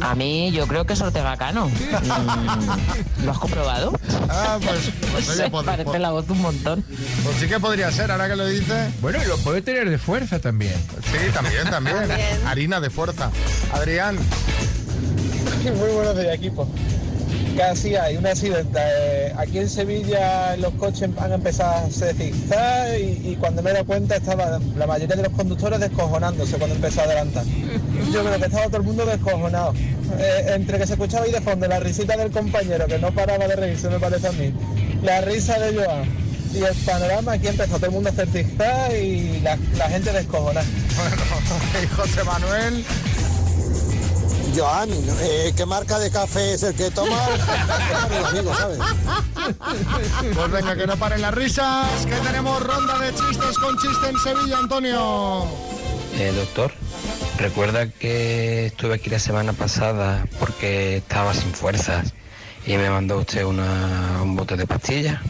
A 0.00 0.14
mí 0.14 0.50
yo 0.52 0.66
creo 0.66 0.84
que 0.84 0.92
es 0.94 1.00
Ortega 1.00 1.36
Cano. 1.36 1.70
Mm, 2.04 3.24
¿Lo 3.24 3.32
has 3.32 3.38
comprobado? 3.38 3.98
Ah, 4.28 4.58
pues, 4.64 4.90
pues 5.12 5.28
oye, 5.30 5.44
Se 5.44 5.50
pod- 5.50 5.64
parece 5.64 5.84
pod- 5.88 5.98
la 5.98 6.10
voz 6.10 6.28
un 6.28 6.40
montón. 6.42 6.82
Pues 7.22 7.36
sí 7.38 7.46
que 7.48 7.58
podría 7.60 7.90
ser, 7.90 8.10
ahora 8.10 8.28
que 8.28 8.36
lo 8.36 8.46
dice. 8.46 8.90
Bueno, 9.00 9.18
y 9.22 9.26
lo 9.26 9.38
puede 9.38 9.62
tener 9.62 9.88
de 9.88 9.98
fuerza 9.98 10.38
también. 10.40 10.74
Sí, 11.04 11.30
también, 11.32 11.64
también. 11.70 11.96
Harina 12.46 12.80
de 12.80 12.90
fuerza. 12.90 13.30
Adrián. 13.72 14.16
Muy 15.62 15.90
buenos 15.94 16.16
días, 16.18 16.34
equipo. 16.34 16.68
Casi 17.56 17.94
hay 17.94 18.16
un 18.16 18.26
accidente. 18.26 18.78
Eh, 18.80 19.32
aquí 19.36 19.58
en 19.58 19.68
Sevilla 19.68 20.56
los 20.56 20.74
coches 20.74 21.08
han 21.18 21.32
empezado 21.32 21.70
a 21.70 21.86
hacer 21.86 22.14
zigzag 22.16 22.98
y, 22.98 23.36
cuando 23.38 23.62
me 23.62 23.70
he 23.70 23.72
dado 23.74 23.86
cuenta 23.86 24.16
estaba 24.16 24.58
la 24.76 24.86
mayoría 24.86 25.16
de 25.16 25.22
los 25.22 25.32
conductores 25.32 25.78
descojonándose 25.78 26.56
cuando 26.56 26.74
empezó 26.74 27.02
a 27.02 27.04
adelantar. 27.04 27.44
Yo 28.12 28.24
creo 28.24 28.38
que 28.38 28.46
estaba 28.46 28.66
todo 28.66 28.78
el 28.78 28.82
mundo 28.82 29.06
descojonado. 29.06 29.72
Eh, 30.18 30.52
entre 30.54 30.78
que 30.78 30.86
se 30.86 30.94
escuchaba 30.94 31.24
ahí 31.24 31.32
de 31.32 31.40
fondo 31.40 31.66
la 31.66 31.80
risita 31.80 32.16
del 32.16 32.30
compañero 32.30 32.86
que 32.86 32.98
no 32.98 33.12
paraba 33.12 33.46
de 33.46 33.56
reírse, 33.56 33.88
me 33.88 33.98
parece 33.98 34.28
a 34.28 34.32
mí, 34.32 34.52
la 35.02 35.20
risa 35.22 35.58
de 35.58 35.76
Joan 35.76 36.24
y 36.54 36.62
el 36.62 36.74
panorama, 36.86 37.32
aquí 37.32 37.48
empezó 37.48 37.76
todo 37.76 37.86
el 37.86 37.92
mundo 37.92 38.10
a 38.10 38.12
hacer 38.12 38.28
y 39.02 39.40
la, 39.40 39.56
gente 39.88 40.12
descojonada. 40.12 40.66
y 41.82 41.86
José 41.96 42.22
Manuel. 42.24 42.84
Joan, 44.56 44.88
eh, 45.20 45.52
¿qué 45.56 45.66
marca 45.66 45.98
de 45.98 46.10
café 46.10 46.54
es 46.54 46.62
el 46.62 46.74
que 46.74 46.90
toma? 46.90 47.16
amigo, 48.28 48.54
¿sabes? 48.54 48.78
Pues 50.34 50.50
venga, 50.50 50.74
que 50.76 50.86
no 50.86 50.96
paren 50.96 51.20
las 51.20 51.34
risas, 51.34 52.06
que 52.06 52.14
tenemos 52.16 52.62
ronda 52.62 52.98
de 52.98 53.12
chistes 53.14 53.58
con 53.58 53.76
chiste 53.78 54.08
en 54.08 54.18
Sevilla, 54.18 54.58
Antonio. 54.58 55.44
Eh, 56.14 56.32
doctor, 56.34 56.72
recuerda 57.38 57.88
que 57.90 58.66
estuve 58.66 58.94
aquí 58.94 59.10
la 59.10 59.18
semana 59.18 59.52
pasada 59.52 60.26
porque 60.38 60.98
estaba 60.98 61.34
sin 61.34 61.52
fuerzas 61.52 62.14
y 62.66 62.76
me 62.76 62.88
mandó 62.88 63.18
usted 63.18 63.44
una- 63.44 64.20
un 64.22 64.34
bote 64.36 64.56
de 64.56 64.66
pastillas. 64.66 65.20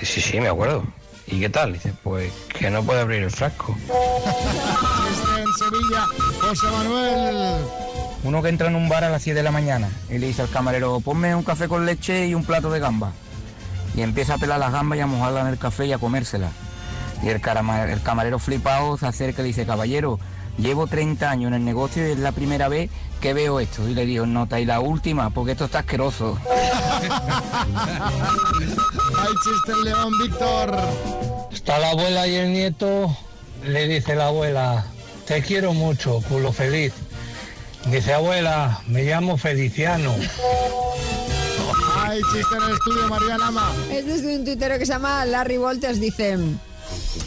Dice, 0.00 0.06
sí, 0.06 0.20
sí, 0.20 0.40
me 0.40 0.48
acuerdo. 0.48 0.84
¿Y 1.26 1.40
qué 1.40 1.48
tal? 1.48 1.72
Dice, 1.72 1.92
pues 2.04 2.30
que 2.56 2.70
no 2.70 2.84
puede 2.84 3.00
abrir 3.00 3.22
el 3.24 3.30
frasco. 3.30 3.74
Chiste 3.86 5.40
en 5.40 5.52
Sevilla, 5.58 6.06
José 6.40 6.66
Manuel. 6.66 7.58
Uno 8.24 8.42
que 8.42 8.48
entra 8.48 8.68
en 8.68 8.74
un 8.74 8.88
bar 8.88 9.04
a 9.04 9.10
las 9.10 9.22
7 9.22 9.36
de 9.36 9.42
la 9.42 9.50
mañana 9.50 9.90
y 10.08 10.16
le 10.16 10.28
dice 10.28 10.40
al 10.40 10.48
camarero, 10.48 10.98
ponme 11.00 11.34
un 11.34 11.42
café 11.42 11.68
con 11.68 11.84
leche 11.84 12.26
y 12.26 12.34
un 12.34 12.42
plato 12.42 12.70
de 12.70 12.80
gamba. 12.80 13.12
Y 13.94 14.00
empieza 14.00 14.34
a 14.34 14.38
pelar 14.38 14.58
las 14.58 14.72
gambas 14.72 14.98
y 14.98 15.02
a 15.02 15.06
mojarlas 15.06 15.42
en 15.42 15.52
el 15.52 15.58
café 15.58 15.84
y 15.86 15.92
a 15.92 15.98
comérselas. 15.98 16.50
Y 17.22 17.28
el, 17.28 17.42
el 17.90 18.02
camarero 18.02 18.38
flipado 18.38 18.96
se 18.96 19.06
acerca 19.06 19.42
y 19.42 19.44
le 19.44 19.48
dice, 19.48 19.66
caballero, 19.66 20.18
llevo 20.56 20.86
30 20.86 21.30
años 21.30 21.48
en 21.48 21.54
el 21.54 21.64
negocio 21.66 22.08
y 22.08 22.12
es 22.12 22.18
la 22.18 22.32
primera 22.32 22.68
vez 22.68 22.90
que 23.20 23.34
veo 23.34 23.60
esto. 23.60 23.86
Y 23.86 23.94
le 23.94 24.06
digo, 24.06 24.24
nota, 24.24 24.58
y 24.58 24.64
la 24.64 24.80
última, 24.80 25.28
porque 25.28 25.52
esto 25.52 25.66
está 25.66 25.80
asqueroso. 25.80 26.38
Hay 29.18 29.32
chiste 29.44 29.72
en 29.72 29.84
León, 29.84 30.12
Víctor. 30.18 30.76
Está 31.52 31.78
la 31.78 31.90
abuela 31.90 32.26
y 32.26 32.36
el 32.36 32.52
nieto, 32.52 33.14
le 33.64 33.86
dice 33.86 34.14
la 34.14 34.28
abuela, 34.28 34.86
te 35.26 35.42
quiero 35.42 35.74
mucho, 35.74 36.20
culo 36.28 36.52
feliz. 36.52 36.92
Dice 37.90 38.14
abuela, 38.14 38.80
me 38.86 39.02
llamo 39.04 39.36
Feliciano. 39.36 40.14
Hay 41.96 42.20
chiste 42.32 42.56
en 42.56 42.62
el 42.62 42.72
estudio, 42.74 43.08
María 43.08 43.38
Lama. 43.38 43.72
Es 43.90 44.06
desde 44.06 44.36
un 44.36 44.44
tuitero 44.44 44.78
que 44.78 44.86
se 44.86 44.92
llama 44.92 45.24
Larry 45.24 45.58
Walters, 45.58 46.00
dice... 46.00 46.38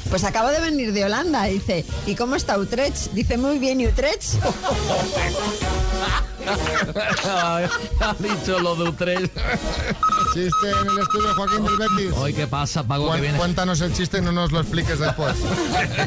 Pues 0.10 0.24
acabo 0.24 0.50
de 0.50 0.60
venir 0.62 0.94
de 0.94 1.06
Holanda, 1.06 1.44
dice. 1.46 1.84
¿Y 2.06 2.16
cómo 2.16 2.36
está 2.36 2.58
Utrecht? 2.58 3.12
Dice, 3.12 3.38
muy 3.38 3.60
bien, 3.60 3.82
¿y 3.82 3.88
Utrecht? 3.88 4.36
ha 7.28 8.16
dicho 8.20 8.60
lo 8.60 8.76
de 8.76 8.90
U3. 8.92 9.30
Chiste 10.34 10.70
en 10.82 10.88
el 10.90 11.00
estudio 11.00 11.34
Joaquín 11.36 11.66
del 11.66 11.78
Betis. 11.78 12.12
Hoy, 12.16 12.34
¿qué 12.34 12.48
pasa, 12.48 12.84
Paco? 12.84 13.12
Que 13.14 13.22
vienes... 13.22 13.40
Cuéntanos 13.40 13.82
el 13.82 13.94
chiste 13.94 14.20
y 14.20 14.22
no 14.22 14.32
nos 14.32 14.52
lo 14.52 14.60
expliques 14.62 15.00
después. 15.00 15.36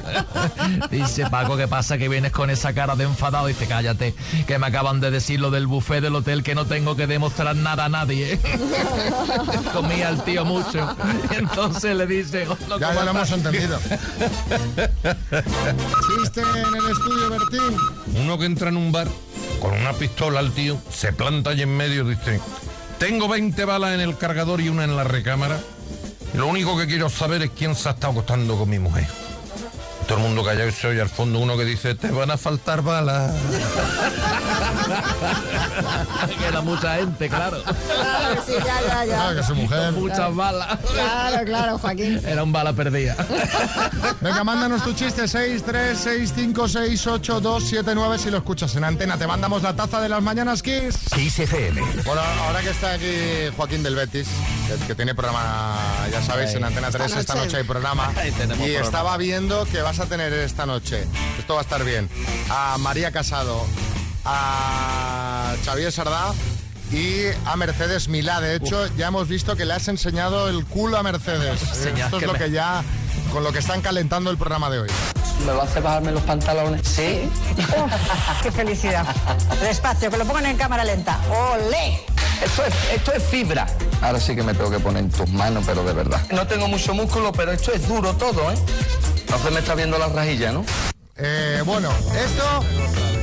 Dice 0.90 1.28
Paco, 1.30 1.56
¿qué 1.56 1.68
pasa? 1.68 1.98
Que 1.98 2.08
vienes 2.08 2.32
con 2.32 2.50
esa 2.50 2.72
cara 2.72 2.96
de 2.96 3.04
enfadado. 3.04 3.46
Dice, 3.46 3.66
cállate, 3.66 4.14
que 4.46 4.58
me 4.58 4.66
acaban 4.66 5.00
de 5.00 5.10
decir 5.10 5.40
lo 5.40 5.50
del 5.50 5.66
buffet 5.66 6.00
del 6.00 6.14
hotel 6.14 6.42
que 6.42 6.54
no 6.54 6.64
tengo 6.66 6.96
que 6.96 7.06
demostrar 7.06 7.56
nada 7.56 7.86
a 7.86 7.88
nadie. 7.88 8.38
Comía 9.72 10.08
el 10.10 10.22
tío 10.22 10.44
mucho. 10.44 10.96
Y 11.30 11.34
entonces 11.36 11.96
le 11.96 12.06
dice, 12.06 12.46
"Oh, 12.48 12.56
no, 12.68 12.78
Ya, 12.78 12.88
¿cómo 12.88 13.00
ya 13.00 13.04
lo 13.04 13.10
hemos 13.10 13.30
estás?". 13.30 13.38
entendido. 13.54 13.78
Chiste 16.22 16.40
en 16.40 16.74
el 16.74 16.90
estudio, 16.90 17.30
Bertín. 17.30 17.76
Uno 18.22 18.38
que 18.38 18.44
entra 18.46 18.68
en 18.68 18.76
un 18.76 18.92
bar 18.92 19.08
con 19.60 19.72
una 19.72 19.92
pistola 19.92 20.40
al 20.40 20.52
tío, 20.52 20.78
se 20.90 21.12
planta 21.12 21.50
allí 21.50 21.62
en 21.62 21.76
medio 21.76 22.04
dice, 22.04 22.40
tengo 22.98 23.28
20 23.28 23.64
balas 23.64 23.94
en 23.94 24.00
el 24.00 24.16
cargador 24.16 24.60
y 24.60 24.68
una 24.68 24.84
en 24.84 24.96
la 24.96 25.04
recámara. 25.04 25.60
Lo 26.34 26.46
único 26.46 26.76
que 26.78 26.86
quiero 26.86 27.08
saber 27.08 27.42
es 27.42 27.50
quién 27.50 27.74
se 27.74 27.88
ha 27.88 27.92
estado 27.92 28.12
acostando 28.12 28.56
con 28.56 28.68
mi 28.68 28.78
mujer. 28.78 29.06
Todo 30.10 30.18
el 30.18 30.24
mundo 30.24 30.42
callado 30.42 30.68
y 30.68 30.72
se 30.72 30.88
oye 30.88 31.00
al 31.00 31.08
fondo 31.08 31.38
uno 31.38 31.56
que 31.56 31.64
dice, 31.64 31.94
te 31.94 32.10
van 32.10 32.32
a 32.32 32.36
faltar 32.36 32.82
balas. 32.82 33.30
que 36.38 36.46
era 36.46 36.60
mucha 36.62 36.96
gente, 36.96 37.28
claro. 37.28 37.62
Claro, 37.62 38.42
sí, 38.44 38.54
ya, 38.58 38.80
ya, 38.88 39.04
ya. 39.04 39.14
Claro 39.14 39.36
que 39.36 39.44
su 39.44 39.54
mujer. 39.54 39.92
Muchas 39.92 40.34
balas. 40.34 40.80
Claro, 40.92 41.44
claro, 41.44 41.78
Joaquín. 41.78 42.20
Era 42.26 42.42
un 42.42 42.50
bala 42.50 42.72
perdida. 42.72 43.14
Venga, 44.20 44.42
mándanos 44.42 44.82
tu 44.82 44.94
chiste 44.94 45.26
636568279 45.26 48.18
si 48.18 48.32
lo 48.32 48.38
escuchas 48.38 48.74
en 48.74 48.82
antena. 48.82 49.16
Te 49.16 49.28
mandamos 49.28 49.62
la 49.62 49.76
taza 49.76 50.00
de 50.00 50.08
las 50.08 50.22
mañanas 50.22 50.64
Kiss. 50.64 50.98
Kiss 51.14 51.38
FM. 51.38 51.80
Bueno, 52.04 52.20
ahora 52.46 52.62
que 52.62 52.70
está 52.70 52.94
aquí 52.94 53.14
Joaquín 53.56 53.84
del 53.84 53.94
Betis, 53.94 54.26
que, 54.88 54.96
tiene 54.96 55.14
programa, 55.14 55.78
ya 56.10 56.20
sabéis, 56.20 56.52
en 56.54 56.64
Antena 56.64 56.90
3, 56.90 57.16
esta 57.16 57.36
noche, 57.36 57.58
hay 57.58 57.64
programa. 57.64 58.12
Y 58.26 58.32
programa. 58.32 58.66
estaba 58.66 59.16
viendo 59.16 59.66
que 59.66 59.82
vas 59.82 59.99
a 59.99 59.99
tener 60.06 60.32
esta 60.32 60.66
noche, 60.66 61.06
esto 61.38 61.54
va 61.54 61.60
a 61.60 61.62
estar 61.62 61.84
bien, 61.84 62.08
a 62.50 62.76
María 62.78 63.10
Casado, 63.12 63.64
a 64.24 65.54
Xavier 65.64 65.92
Sardá 65.92 66.32
y 66.92 67.24
a 67.46 67.56
Mercedes 67.56 68.08
Milá. 68.08 68.40
De 68.40 68.56
hecho, 68.56 68.86
ya 68.96 69.08
hemos 69.08 69.28
visto 69.28 69.56
que 69.56 69.64
le 69.64 69.74
has 69.74 69.88
enseñado 69.88 70.48
el 70.48 70.64
culo 70.66 70.96
a 70.98 71.02
Mercedes. 71.02 71.62
Esto 71.62 72.16
es 72.18 72.22
lo 72.26 72.32
me- 72.32 72.38
que 72.38 72.50
ya, 72.50 72.82
con 73.32 73.44
lo 73.44 73.52
que 73.52 73.58
están 73.60 73.80
calentando 73.80 74.30
el 74.30 74.36
programa 74.38 74.70
de 74.70 74.80
hoy. 74.80 74.88
¿Me 75.46 75.52
va 75.52 75.62
a 75.62 75.64
hacer 75.64 75.82
bajarme 75.82 76.12
los 76.12 76.22
pantalones? 76.22 76.86
Sí. 76.86 77.28
¡Qué 78.42 78.52
felicidad! 78.52 79.04
Despacio, 79.62 80.10
que 80.10 80.16
lo 80.16 80.24
pongan 80.24 80.46
en 80.46 80.56
cámara 80.56 80.84
lenta. 80.84 81.18
¡Olé! 81.30 82.00
Esto 82.44 82.64
es, 82.64 82.74
esto 82.94 83.12
es 83.12 83.22
fibra. 83.22 83.66
Ahora 84.00 84.18
sí 84.18 84.34
que 84.34 84.42
me 84.42 84.54
tengo 84.54 84.70
que 84.70 84.78
poner 84.78 85.04
en 85.04 85.10
tus 85.10 85.28
manos, 85.30 85.64
pero 85.66 85.84
de 85.84 85.92
verdad. 85.92 86.20
No 86.30 86.46
tengo 86.46 86.68
mucho 86.68 86.94
músculo, 86.94 87.32
pero 87.32 87.52
esto 87.52 87.72
es 87.72 87.86
duro 87.86 88.14
todo, 88.14 88.50
¿eh? 88.50 88.54
No 89.30 89.38
se 89.38 89.50
me 89.50 89.60
está 89.60 89.74
viendo 89.74 89.98
la 89.98 90.08
rajilla, 90.08 90.52
¿no? 90.52 90.64
Eh, 91.16 91.62
bueno, 91.66 91.90
esto 92.16 92.64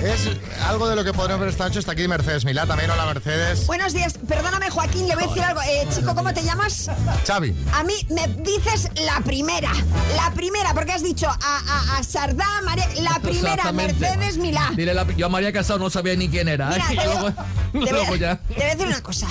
es 0.04 0.30
algo 0.66 0.88
de 0.88 0.96
lo 0.96 1.04
que 1.04 1.14
podremos 1.14 1.40
ver 1.42 1.50
esta 1.50 1.66
noche. 1.66 1.80
Está 1.80 1.94
aquí 1.94 2.08
Mercedes 2.08 2.46
Milá, 2.46 2.66
también 2.66 2.90
hola 2.92 3.06
Mercedes. 3.06 3.66
Buenos 3.68 3.94
días, 3.94 4.16
perdóname 4.28 4.70
Joaquín, 4.70 5.08
le 5.08 5.16
voy 5.16 5.24
a 5.24 5.28
decir 5.28 5.44
algo. 5.44 5.62
Eh, 5.62 5.88
chico, 5.94 6.14
¿cómo 6.16 6.34
te 6.34 6.44
llamas? 6.44 6.90
Xavi. 7.26 7.56
A 7.74 7.84
mí 7.84 7.94
me 8.10 8.28
dices 8.44 8.90
la 9.06 9.20
primera, 9.22 9.72
la 10.16 10.32
primera, 10.34 10.74
porque 10.74 10.92
has 10.94 11.04
dicho 11.04 11.28
a, 11.28 11.36
a, 11.36 11.98
a 11.98 12.04
Sardá, 12.04 12.46
María, 12.64 12.88
la 13.02 13.20
primera. 13.22 13.72
Mercedes 13.72 14.38
Milá. 14.38 14.72
Dile 14.76 14.94
la- 14.94 15.08
yo 15.16 15.26
a 15.26 15.30
María 15.30 15.52
Casado 15.52 15.80
no 15.80 15.90
sabía 15.90 16.16
ni 16.16 16.30
quién 16.30 16.48
era. 16.48 16.76
¿eh? 16.76 16.82
Mira, 16.90 16.94
Y 16.94 16.98
te 16.98 17.08
voy- 17.08 17.16
luego, 17.24 17.32
te 17.72 17.78
voy, 17.80 17.90
luego 17.92 18.14
a- 18.14 18.18
ya. 18.18 18.38
te 18.48 18.54
voy 18.54 18.64
a 18.64 18.68
decir 18.76 18.88
una 18.88 19.02
cosa. 19.02 19.28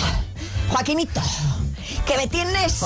Joaquinito, 0.70 1.20
que 2.07 2.16
me 2.16 2.26
tienes 2.26 2.81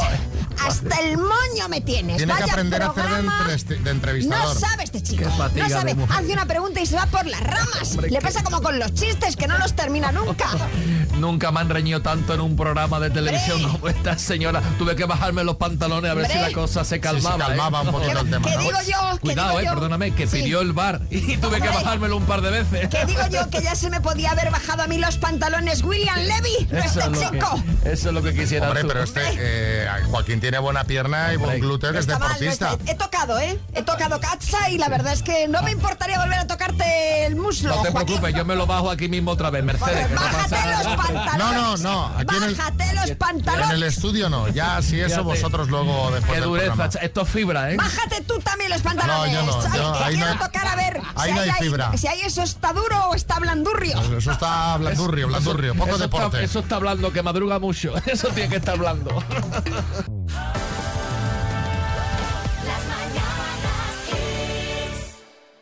hasta 0.67 0.97
el 1.01 1.17
moño 1.19 1.69
me 1.69 1.81
tienes. 1.81 2.17
Tiene 2.19 2.33
que 2.35 2.41
Vaya 2.41 2.53
aprender 2.53 2.83
a 2.83 2.87
hacer 2.89 3.03
de, 3.03 3.09
programa. 3.09 3.45
entrevist- 3.47 3.83
de 3.83 3.91
entrevistador. 3.91 4.55
No 4.55 4.61
sabe 4.61 4.85
este 4.85 5.03
chico. 5.03 5.25
No 5.25 5.37
sabe. 5.69 5.97
Hace 6.11 6.33
una 6.33 6.47
pregunta 6.47 6.81
y 6.81 6.87
se 6.87 6.97
va 6.97 7.07
por 7.07 7.27
las 7.27 7.41
ramas. 7.43 7.93
Hombre, 7.93 8.11
Le 8.11 8.21
pasa 8.21 8.43
como 8.43 8.61
con 8.63 8.79
los 8.79 8.93
chistes, 8.95 9.37
que 9.37 9.47
no 9.47 9.59
los 9.59 9.75
termina 9.75 10.13
nunca. 10.13 10.47
Nunca 11.21 11.51
me 11.53 11.61
han 11.61 11.69
reñido 11.69 12.01
tanto 12.01 12.33
en 12.35 12.41
un 12.41 12.57
programa 12.57 12.99
de 12.99 13.11
televisión 13.11 13.57
Hombre. 13.65 13.73
como 13.73 13.89
esta 13.89 14.19
señora. 14.19 14.63
Tuve 14.79 14.97
que 14.97 15.05
bajarme 15.05 15.45
los 15.45 15.57
pantalones 15.57 16.11
a 16.11 16.15
ver 16.15 16.27
si 16.31 16.39
la 16.39 16.51
cosa 16.53 16.83
se 16.85 16.99
calmaba. 17.01 17.37
se 17.37 17.41
calmaba 17.43 17.83
¿eh? 17.83 17.87
un 17.87 17.93
poquito 17.93 18.21
el 18.21 18.31
tema, 18.31 18.49
¿Qué 18.49 18.57
digo 18.59 18.79
yo? 18.89 19.13
¿Qué 19.15 19.19
Cuidado, 19.21 19.49
digo 19.51 19.61
eh, 19.61 19.65
yo? 19.67 19.71
perdóname, 19.75 20.15
que 20.15 20.27
Sí. 20.27 20.43
pidió 20.43 20.61
el 20.61 20.73
bar 20.73 21.01
y 21.11 21.37
tuve 21.37 21.61
que 21.61 21.69
bajármelo 21.69 22.17
un 22.17 22.25
par 22.25 22.41
de 22.41 22.51
veces. 22.51 22.89
¿Qué 22.89 23.05
digo 23.07 23.21
yo? 23.31 23.49
Que 23.51 23.63
ya 23.63 23.75
se 23.75 23.91
me 23.91 24.01
podía 24.01 24.31
haber 24.31 24.51
bajado 24.51 24.83
a 24.83 24.87
mí 24.87 24.99
los 24.99 25.19
pantalones 25.19 25.83
William 25.83 26.19
Levy, 26.19 26.69
no 26.71 26.79
Eso 26.79 27.01
este 27.01 27.01
es, 27.01 27.07
lo 27.07 27.31
chico. 27.31 27.63
que, 27.85 27.93
eso 27.93 28.09
es 28.09 28.15
lo 28.15 28.23
que 28.23 28.35
quisiera 28.35 28.67
Hombre, 28.67 28.83
tú. 28.83 28.89
pero 28.89 29.03
este 29.03 29.21
eh, 29.37 29.87
Joaquín 30.11 30.41
tiene 30.41 30.59
buena 30.59 30.85
pierna 30.85 31.33
y 31.35 31.37
buen 31.37 31.61
glúteo, 31.61 31.93
que 31.93 31.99
es 31.99 32.07
Está 32.07 32.19
mal, 32.19 32.29
no 32.31 32.35
deportista. 32.39 32.71
está- 32.73 32.91
he 32.93 32.95
tocado, 32.95 33.39
¿eh? 33.39 33.59
He 33.75 33.83
tocado 33.83 34.19
cacha 34.21 34.71
y 34.71 34.79
la 34.79 34.89
verdad 34.89 35.13
es 35.13 35.23
que 35.23 35.49
no 35.49 35.63
me 35.63 35.71
importaría 35.73 36.19
volver 36.19 36.39
a 36.39 36.47
tocarte 36.47 37.27
el 37.27 37.37
muslo. 37.37 37.75
No 37.77 37.83
te 37.83 37.91
Joaquín. 37.91 38.07
preocupes, 38.07 38.35
yo 38.35 38.45
me 38.45 38.55
lo 38.57 38.67
bajo 38.67 38.91
aquí 38.91 39.09
mismo 39.09 39.33
otra 39.33 39.51
vez, 39.51 39.63
Mercedes. 39.65 40.07
que 40.07 40.15
no 40.15 40.21
pasa 40.21 40.33
Bájate 40.37 40.55
nada. 40.57 40.71
los 40.71 40.83
pantalones. 40.97 41.10
No, 41.13 41.53
no, 41.53 41.77
no, 41.79 42.07
aquí 42.19 42.37
en 42.37 42.43
el- 42.43 42.55
Bájate 42.55 42.95
los 42.95 43.05
En 43.05 43.11
el 43.11 43.17
pantalones. 43.17 43.95
estudio 43.97 44.29
no, 44.29 44.49
ya 44.49 44.81
si 44.83 44.99
eso 45.01 45.07
Fíjate. 45.09 45.23
vosotros 45.25 45.69
luego 45.69 46.11
después 46.13 46.39
Qué 46.39 46.45
dureza, 46.45 46.75
programa. 46.75 47.01
esto 47.03 47.21
es 47.23 47.29
fibra, 47.29 47.71
¿eh? 47.73 47.77
Bájate 47.77 48.21
tú 48.23 48.39
también 48.41 48.71
los 48.71 48.83
pantalones. 48.83 49.33
No, 49.33 49.41
yo 49.41 49.47
no, 49.47 49.77
yo- 49.77 49.95
ahí 50.05 50.15
quiero 50.15 50.27
no 50.27 50.33
hay- 50.33 50.39
tocar 50.47 50.67
a 50.69 50.77
ver 50.77 51.01
ahí 51.17 51.29
si, 51.31 51.35
no 51.35 51.41
hay 51.43 51.49
ahí- 51.51 51.57
fibra. 51.61 51.97
si 51.97 52.07
ahí 52.07 52.21
eso 52.23 52.43
está 52.43 52.73
duro 52.73 53.05
o 53.11 53.15
está 53.15 53.39
blandurrio. 53.39 53.99
Eso 54.19 54.31
está 54.33 54.77
blandurrio, 54.77 55.29
blandurrio, 55.29 55.75
poco 55.75 55.91
eso 55.91 55.99
deporte. 55.99 56.27
Está, 56.37 56.41
eso 56.43 56.59
está 56.61 56.77
hablando, 56.77 57.13
que 57.13 57.23
madruga 57.23 57.59
mucho. 57.59 57.95
Eso 58.07 58.29
tiene 58.29 58.49
que 58.51 58.57
estar 58.57 58.75
hablando. 58.75 59.11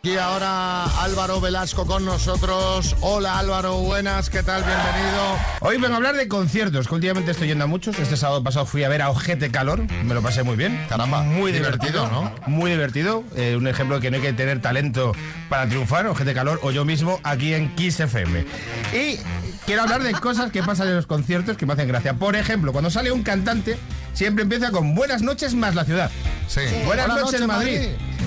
Y 0.01 0.17
ahora 0.17 0.85
Álvaro 1.03 1.41
Velasco 1.41 1.85
con 1.85 2.05
nosotros. 2.05 2.95
Hola 3.01 3.39
Álvaro, 3.39 3.79
buenas, 3.79 4.31
¿qué 4.31 4.45
tal? 4.45 4.63
Bienvenido. 4.63 5.37
Hoy 5.61 5.77
vengo 5.77 5.95
a 5.95 5.97
hablar 5.97 6.15
de 6.15 6.29
conciertos, 6.29 6.87
que 6.87 6.95
últimamente 6.95 7.33
estoy 7.33 7.49
yendo 7.49 7.65
a 7.65 7.67
muchos. 7.67 7.99
Este 7.99 8.17
sábado 8.17 8.43
pasado 8.45 8.65
fui 8.65 8.85
a 8.85 8.89
ver 8.89 9.03
a 9.03 9.11
Ojete 9.11 9.51
Calor, 9.51 9.83
me 10.05 10.15
lo 10.15 10.23
pasé 10.23 10.45
muy 10.45 10.57
bien. 10.57 10.87
Caramba, 10.89 11.23
muy 11.23 11.51
divertido, 11.51 12.05
divertido, 12.05 12.09
¿no? 12.09 12.33
Muy 12.47 12.71
divertido. 12.71 13.25
Eh, 13.37 13.57
un 13.57 13.67
ejemplo 13.67 13.97
de 13.97 14.03
que 14.03 14.11
no 14.11 14.17
hay 14.19 14.23
que 14.23 14.33
tener 14.33 14.63
talento 14.63 15.13
para 15.49 15.69
triunfar, 15.69 16.07
Ojete 16.07 16.33
Calor 16.33 16.61
o 16.63 16.71
yo 16.71 16.85
mismo 16.85 17.19
aquí 17.25 17.53
en 17.53 17.75
Kiss 17.75 17.99
FM. 17.99 18.47
Y 18.95 19.19
quiero 19.67 19.83
hablar 19.83 20.05
de 20.05 20.13
cosas 20.13 20.53
que 20.53 20.63
pasan 20.63 20.89
en 20.89 20.95
los 20.95 21.07
conciertos 21.07 21.57
que 21.57 21.67
me 21.67 21.73
hacen 21.73 21.89
gracia. 21.89 22.15
Por 22.15 22.37
ejemplo, 22.37 22.73
cuando 22.73 22.91
sale 22.91 23.11
un 23.11 23.25
cantante, 23.25 23.77
siempre 24.15 24.45
empieza 24.45 24.71
con 24.71 24.95
buenas 24.95 25.23
noches 25.23 25.55
más 25.55 25.75
la 25.75 25.85
ciudad. 25.85 26.11
Sí. 26.47 26.61
Buenas, 26.87 27.09
Buenas 27.09 27.25
noches. 27.25 27.47
Madrid. 27.47 27.81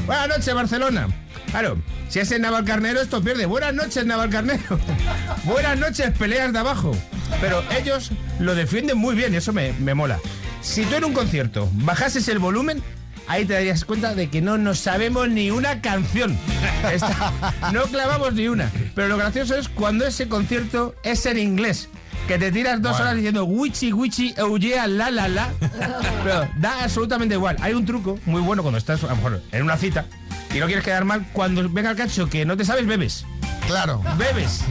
Buenas 0.05 0.27
noches, 0.27 0.53
Barcelona. 0.53 1.07
Claro, 1.51 1.77
si 2.07 2.19
es 2.19 2.31
en 2.31 2.43
Navalcarnero 2.43 3.01
esto 3.01 3.21
pierde. 3.21 3.45
Buenas 3.45 3.73
noches, 3.73 4.05
Navalcarnero. 4.05 4.79
Buenas 5.43 5.77
noches, 5.77 6.11
peleas 6.17 6.53
de 6.53 6.59
abajo. 6.59 6.95
Pero 7.41 7.61
ellos 7.77 8.11
lo 8.39 8.55
defienden 8.55 8.97
muy 8.97 9.15
bien 9.15 9.33
y 9.33 9.37
eso 9.37 9.51
me, 9.51 9.73
me 9.73 9.93
mola. 9.93 10.19
Si 10.61 10.83
tú 10.85 10.95
en 10.95 11.03
un 11.05 11.13
concierto 11.13 11.69
bajases 11.73 12.27
el 12.29 12.39
volumen, 12.39 12.81
ahí 13.27 13.43
te 13.45 13.53
darías 13.53 13.83
cuenta 13.83 14.15
de 14.15 14.29
que 14.29 14.41
no 14.41 14.57
nos 14.57 14.79
sabemos 14.79 15.27
ni 15.29 15.51
una 15.51 15.81
canción. 15.81 16.37
Esta- 16.93 17.33
no 17.73 17.83
clavamos 17.83 18.33
ni 18.33 18.47
una. 18.47 18.71
Pero 18.95 19.09
lo 19.09 19.17
gracioso 19.17 19.55
es 19.55 19.67
cuando 19.67 20.05
ese 20.07 20.29
concierto 20.29 20.95
es 21.03 21.25
en 21.25 21.37
inglés. 21.37 21.89
Que 22.29 22.37
te 22.37 22.51
tiras 22.51 22.81
dos 22.81 22.91
Bueno. 22.91 23.03
horas 23.05 23.15
diciendo 23.15 23.43
wichi, 23.43 23.91
wichi, 23.91 24.33
oh 24.39 24.55
yeah, 24.57 24.87
la, 24.87 25.11
la, 25.11 25.27
la. 25.27 25.49
Pero 26.23 26.47
da 26.57 26.83
absolutamente 26.83 27.35
igual. 27.35 27.57
Hay 27.59 27.73
un 27.73 27.85
truco 27.85 28.19
muy 28.25 28.41
bueno 28.41 28.61
cuando 28.61 28.77
estás, 28.77 29.03
a 29.03 29.07
lo 29.07 29.15
mejor, 29.17 29.41
en 29.51 29.63
una 29.63 29.75
cita 29.75 30.05
y 30.53 30.59
no 30.59 30.65
quieres 30.65 30.83
quedar 30.83 31.05
mal. 31.05 31.25
Cuando 31.33 31.67
venga 31.69 31.91
el 31.91 31.97
cacho 31.97 32.29
que 32.29 32.45
no 32.45 32.57
te 32.57 32.65
sabes, 32.65 32.85
bebes. 32.85 33.25
Claro. 33.67 34.01
Bebes. 34.17 34.63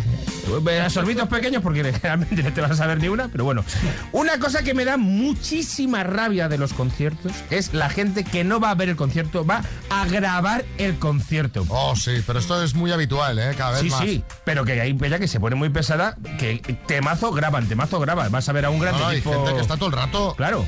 Sorbitos 0.88 1.28
pequeños 1.28 1.62
porque 1.62 1.82
realmente 2.02 2.42
no 2.42 2.52
te 2.52 2.60
vas 2.60 2.72
a 2.72 2.74
saber 2.76 2.98
ni 2.98 3.06
una, 3.08 3.28
pero 3.28 3.44
bueno. 3.44 3.64
Una 4.10 4.38
cosa 4.40 4.62
que 4.64 4.74
me 4.74 4.84
da 4.84 4.96
muchísima 4.96 6.02
rabia 6.02 6.48
de 6.48 6.58
los 6.58 6.72
conciertos 6.72 7.30
es 7.50 7.72
la 7.72 7.88
gente 7.88 8.24
que 8.24 8.42
no 8.42 8.58
va 8.58 8.70
a 8.70 8.74
ver 8.74 8.88
el 8.88 8.96
concierto, 8.96 9.46
va 9.46 9.62
a 9.90 10.06
grabar 10.06 10.64
el 10.78 10.98
concierto. 10.98 11.64
Oh, 11.68 11.94
sí, 11.94 12.22
pero 12.26 12.40
esto 12.40 12.60
es 12.64 12.74
muy 12.74 12.90
habitual, 12.90 13.38
¿eh? 13.38 13.54
Cada 13.56 13.72
vez 13.72 13.82
Sí, 13.82 13.90
más. 13.90 14.00
sí, 14.00 14.24
pero 14.44 14.64
que 14.64 14.80
hay 14.80 14.92
bella 14.92 15.20
que 15.20 15.28
se 15.28 15.38
pone 15.38 15.54
muy 15.54 15.68
pesada, 15.68 16.16
que 16.38 16.56
temazo 16.88 17.30
graban, 17.30 17.68
temazo 17.68 18.00
graban. 18.00 18.32
Vas 18.32 18.48
a 18.48 18.52
ver 18.52 18.64
a 18.64 18.70
un 18.70 18.80
grande 18.80 18.98
No, 18.98 19.04
no, 19.04 19.10
hay 19.10 19.22
gente 19.22 19.54
que 19.54 19.60
está 19.60 19.76
todo 19.76 19.86
el 19.86 19.92
rato. 19.94 20.34
Claro. 20.36 20.66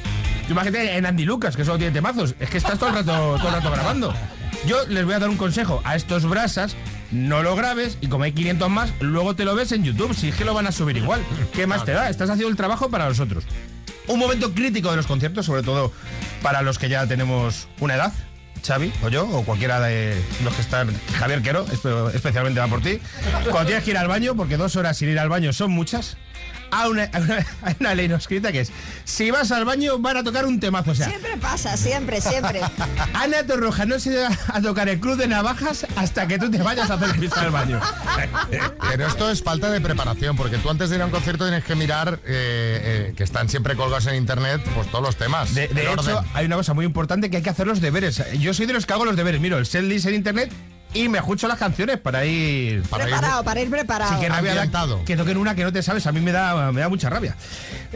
Imagínate 0.49 0.97
en 0.97 1.07
Andy 1.07 1.25
Lucas, 1.25 1.57
que 1.57 1.65
solo 1.65 1.79
tiene 1.79 1.93
temazos. 1.93 2.37
Es 2.39 2.51
que 2.51 2.59
estás 2.59 2.79
todo 2.79 2.91
el 2.91 2.95
rato, 2.95 3.37
todo 3.39 3.49
el 3.49 3.55
rato 3.55 3.71
grabando. 3.71 4.15
Yo 4.67 4.87
les 4.89 5.05
voy 5.05 5.15
a 5.15 5.19
dar 5.19 5.29
un 5.29 5.37
consejo 5.37 5.81
a 5.85 5.97
estos 5.97 6.25
brasas. 6.29 6.77
No 7.11 7.43
lo 7.43 7.55
grabes 7.57 7.99
y 8.01 8.07
como 8.07 8.25
hay 8.25 8.33
500 8.33 8.71
más, 8.71 8.91
luego 9.01 9.35
te 9.37 9.45
lo 9.45 9.55
ves 9.55 9.73
en 9.73 9.85
YouTube. 9.85 10.15
Si 10.15 10.29
es 10.29 10.35
que 10.35 10.45
lo 10.47 10.55
van 10.55 10.67
a 10.67 10.73
subir 10.73 10.97
igual. 10.97 11.21
¿Qué 11.53 11.67
más 11.67 11.85
te 11.85 11.93
da? 11.93 12.09
Estás 12.09 12.31
haciendo 12.31 12.49
el 12.49 12.57
trabajo 12.57 12.89
para 12.89 13.09
los 13.09 13.21
otros. 13.21 13.45
Un 14.09 14.19
momento 14.19 14.53
crítico 14.55 14.91
de 14.91 14.97
los 14.97 15.07
conciertos, 15.07 15.45
sobre 15.47 15.63
todo 15.63 15.93
para 16.43 16.63
los 16.63 16.79
que 16.79 16.89
ya 16.89 17.07
tenemos 17.07 17.69
una 17.81 17.97
edad. 17.97 18.13
Xavi, 18.67 18.93
o 19.03 19.09
yo, 19.09 19.27
o 19.29 19.45
cualquiera 19.45 19.81
de 19.81 20.17
los 20.45 20.55
que 20.55 20.63
están, 20.63 20.89
Javier 21.19 21.43
Quero, 21.43 21.67
espe- 21.67 22.15
especialmente 22.15 22.61
va 22.61 22.69
por 22.69 22.81
ti, 22.81 23.01
cuando 23.51 23.67
tienes 23.67 23.83
que 23.83 23.91
ir 23.91 23.99
al 23.99 24.07
baño, 24.07 24.37
porque 24.37 24.57
dos 24.57 24.77
horas 24.77 24.97
sin 24.97 25.09
ir 25.09 25.19
al 25.19 25.29
baño 25.29 25.53
son 25.53 25.73
muchas, 25.73 26.17
hay 26.73 26.91
una, 26.91 27.11
hay 27.62 27.77
una- 27.79 27.95
ley 27.95 28.09
no 28.09 28.16
escrita 28.16 28.51
que 28.51 28.61
es, 28.61 28.73
si 29.05 29.31
vas 29.31 29.53
al 29.53 29.64
baño 29.64 29.99
van 29.99 30.16
a 30.16 30.25
tocar 30.25 30.47
un 30.47 30.59
temazo, 30.59 30.93
o 30.93 30.95
sea, 30.95 31.07
Siempre 31.07 31.37
pasa, 31.37 31.77
siempre, 31.77 32.20
siempre. 32.20 32.61
Ana 33.14 33.47
Torroja 33.47 33.85
no 33.85 34.01
se 34.01 34.16
va 34.16 34.31
a 34.49 34.61
tocar 34.61 34.89
el 34.89 34.99
club 34.99 35.16
de 35.16 35.29
navajas 35.29 35.87
hasta 35.97 36.27
que 36.27 36.39
tú 36.39 36.51
te 36.51 36.62
vayas 36.62 36.91
a 36.91 36.95
hacer 36.95 37.18
pis 37.18 37.33
al 37.37 37.51
baño. 37.51 37.79
Pero 38.91 39.07
esto 39.07 39.31
es 39.31 39.43
falta 39.43 39.70
de 39.70 39.81
preparación, 39.81 40.37
porque 40.37 40.59
tú 40.59 40.70
antes 40.70 40.91
de 40.91 40.97
ir 40.97 41.03
a 41.03 41.07
un 41.07 41.11
concierto 41.11 41.45
tienes 41.45 41.64
que 41.64 41.75
mirar 41.75 42.20
eh, 42.25 43.09
eh, 43.11 43.14
que 43.16 43.25
están 43.25 43.49
siempre 43.49 43.77
colgados 43.77 44.07
en 44.07 44.14
internet 44.16 44.62
pues 44.75 44.91
todos 44.91 45.05
los 45.05 45.16
temas. 45.16 45.55
De, 45.55 45.64
hecho, 45.64 45.93
orden. 45.93 46.16
hay 46.35 46.47
una 46.47 46.57
cosa 46.57 46.73
muy 46.75 46.87
importante 46.87 47.31
que 47.31 47.37
hay 47.37 47.43
que 47.43 47.51
hacer 47.51 47.66
los 47.66 47.81
deberes. 47.81 48.23
Yo 48.39 48.55
soy 48.55 48.66
de 48.66 48.73
los 48.73 48.87
que 48.87 48.93
hago 48.95 49.05
los 49.05 49.16
deberes. 49.16 49.41
Miro 49.41 49.59
el 49.59 49.66
setlist 49.66 50.07
en 50.07 50.14
internet 50.14 50.51
y 50.95 51.09
me 51.09 51.18
escucho 51.18 51.49
las 51.49 51.59
canciones 51.59 51.99
para 51.99 52.24
ir... 52.24 52.82
Para 52.82 53.05
Preparado, 53.05 53.45
para 53.45 53.61
ir 53.61 53.70
preparado. 53.70 54.14
Sí, 54.14 54.20
que 54.20 54.28
rabia 54.28 54.55
da- 54.55 54.86
que 55.05 55.16
toquen 55.16 55.36
una 55.38 55.55
que 55.55 55.64
no 55.64 55.72
te 55.72 55.82
sabes, 55.82 56.07
a 56.07 56.12
mí 56.12 56.20
me 56.20 56.32
da, 56.32 56.70
me 56.72 56.80
da 56.80 56.88
mucha 56.88 57.09
rabia. 57.11 57.36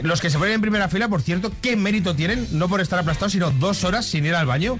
Los 0.01 0.21
que 0.21 0.29
se 0.29 0.37
ponen 0.37 0.55
en 0.55 0.61
primera 0.61 0.89
fila, 0.89 1.07
por 1.07 1.21
cierto, 1.21 1.51
¿qué 1.61 1.75
mérito 1.75 2.15
tienen? 2.15 2.47
No 2.51 2.67
por 2.69 2.81
estar 2.81 2.99
aplastados, 2.99 3.31
sino 3.33 3.51
dos 3.51 3.83
horas 3.83 4.05
sin 4.05 4.25
ir 4.25 4.35
al 4.35 4.45
baño. 4.45 4.79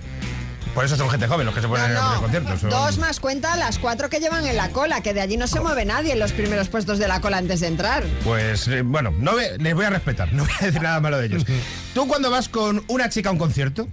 Por 0.73 0.85
eso 0.85 0.95
son 0.95 1.09
gente 1.09 1.27
joven 1.27 1.43
los 1.47 1.55
que 1.55 1.61
se 1.61 1.67
ponen 1.67 1.85
en 1.87 1.93
los 1.95 2.19
conciertos. 2.19 2.59
son- 2.61 2.69
Dos 2.69 2.99
más 2.99 3.19
cuenta 3.19 3.55
las 3.55 3.79
cuatro 3.79 4.09
que 4.11 4.19
llevan 4.19 4.45
en 4.45 4.55
la 4.57 4.69
cola, 4.69 5.01
que 5.01 5.11
de 5.13 5.21
allí 5.21 5.35
no 5.35 5.47
se 5.47 5.59
mueve 5.59 5.85
nadie 5.85 6.13
en 6.13 6.19
los 6.19 6.33
primeros 6.33 6.67
puestos 6.69 6.99
de 6.99 7.07
la 7.07 7.19
cola 7.19 7.37
antes 7.37 7.61
de 7.61 7.67
entrar. 7.67 8.03
Pues 8.23 8.67
eh, 8.67 8.83
bueno, 8.83 9.11
no 9.17 9.35
ve- 9.35 9.57
les 9.57 9.73
voy 9.73 9.85
a 9.85 9.89
respetar, 9.89 10.31
no 10.33 10.43
voy 10.43 10.53
a 10.61 10.65
decir 10.65 10.81
nada 10.81 10.99
malo 10.99 11.17
de 11.17 11.25
ellos. 11.27 11.45
Tú 11.95 12.07
cuando 12.07 12.29
vas 12.29 12.47
con 12.47 12.83
una 12.89 13.09
chica 13.09 13.29
a 13.29 13.31
un 13.31 13.39
concierto, 13.39 13.87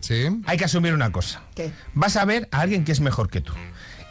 hay 0.47 0.57
que 0.59 0.65
asumir 0.67 0.93
una 0.93 1.11
cosa. 1.11 1.41
¿Qué? 1.55 1.73
Vas 1.95 2.17
a 2.17 2.25
ver 2.27 2.49
a 2.53 2.61
alguien 2.61 2.85
que 2.85 2.93
es 2.93 3.01
mejor 3.01 3.31
que 3.31 3.41
tú. 3.41 3.55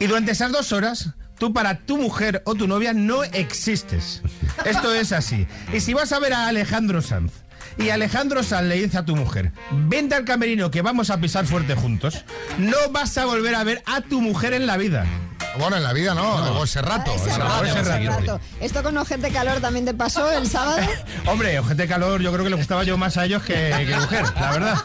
Y 0.03 0.07
durante 0.07 0.33
esas 0.33 0.51
dos 0.51 0.73
horas, 0.73 1.11
tú 1.39 1.53
para 1.53 1.79
tu 1.79 1.97
mujer 1.97 2.41
o 2.45 2.55
tu 2.55 2.67
novia 2.67 2.91
no 2.91 3.23
existes. 3.23 4.21
Esto 4.65 4.93
es 4.93 5.13
así. 5.13 5.47
Y 5.71 5.79
si 5.79 5.93
vas 5.93 6.11
a 6.11 6.19
ver 6.19 6.33
a 6.33 6.47
Alejandro 6.47 7.01
Sanz, 7.01 7.31
y 7.77 7.87
Alejandro 7.87 8.43
Sanz 8.43 8.67
le 8.67 8.75
dice 8.75 8.97
a 8.97 9.05
tu 9.05 9.15
mujer, 9.15 9.53
vente 9.71 10.15
al 10.15 10.25
camerino 10.25 10.71
que 10.71 10.81
vamos 10.81 11.09
a 11.09 11.21
pisar 11.21 11.45
fuerte 11.45 11.75
juntos, 11.75 12.25
no 12.57 12.75
vas 12.91 13.17
a 13.17 13.23
volver 13.23 13.55
a 13.55 13.63
ver 13.63 13.81
a 13.85 14.01
tu 14.01 14.19
mujer 14.19 14.51
en 14.51 14.67
la 14.67 14.75
vida. 14.75 15.05
Bueno, 15.59 15.77
en 15.77 15.83
la 15.83 15.93
vida 15.93 16.13
no, 16.13 16.35
o 16.59 16.63
ese 16.63 16.81
rato. 16.81 17.13
Ese 17.13 17.29
ese 17.29 17.39
rato, 17.39 17.63
rato. 17.63 17.79
ese 17.79 18.09
rato. 18.09 18.39
Esto 18.59 18.83
con 18.83 18.97
Ojete 18.97 19.31
Calor 19.31 19.59
también 19.59 19.85
te 19.85 19.93
pasó 19.93 20.31
el 20.31 20.47
sábado. 20.47 20.81
Hombre, 21.25 21.57
ojete 21.59 21.87
calor, 21.87 22.21
yo 22.21 22.31
creo 22.31 22.43
que 22.43 22.49
le 22.49 22.55
gustaba 22.55 22.83
yo 22.83 22.97
más 22.97 23.17
a 23.17 23.25
ellos 23.25 23.43
que, 23.43 23.53
que 23.87 23.95
mujer, 23.95 24.25
la 24.35 24.51
verdad. 24.51 24.83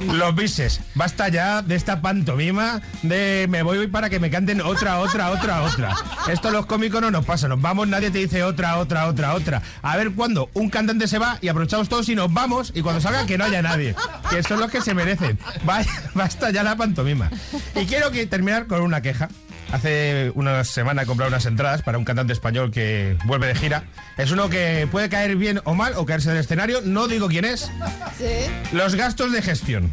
Los 0.00 0.34
bises, 0.34 0.80
basta 0.94 1.28
ya 1.28 1.62
de 1.62 1.74
esta 1.74 2.02
pantomima 2.02 2.82
de 3.02 3.46
me 3.48 3.62
voy 3.62 3.86
para 3.86 4.10
que 4.10 4.18
me 4.18 4.30
canten 4.30 4.60
otra, 4.60 4.98
otra, 4.98 5.30
otra, 5.30 5.62
otra. 5.62 5.94
Esto 6.28 6.48
a 6.48 6.50
los 6.50 6.66
cómicos 6.66 7.00
no 7.00 7.10
nos 7.10 7.24
pasa, 7.24 7.48
nos 7.48 7.60
vamos, 7.60 7.88
nadie 7.88 8.10
te 8.10 8.18
dice 8.18 8.42
otra, 8.42 8.78
otra, 8.78 9.06
otra, 9.06 9.34
otra. 9.34 9.62
A 9.82 9.96
ver 9.96 10.12
cuándo 10.12 10.50
un 10.54 10.70
cantante 10.70 11.08
se 11.08 11.18
va 11.18 11.38
y 11.40 11.48
aprovechamos 11.48 11.88
todos 11.88 12.08
y 12.08 12.14
nos 12.14 12.32
vamos 12.32 12.72
y 12.74 12.82
cuando 12.82 13.00
salga 13.00 13.26
que 13.26 13.38
no 13.38 13.44
haya 13.44 13.62
nadie. 13.62 13.94
Que 14.30 14.42
son 14.42 14.60
los 14.60 14.70
que 14.70 14.80
se 14.80 14.94
merecen. 14.94 15.38
Vaya, 15.64 15.90
basta 16.14 16.50
ya 16.50 16.62
la 16.62 16.76
pantomima. 16.76 17.30
Y 17.74 17.86
quiero 17.86 18.10
que 18.10 18.26
terminar 18.26 18.66
con 18.66 18.80
una 18.84 19.02
queja. 19.02 19.28
Hace 19.72 20.30
una 20.34 20.62
semana 20.64 21.02
he 21.02 21.06
comprado 21.06 21.28
unas 21.30 21.46
entradas 21.46 21.82
para 21.82 21.98
un 21.98 22.04
cantante 22.04 22.32
español 22.32 22.70
que 22.70 23.16
vuelve 23.24 23.48
de 23.48 23.54
gira. 23.54 23.84
Es 24.16 24.30
uno 24.30 24.48
que 24.48 24.86
puede 24.90 25.08
caer 25.08 25.36
bien 25.36 25.60
o 25.64 25.74
mal 25.74 25.94
o 25.96 26.06
caerse 26.06 26.30
del 26.30 26.38
escenario. 26.40 26.80
No 26.84 27.08
digo 27.08 27.28
quién 27.28 27.44
es. 27.44 27.70
Sí. 28.18 28.46
Los 28.72 28.94
gastos 28.94 29.32
de 29.32 29.42
gestión. 29.42 29.92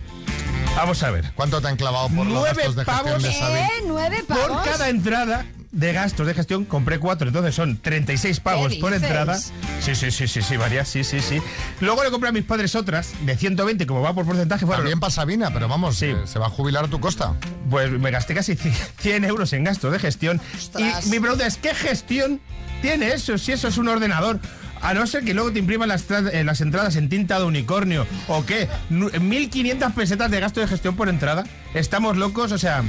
Vamos 0.75 1.03
a 1.03 1.11
ver. 1.11 1.31
¿Cuánto 1.35 1.61
te 1.61 1.67
han 1.67 1.77
clavado 1.77 2.07
por 2.09 2.25
los 2.25 2.33
Nueve 2.33 2.55
gastos 2.55 2.75
de 2.75 2.85
gestión 2.85 3.05
pavos 3.05 3.23
de 3.23 3.33
Xavi? 3.33 3.59
¿Eh? 3.59 3.69
¿Nueve 3.87 4.23
pavos? 4.27 4.47
por 4.47 4.63
cada 4.63 4.89
entrada 4.89 5.45
de 5.71 5.93
gastos 5.93 6.27
de 6.27 6.33
gestión. 6.33 6.65
Compré 6.65 6.99
cuatro, 6.99 7.27
entonces 7.27 7.55
son 7.55 7.77
36 7.77 8.39
pavos 8.39 8.73
¿Qué 8.73 8.79
por 8.79 8.93
entrada. 8.93 9.37
Sí, 9.37 9.95
sí, 9.95 10.11
sí, 10.11 10.27
sí, 10.27 10.41
sí, 10.41 10.57
varias, 10.57 10.87
sí, 10.87 11.03
sí, 11.03 11.19
sí. 11.21 11.41
Luego 11.79 12.03
le 12.03 12.11
compré 12.11 12.29
a 12.29 12.31
mis 12.31 12.43
padres 12.43 12.75
otras 12.75 13.13
de 13.25 13.35
120, 13.37 13.85
como 13.87 14.01
va 14.01 14.13
por 14.13 14.25
porcentaje. 14.25 14.65
Fueron, 14.65 14.81
También 14.83 14.99
para 14.99 15.11
Sabina, 15.11 15.51
pero 15.53 15.67
vamos, 15.67 16.01
eh, 16.01 16.15
se 16.25 16.39
va 16.39 16.47
a 16.47 16.49
jubilar 16.49 16.85
a 16.85 16.87
tu 16.87 16.99
costa. 16.99 17.35
Pues 17.69 17.89
me 17.91 18.11
gasté 18.11 18.33
casi 18.33 18.55
100 18.55 19.25
euros 19.25 19.53
en 19.53 19.63
gastos 19.63 19.91
de 19.91 19.99
gestión. 19.99 20.41
Ostras. 20.55 21.07
Y 21.07 21.09
mi 21.09 21.19
pregunta 21.19 21.47
es, 21.47 21.57
¿qué 21.57 21.73
gestión 21.73 22.41
tiene 22.81 23.13
eso? 23.13 23.37
Si 23.37 23.51
eso 23.51 23.67
es 23.67 23.77
un 23.77 23.87
ordenador. 23.87 24.39
A 24.83 24.95
no 24.95 25.05
ser 25.05 25.23
que 25.23 25.35
luego 25.35 25.51
te 25.51 25.59
impriman 25.59 25.89
las, 25.89 26.09
eh, 26.09 26.43
las 26.43 26.59
entradas 26.59 26.95
en 26.95 27.07
tinta 27.07 27.37
de 27.37 27.45
unicornio. 27.45 28.07
¿O 28.27 28.43
qué? 28.47 28.67
Nu- 28.89 29.09
1.500 29.11 29.93
pesetas 29.93 30.31
de 30.31 30.39
gasto 30.39 30.59
de 30.59 30.67
gestión 30.67 30.95
por 30.95 31.07
entrada. 31.07 31.43
Estamos 31.75 32.17
locos, 32.17 32.51
o 32.51 32.57
sea... 32.57 32.83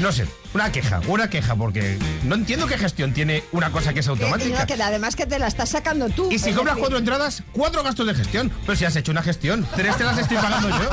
No 0.00 0.12
sé, 0.12 0.26
una 0.54 0.72
queja, 0.72 1.00
una 1.08 1.28
queja, 1.28 1.54
porque 1.56 1.98
no 2.22 2.34
entiendo 2.34 2.66
qué 2.66 2.78
gestión 2.78 3.12
tiene 3.12 3.44
una 3.52 3.70
cosa 3.70 3.92
que 3.92 4.00
es 4.00 4.08
automática. 4.08 4.64
que 4.64 4.82
además 4.82 5.14
que 5.14 5.26
te 5.26 5.38
la 5.38 5.46
estás 5.46 5.68
sacando 5.68 6.08
tú. 6.08 6.30
Y 6.32 6.38
si 6.38 6.52
compras 6.52 6.76
decir, 6.76 6.80
cuatro 6.80 6.98
entradas, 6.98 7.42
cuatro 7.52 7.82
gastos 7.82 8.06
de 8.06 8.14
gestión. 8.14 8.50
Pero 8.64 8.76
si 8.76 8.84
has 8.84 8.96
hecho 8.96 9.12
una 9.12 9.22
gestión, 9.22 9.66
tres 9.76 9.96
te 9.96 10.04
las 10.04 10.18
estoy 10.18 10.38
pagando 10.38 10.70
yo. 10.70 10.78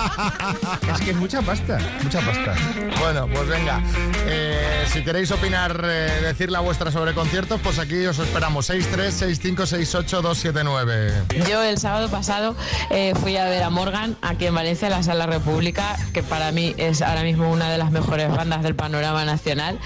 Es 0.96 1.02
que 1.02 1.12
es 1.12 1.18
mucha 1.18 1.42
pasta, 1.42 1.78
mucha 2.04 2.20
pasta. 2.22 2.54
Bueno, 3.00 3.28
pues 3.28 3.48
venga. 3.48 3.82
Eh, 4.26 4.86
si 4.92 5.04
queréis 5.04 5.32
opinar, 5.32 5.80
eh, 5.84 6.20
decir 6.22 6.52
la 6.52 6.60
vuestra 6.60 6.92
sobre 6.92 7.14
conciertos, 7.14 7.60
pues 7.62 7.80
aquí 7.80 8.06
os 8.06 8.20
esperamos. 8.20 8.70
636568279. 8.70 11.48
Yo 11.48 11.64
el 11.64 11.78
sábado 11.78 12.10
pasado 12.10 12.56
eh, 12.90 13.14
fui 13.22 13.38
a 13.38 13.46
ver 13.46 13.64
a 13.64 13.70
Morgan 13.70 14.18
aquí 14.22 14.46
en 14.48 14.56
Valencia, 14.56 14.88
en 14.88 14.94
la 14.94 15.04
Sala 15.04 15.26
República, 15.26 15.98
que 16.14 16.24
para 16.24 16.52
mí 16.52 16.74
es 16.78 17.02
ahora 17.02 17.24
mismo 17.24 17.52
una 17.52 17.70
de 17.70 17.78
las 17.78 17.92
mejores 17.92 18.30
bandas 18.30 18.64
del 18.64 18.76
panorama 18.86 19.26
nacional. 19.26 19.80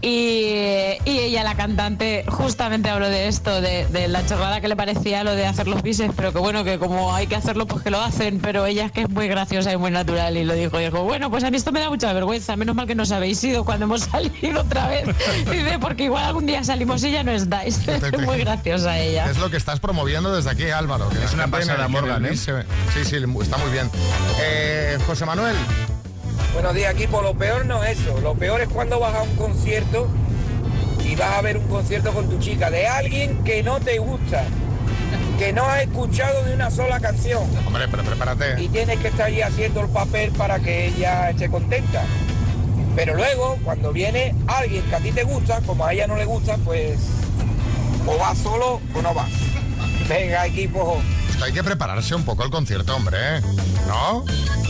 Y, 0.00 0.96
y 1.04 1.18
ella, 1.18 1.44
la 1.44 1.56
cantante, 1.56 2.24
justamente 2.26 2.88
habló 2.88 3.10
de 3.10 3.28
esto, 3.28 3.60
de, 3.60 3.86
de 3.88 4.08
la 4.08 4.24
chorrada 4.24 4.62
que 4.62 4.68
le 4.68 4.76
parecía 4.76 5.24
lo 5.24 5.34
de 5.34 5.46
hacer 5.46 5.68
los 5.68 5.82
bises, 5.82 6.10
pero 6.16 6.32
que 6.32 6.38
bueno, 6.38 6.64
que 6.64 6.78
como 6.78 7.14
hay 7.14 7.26
que 7.26 7.36
hacerlo, 7.36 7.66
pues 7.66 7.82
que 7.82 7.90
lo 7.90 8.00
hacen. 8.00 8.40
Pero 8.40 8.64
ella 8.64 8.86
es 8.86 8.92
que 8.92 9.02
es 9.02 9.10
muy 9.10 9.28
graciosa 9.28 9.72
y 9.72 9.76
muy 9.76 9.90
natural 9.90 10.38
y 10.38 10.44
lo 10.44 10.54
dijo. 10.54 10.78
Dijo, 10.78 11.02
bueno, 11.02 11.30
pues 11.30 11.44
a 11.44 11.50
mí 11.50 11.58
esto 11.58 11.70
me 11.70 11.80
da 11.80 11.90
mucha 11.90 12.10
vergüenza, 12.14 12.56
menos 12.56 12.74
mal 12.74 12.86
que 12.86 12.94
nos 12.94 13.12
habéis 13.12 13.44
ido 13.44 13.62
cuando 13.64 13.84
hemos 13.84 14.00
salido 14.10 14.62
otra 14.62 14.88
vez. 14.88 15.06
Dice, 15.50 15.78
porque 15.78 16.04
igual 16.04 16.24
algún 16.24 16.46
día 16.46 16.64
salimos 16.64 17.04
y 17.04 17.10
ya 17.10 17.22
no 17.22 17.32
estáis. 17.32 17.86
Es 18.06 18.18
muy 18.20 18.38
graciosa 18.38 18.98
ella. 18.98 19.28
Es 19.30 19.38
lo 19.38 19.50
que 19.50 19.56
estás 19.56 19.80
promoviendo 19.80 20.34
desde 20.34 20.50
aquí, 20.50 20.70
Álvaro. 20.70 21.08
que 21.10 21.22
Es 21.22 21.34
una 21.34 21.44
que 21.44 21.88
Morgan, 21.88 22.24
¿eh? 22.24 22.36
Sí, 22.36 22.52
sí, 23.04 23.16
está 23.16 23.58
muy 23.58 23.70
bien. 23.70 23.90
Eh, 24.40 24.98
José 25.06 25.26
Manuel. 25.26 25.56
Buenos 26.56 26.74
días, 26.74 26.94
equipo. 26.94 27.20
Lo 27.20 27.34
peor 27.34 27.66
no 27.66 27.84
es 27.84 28.00
eso. 28.00 28.18
Lo 28.22 28.34
peor 28.34 28.62
es 28.62 28.68
cuando 28.68 28.98
vas 28.98 29.14
a 29.14 29.24
un 29.24 29.36
concierto 29.36 30.08
y 31.04 31.14
vas 31.14 31.34
a 31.34 31.42
ver 31.42 31.58
un 31.58 31.68
concierto 31.68 32.14
con 32.14 32.30
tu 32.30 32.38
chica 32.38 32.70
de 32.70 32.86
alguien 32.86 33.44
que 33.44 33.62
no 33.62 33.78
te 33.78 33.98
gusta, 33.98 34.42
que 35.38 35.52
no 35.52 35.66
has 35.66 35.82
escuchado 35.82 36.44
de 36.44 36.54
una 36.54 36.70
sola 36.70 36.98
canción. 36.98 37.42
Hombre, 37.66 37.86
pero 37.90 38.04
prepárate. 38.04 38.58
Y 38.58 38.68
tienes 38.68 38.98
que 39.00 39.08
estar 39.08 39.26
ahí 39.26 39.42
haciendo 39.42 39.82
el 39.82 39.88
papel 39.90 40.30
para 40.30 40.58
que 40.58 40.86
ella 40.86 41.28
esté 41.28 41.50
contenta. 41.50 42.04
Pero 42.94 43.16
luego, 43.16 43.58
cuando 43.62 43.92
viene 43.92 44.34
alguien 44.46 44.82
que 44.84 44.94
a 44.94 45.00
ti 45.00 45.12
te 45.12 45.24
gusta, 45.24 45.60
como 45.60 45.84
a 45.84 45.92
ella 45.92 46.06
no 46.06 46.16
le 46.16 46.24
gusta, 46.24 46.56
pues 46.64 46.96
o 48.06 48.16
vas 48.16 48.38
solo 48.38 48.80
o 48.94 49.02
no 49.02 49.12
vas. 49.12 49.28
Venga, 50.08 50.46
equipo. 50.46 51.02
Esto 51.36 51.44
hay 51.44 51.52
que 51.52 51.62
prepararse 51.62 52.14
un 52.14 52.24
poco 52.24 52.44
el 52.44 52.50
concierto, 52.50 52.96
hombre. 52.96 53.42
¿No? 53.86 54.24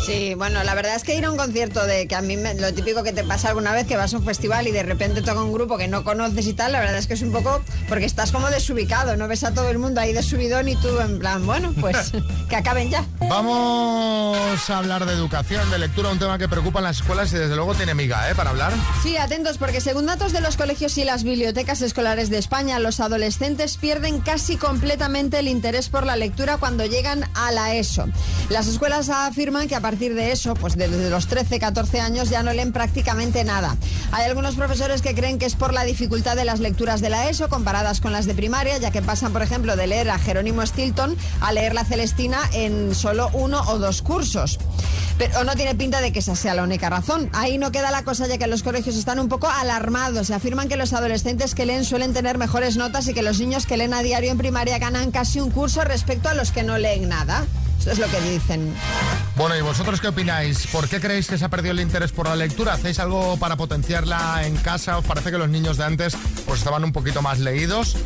Sí, 0.04 0.34
bueno, 0.34 0.62
la 0.64 0.74
verdad 0.74 0.96
es 0.96 1.04
que 1.04 1.14
ir 1.16 1.24
a 1.24 1.30
un 1.30 1.36
concierto 1.36 1.84
de 1.86 2.08
que 2.08 2.14
a 2.16 2.22
mí 2.22 2.36
me- 2.36 2.54
lo 2.54 2.74
típico 2.74 3.04
que 3.04 3.12
te 3.12 3.22
pasa 3.22 3.48
alguna 3.50 3.70
vez 3.72 3.86
que 3.86 3.96
vas 3.96 4.12
a 4.14 4.16
un 4.18 4.24
festival 4.24 4.66
y 4.66 4.72
de 4.72 4.82
repente 4.82 5.22
toca 5.22 5.40
un 5.42 5.52
grupo 5.52 5.78
que 5.78 5.86
no 5.88 6.02
conoces 6.02 6.44
y 6.46 6.54
tal, 6.54 6.72
la 6.72 6.80
verdad 6.80 6.98
es 6.98 7.06
que 7.06 7.14
es 7.14 7.22
un 7.22 7.30
poco 7.32 7.60
porque 7.88 8.04
estás 8.04 8.30
como 8.32 8.48
desubicado, 8.50 9.16
no 9.16 9.26
ves 9.28 9.44
a 9.44 9.54
todo 9.54 9.68
el 9.70 9.78
mundo 9.78 10.00
ahí 10.00 10.12
de 10.12 10.22
subidón 10.24 10.68
y 10.68 10.74
tú 10.76 11.00
en 11.00 11.18
plan, 11.20 11.44
bueno, 11.46 11.72
pues 11.80 12.12
que 12.48 12.56
acaben 12.56 12.90
ya. 12.90 13.04
Vamos 13.20 14.68
a 14.70 14.78
hablar 14.78 15.06
de 15.06 15.12
educación, 15.14 15.68
de 15.70 15.78
lectura, 15.78 16.10
un 16.10 16.18
tema 16.18 16.36
que 16.38 16.48
preocupa 16.48 16.80
en 16.80 16.84
las 16.84 16.96
escuelas 16.98 17.32
y 17.32 17.36
desde 17.36 17.54
luego 17.56 17.74
tiene 17.74 17.94
miga, 17.94 18.28
¿eh? 18.30 18.34
Para 18.34 18.50
hablar. 18.50 18.72
Sí, 19.02 19.16
atentos 19.16 19.56
porque 19.58 19.80
según 19.80 20.06
datos 20.06 20.32
de 20.32 20.40
los 20.40 20.56
colegios 20.56 20.98
y 20.98 21.04
las 21.04 21.22
bibliotecas 21.24 21.80
escolares 21.80 22.28
de 22.28 22.38
España, 22.38 22.78
los 22.80 23.00
adolescentes 23.00 23.76
pierden 23.76 24.20
casi 24.20 24.56
completamente 24.56 25.38
el 25.38 25.48
interés 25.48 25.88
por 25.88 26.04
la 26.06 26.16
lectura 26.16 26.55
cuando 26.58 26.86
llegan 26.86 27.28
a 27.34 27.52
la 27.52 27.74
ESO. 27.74 28.06
Las 28.48 28.66
escuelas 28.66 29.08
afirman 29.08 29.68
que 29.68 29.74
a 29.74 29.80
partir 29.80 30.14
de 30.14 30.32
eso, 30.32 30.54
pues 30.54 30.76
desde 30.76 31.10
los 31.10 31.26
13, 31.26 31.58
14 31.58 32.00
años 32.00 32.30
ya 32.30 32.42
no 32.42 32.52
leen 32.52 32.72
prácticamente 32.72 33.44
nada. 33.44 33.76
Hay 34.12 34.24
algunos 34.24 34.54
profesores 34.54 35.02
que 35.02 35.14
creen 35.14 35.38
que 35.38 35.46
es 35.46 35.54
por 35.54 35.72
la 35.72 35.84
dificultad 35.84 36.36
de 36.36 36.44
las 36.44 36.60
lecturas 36.60 37.00
de 37.00 37.10
la 37.10 37.28
ESO 37.28 37.48
comparadas 37.48 38.00
con 38.00 38.12
las 38.12 38.26
de 38.26 38.34
primaria, 38.34 38.78
ya 38.78 38.90
que 38.90 39.02
pasan, 39.02 39.32
por 39.32 39.42
ejemplo, 39.42 39.76
de 39.76 39.86
leer 39.86 40.10
a 40.10 40.18
Jerónimo 40.18 40.64
Stilton 40.64 41.16
a 41.40 41.52
leer 41.52 41.74
la 41.74 41.84
Celestina 41.84 42.38
en 42.52 42.94
solo 42.94 43.30
uno 43.32 43.62
o 43.68 43.78
dos 43.78 44.02
cursos. 44.02 44.58
Pero 45.18 45.44
no 45.44 45.54
tiene 45.54 45.74
pinta 45.74 46.02
de 46.02 46.12
que 46.12 46.18
esa 46.18 46.36
sea 46.36 46.54
la 46.54 46.62
única 46.62 46.90
razón. 46.90 47.30
Ahí 47.32 47.56
no 47.56 47.72
queda 47.72 47.90
la 47.90 48.04
cosa 48.04 48.26
ya 48.26 48.36
que 48.36 48.46
los 48.46 48.62
colegios 48.62 48.96
están 48.96 49.18
un 49.18 49.28
poco 49.28 49.48
alarmados 49.48 50.28
y 50.28 50.34
afirman 50.34 50.68
que 50.68 50.76
los 50.76 50.92
adolescentes 50.92 51.54
que 51.54 51.64
leen 51.64 51.84
suelen 51.84 52.12
tener 52.12 52.36
mejores 52.36 52.76
notas 52.76 53.08
y 53.08 53.14
que 53.14 53.22
los 53.22 53.40
niños 53.40 53.66
que 53.66 53.78
leen 53.78 53.94
a 53.94 54.02
diario 54.02 54.30
en 54.30 54.36
primaria 54.36 54.78
ganan 54.78 55.10
casi 55.10 55.40
un 55.40 55.50
curso 55.50 55.82
respecto 55.84 56.28
a 56.28 56.34
los 56.34 56.45
que 56.50 56.62
no 56.62 56.78
leen 56.78 57.08
nada. 57.08 57.46
Esto 57.86 58.02
es 58.02 58.10
lo 58.10 58.18
que 58.18 58.30
dicen. 58.32 58.74
Bueno, 59.36 59.56
¿y 59.56 59.60
vosotros 59.60 60.00
qué 60.00 60.08
opináis? 60.08 60.66
¿Por 60.66 60.88
qué 60.88 61.00
creéis 61.00 61.28
que 61.28 61.38
se 61.38 61.44
ha 61.44 61.48
perdido 61.48 61.70
el 61.70 61.78
interés 61.78 62.10
por 62.10 62.26
la 62.26 62.34
lectura? 62.34 62.72
¿Hacéis 62.72 62.98
algo 62.98 63.36
para 63.36 63.54
potenciarla 63.54 64.44
en 64.44 64.56
casa? 64.56 64.98
¿Os 64.98 65.04
parece 65.04 65.30
que 65.30 65.38
los 65.38 65.48
niños 65.48 65.76
de 65.76 65.84
antes 65.84 66.16
pues 66.46 66.58
estaban 66.58 66.82
un 66.82 66.90
poquito 66.90 67.22
más 67.22 67.38
leídos? 67.38 67.96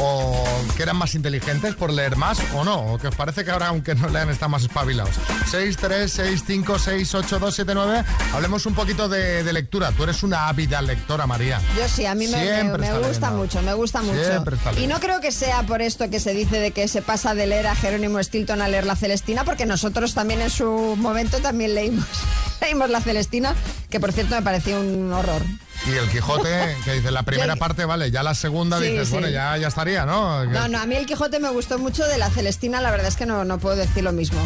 ¿O 0.00 0.44
que 0.76 0.82
eran 0.82 0.96
más 0.96 1.14
inteligentes 1.14 1.74
por 1.74 1.92
leer 1.92 2.16
más? 2.16 2.38
¿O 2.54 2.64
no? 2.64 2.94
¿O 2.94 2.98
que 2.98 3.08
os 3.08 3.14
parece 3.16 3.44
que 3.44 3.50
ahora, 3.50 3.68
aunque 3.68 3.94
no 3.94 4.08
lean, 4.08 4.30
están 4.30 4.50
más 4.50 4.62
espabilados? 4.62 5.14
6, 5.50 5.76
3, 5.76 6.10
6, 6.10 6.44
5, 6.46 6.78
6, 6.78 7.14
8, 7.14 7.38
2, 7.38 7.54
7, 7.54 7.74
9. 7.74 8.04
Hablemos 8.32 8.64
un 8.66 8.74
poquito 8.74 9.08
de, 9.08 9.42
de 9.42 9.52
lectura. 9.52 9.92
Tú 9.92 10.04
eres 10.04 10.22
una 10.22 10.48
ávida 10.48 10.80
lectora, 10.80 11.26
María. 11.26 11.60
Yo 11.76 11.88
sí, 11.88 12.06
a 12.06 12.14
mí 12.14 12.28
me, 12.28 12.62
gusta 13.06 13.30
mucho, 13.30 13.60
me 13.62 13.74
gusta 13.74 14.00
mucho. 14.00 14.24
Siempre 14.24 14.56
está 14.56 14.72
Y 14.80 14.86
no 14.86 15.00
creo 15.00 15.20
que 15.20 15.32
sea 15.32 15.64
por 15.64 15.82
esto 15.82 16.08
que 16.08 16.20
se 16.20 16.32
dice 16.32 16.60
de 16.60 16.70
que 16.70 16.86
se 16.88 17.02
pasa 17.02 17.34
de 17.34 17.46
leer 17.46 17.66
a 17.66 17.74
Jerónimo 17.74 18.22
Stilton 18.22 18.62
a 18.62 18.68
leer 18.68 18.86
la 18.86 18.96
Celestina, 19.18 19.44
porque 19.44 19.66
nosotros 19.66 20.14
también 20.14 20.40
en 20.40 20.50
su 20.50 20.94
momento 20.96 21.38
también 21.38 21.74
leímos, 21.74 22.06
leímos 22.60 22.88
la 22.88 23.00
Celestina, 23.00 23.52
que 23.90 23.98
por 23.98 24.12
cierto 24.12 24.36
me 24.36 24.42
pareció 24.42 24.80
un 24.80 25.12
horror. 25.12 25.42
Y 25.86 25.90
el 25.96 26.08
Quijote, 26.08 26.76
que 26.84 26.92
dice 26.92 27.10
la 27.10 27.24
primera 27.24 27.56
parte, 27.56 27.84
vale, 27.84 28.12
ya 28.12 28.22
la 28.22 28.34
segunda 28.36 28.78
Sí, 28.78 28.84
dices, 28.84 29.08
sí. 29.08 29.14
bueno, 29.14 29.28
ya, 29.28 29.56
ya 29.56 29.66
estaría, 29.68 30.06
¿no? 30.06 30.44
No, 30.44 30.68
no, 30.68 30.78
a 30.78 30.86
mí 30.86 30.94
el 30.94 31.06
Quijote 31.06 31.40
me 31.40 31.50
gustó 31.50 31.80
mucho 31.80 32.06
de 32.06 32.16
la 32.16 32.30
Celestina, 32.30 32.80
la 32.80 32.92
verdad 32.92 33.08
es 33.08 33.16
que 33.16 33.26
no, 33.26 33.44
no 33.44 33.58
puedo 33.58 33.74
decir 33.74 34.04
lo 34.04 34.12
mismo. 34.12 34.40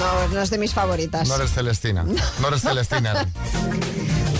No, 0.00 0.28
no 0.34 0.40
es 0.40 0.48
de 0.48 0.56
mis 0.56 0.72
favoritas. 0.72 1.28
No 1.28 1.36
eres 1.36 1.52
Celestina. 1.52 2.04
No 2.40 2.48
eres 2.48 2.62
Celestina. 2.62 3.26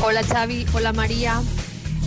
Hola 0.03 0.23
Xavi, 0.25 0.67
hola 0.73 0.93
María. 0.95 1.43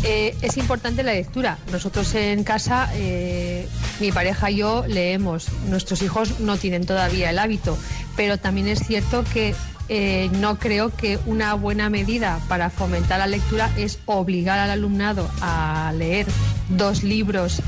Eh, 0.04 0.36
es 0.42 0.58
importante 0.58 1.04
la 1.04 1.14
lectura. 1.14 1.58
Nosotros 1.72 2.14
en 2.16 2.44
casa, 2.44 2.90
eh, 2.94 3.68
mi 4.00 4.12
pareja 4.12 4.52
y 4.52 4.58
yo 4.58 4.86
leemos. 4.88 5.48
Nuestros 5.68 6.02
hijos 6.02 6.40
no 6.40 6.58
tienen 6.58 6.86
todavía 6.86 7.30
el 7.30 7.40
hábito, 7.40 7.78
pero 8.16 8.38
también 8.38 8.68
es 8.68 8.80
cierto 8.86 9.24
que 9.34 9.56
eh, 9.90 10.30
no 10.34 10.60
creo 10.60 10.96
que 10.96 11.18
una 11.26 11.54
buena 11.54 11.90
medida 11.90 12.40
para 12.50 12.70
fomentar 12.70 13.20
la 13.20 13.28
lectura 13.28 13.72
es 13.78 14.00
obligar 14.06 14.60
al 14.60 14.70
alumnado 14.70 15.30
a 15.42 15.94
leer 15.96 16.28
dos 16.70 17.04
libros 17.04 17.62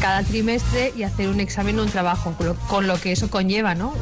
cada 0.00 0.22
trimestre 0.22 0.92
y 0.96 1.02
hacer 1.02 1.28
un 1.28 1.40
examen 1.40 1.78
o 1.78 1.82
un 1.82 1.88
trabajo, 1.88 2.34
con 2.68 2.86
lo, 2.86 3.00
que 3.00 3.12
eso 3.12 3.30
conlleva, 3.30 3.74
¿no? 3.74 3.94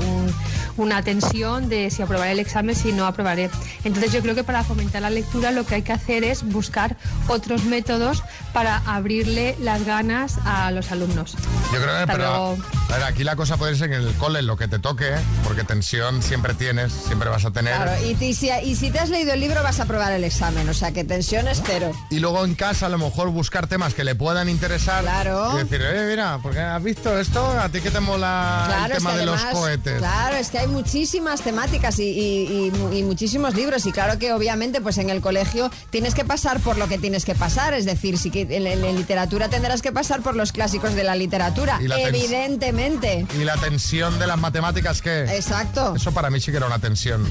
Una 0.76 1.02
tensión 1.02 1.68
de 1.68 1.90
si 1.90 2.02
aprobaré 2.02 2.32
el 2.32 2.38
examen, 2.40 2.74
si 2.74 2.92
no 2.92 3.06
aprobaré. 3.06 3.50
Entonces 3.84 4.12
yo 4.12 4.20
creo 4.22 4.34
que 4.34 4.44
para 4.44 4.64
fomentar 4.64 5.02
la 5.02 5.10
lectura 5.10 5.50
lo 5.50 5.64
que 5.66 5.76
hay 5.76 5.82
que 5.82 5.92
hacer 5.92 6.24
es 6.24 6.42
buscar 6.42 6.96
otros 7.28 7.64
métodos 7.64 8.22
para 8.52 8.78
abrirle 8.86 9.56
las 9.60 9.84
ganas 9.84 10.38
a 10.44 10.70
los 10.70 10.90
alumnos. 10.92 11.36
Yo 11.72 11.80
creo 11.82 11.98
que, 12.00 12.12
pero, 12.12 12.56
a 12.90 12.92
ver, 12.94 13.02
aquí 13.04 13.24
la 13.24 13.36
cosa 13.36 13.56
puede 13.56 13.74
ser 13.76 13.88
que 13.90 13.96
en 13.96 14.02
el 14.02 14.14
cole 14.14 14.42
lo 14.42 14.56
que 14.56 14.68
te 14.68 14.78
toque, 14.78 15.12
porque 15.44 15.64
tensión 15.64 16.22
siempre 16.22 16.54
tienes, 16.54 16.92
siempre 16.92 17.28
vas 17.28 17.44
a 17.44 17.50
tener. 17.50 17.74
Claro, 17.74 17.92
y, 18.04 18.16
y 18.24 18.34
si, 18.34 18.50
y 18.50 18.76
si 18.76 18.90
te 18.90 18.98
has 19.00 19.10
leído 19.10 19.32
el 19.32 19.40
libro 19.40 19.62
vas 19.62 19.80
a 19.80 19.84
aprobar 19.84 20.12
el 20.12 20.24
examen, 20.24 20.68
o 20.68 20.74
sea 20.74 20.92
que 20.92 21.04
tensión 21.04 21.48
es 21.48 21.62
cero. 21.64 21.90
Y 22.10 22.20
luego 22.20 22.44
en 22.44 22.54
casa 22.54 22.86
a 22.86 22.88
lo 22.88 22.98
mejor 22.98 23.30
buscar 23.30 23.66
temas 23.66 23.94
que 23.94 24.04
le 24.04 24.14
puedan 24.14 24.48
interesar. 24.48 25.02
Claro. 25.02 25.52
Y 25.54 25.64
decir, 25.64 25.80
eh, 25.82 26.06
mira, 26.08 26.38
porque 26.42 26.60
has 26.60 26.82
visto 26.82 27.18
esto, 27.18 27.44
a 27.58 27.68
ti 27.68 27.80
que 27.80 27.90
te 27.90 28.00
mola 28.00 28.64
Claro, 28.66 28.84
el 28.86 28.92
es 28.92 28.98
tema 28.98 29.10
que 29.12 29.18
de 29.18 29.26
los 29.26 29.36
además- 29.36 29.54
cohetes. 29.54 29.98
Claro, 29.98 30.36
es 30.36 30.50
que 30.50 30.58
hay 30.58 30.63
muchísimas 30.66 31.40
temáticas 31.42 31.98
y, 31.98 32.04
y- 32.04 32.66
y 32.66 32.70
mu- 32.70 32.92
y 32.92 33.02
muchísimos 33.02 33.54
libros 33.54 33.86
y 33.86 33.92
claro 33.92 34.18
que 34.18 34.32
obviamente 34.32 34.80
pues 34.80 34.98
en 34.98 35.10
el 35.10 35.20
colegio 35.20 35.70
tienes 35.90 36.14
que 36.14 36.24
pasar 36.24 36.60
por 36.60 36.76
lo 36.78 36.88
que 36.88 36.98
tienes 36.98 37.24
que 37.24 37.34
pasar, 37.34 37.74
es 37.74 37.84
decir, 37.84 38.18
si 38.18 38.30
que 38.30 38.42
en, 38.42 38.66
en- 38.66 38.84
en 38.84 38.96
literatura 38.96 39.48
tendrás 39.48 39.82
que 39.82 39.92
pasar 39.92 40.22
por 40.22 40.36
los 40.36 40.52
clásicos 40.52 40.94
de 40.94 41.04
la 41.04 41.16
literatura, 41.16 41.78
Y 41.82 41.88
la 41.88 41.98
tens- 41.98 42.08
evidentemente. 42.08 43.26
Y 43.38 43.44
la 43.44 43.56
tensión 43.56 44.18
de 44.18 44.26
las 44.26 44.38
matemáticas, 44.38 45.02
¿qué? 45.02 45.24
Exacto. 45.36 45.94
Eso 45.96 46.12
para 46.12 46.30
mí 46.30 46.40
sí 46.40 46.50
que 46.50 46.56
era 46.58 46.66
una 46.66 46.78
tensión. 46.78 47.26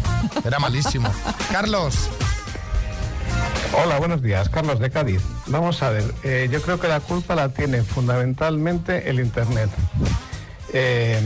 Era 0.45 0.59
malísimo. 0.59 1.11
Carlos. 1.51 1.95
Hola, 3.75 3.97
buenos 3.97 4.21
días. 4.21 4.49
Carlos 4.49 4.79
de 4.79 4.91
Cádiz. 4.91 5.21
Vamos 5.47 5.81
a 5.81 5.89
ver, 5.89 6.03
eh, 6.23 6.47
yo 6.51 6.61
creo 6.61 6.79
que 6.79 6.87
la 6.87 6.99
culpa 6.99 7.33
la 7.35 7.49
tiene 7.49 7.81
fundamentalmente 7.81 9.09
el 9.09 9.19
Internet. 9.19 9.69
Eh, 10.73 11.21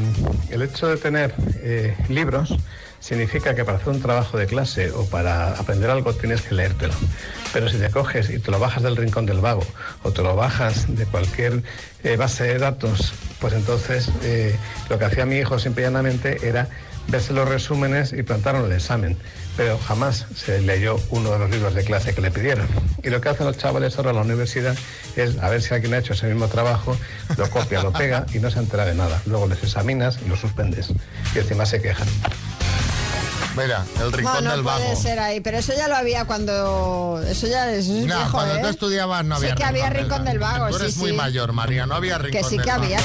el 0.50 0.62
hecho 0.62 0.88
de 0.88 0.98
tener 0.98 1.34
eh, 1.62 1.96
libros 2.10 2.54
significa 3.00 3.56
que 3.56 3.64
para 3.64 3.78
hacer 3.78 3.90
un 3.90 4.02
trabajo 4.02 4.38
de 4.38 4.46
clase 4.46 4.92
o 4.92 5.06
para 5.06 5.52
aprender 5.52 5.90
algo 5.90 6.14
tienes 6.14 6.42
que 6.42 6.54
leértelo. 6.54 6.94
Pero 7.54 7.70
si 7.70 7.78
te 7.78 7.90
coges 7.90 8.30
y 8.30 8.40
te 8.40 8.52
lo 8.52 8.60
bajas 8.60 8.84
del 8.84 8.98
rincón 8.98 9.26
del 9.26 9.40
vago 9.40 9.64
o 10.04 10.12
te 10.12 10.22
lo 10.22 10.36
bajas 10.36 10.94
de 10.94 11.06
cualquier 11.06 11.64
eh, 12.04 12.18
base 12.18 12.44
de 12.44 12.60
datos, 12.60 13.14
pues 13.40 13.54
entonces 13.54 14.10
lo 14.90 15.00
que 15.00 15.06
hacía 15.06 15.26
mi 15.26 15.38
hijo 15.38 15.60
simple 15.60 15.84
y 15.84 15.86
llanamente 15.86 16.48
era 16.48 16.68
verse 17.08 17.34
los 17.34 17.48
resúmenes 17.48 18.12
y 18.14 18.24
plantaron 18.24 18.66
el 18.66 18.74
examen. 18.74 19.18
Pero 19.58 19.80
jamás 19.80 20.26
se 20.36 20.62
leyó 20.62 21.00
uno 21.10 21.32
de 21.32 21.40
los 21.40 21.50
libros 21.50 21.74
de 21.74 21.84
clase 21.84 22.14
que 22.14 22.22
le 22.22 22.30
pidieron. 22.32 22.68
Y 23.04 23.10
lo 23.10 23.20
que 23.20 23.30
hacen 23.30 23.48
los 23.48 23.58
chavales 23.58 23.98
ahora 23.98 24.12
en 24.12 24.18
la 24.18 24.22
universidad 24.22 24.76
es 25.16 25.38
a 25.40 25.50
ver 25.50 25.62
si 25.64 25.74
alguien 25.74 25.96
ha 25.96 25.98
hecho 25.98 26.14
ese 26.14 26.28
mismo 26.28 26.48
trabajo, 26.48 26.96
lo 27.38 27.50
copia, 27.50 27.82
lo 27.82 27.92
pega 27.92 28.26
y 28.34 28.40
no 28.40 28.52
se 28.52 28.60
entera 28.60 28.86
de 28.86 28.94
nada. 28.94 29.20
Luego 29.26 29.48
les 29.48 29.64
examinas 29.64 30.20
y 30.24 30.30
los 30.30 30.40
suspendes. 30.40 30.90
Y 31.36 31.40
encima 31.40 31.66
se 31.66 31.82
quejan. 31.82 32.08
Mira, 33.56 33.84
el 34.00 34.12
rincón 34.14 34.36
No, 34.36 34.42
no 34.42 34.52
del 34.52 34.64
puede 34.64 34.96
ser 34.96 35.18
ahí, 35.20 35.40
pero 35.42 35.58
eso 35.58 35.74
ya 35.76 35.88
lo 35.88 35.96
había 35.96 36.26
cuando... 36.26 37.20
Eso 37.28 37.48
ya 37.48 37.72
eso 37.72 37.92
es 37.92 38.06
No, 38.06 38.16
viejo, 38.16 38.32
cuando 38.32 38.56
¿eh? 38.58 38.62
tú 38.62 38.68
estudiabas 38.68 39.26
no 39.26 39.36
había 39.38 39.50
Sí 39.50 39.56
que 39.56 39.64
había 39.64 39.90
rincón 39.90 40.24
del 40.26 40.38
vago, 40.38 40.70
Tú 40.70 40.76
eres 40.76 40.94
sí, 40.94 41.00
muy 41.00 41.10
sí. 41.10 41.16
mayor, 41.18 41.54
María, 41.54 41.88
no 41.88 41.96
había 41.96 42.20
rincón 42.20 42.44
Que 42.44 42.48
sí 42.48 42.58
del 42.58 42.66
que 42.66 42.70
vago. 42.72 42.84
había. 42.84 43.00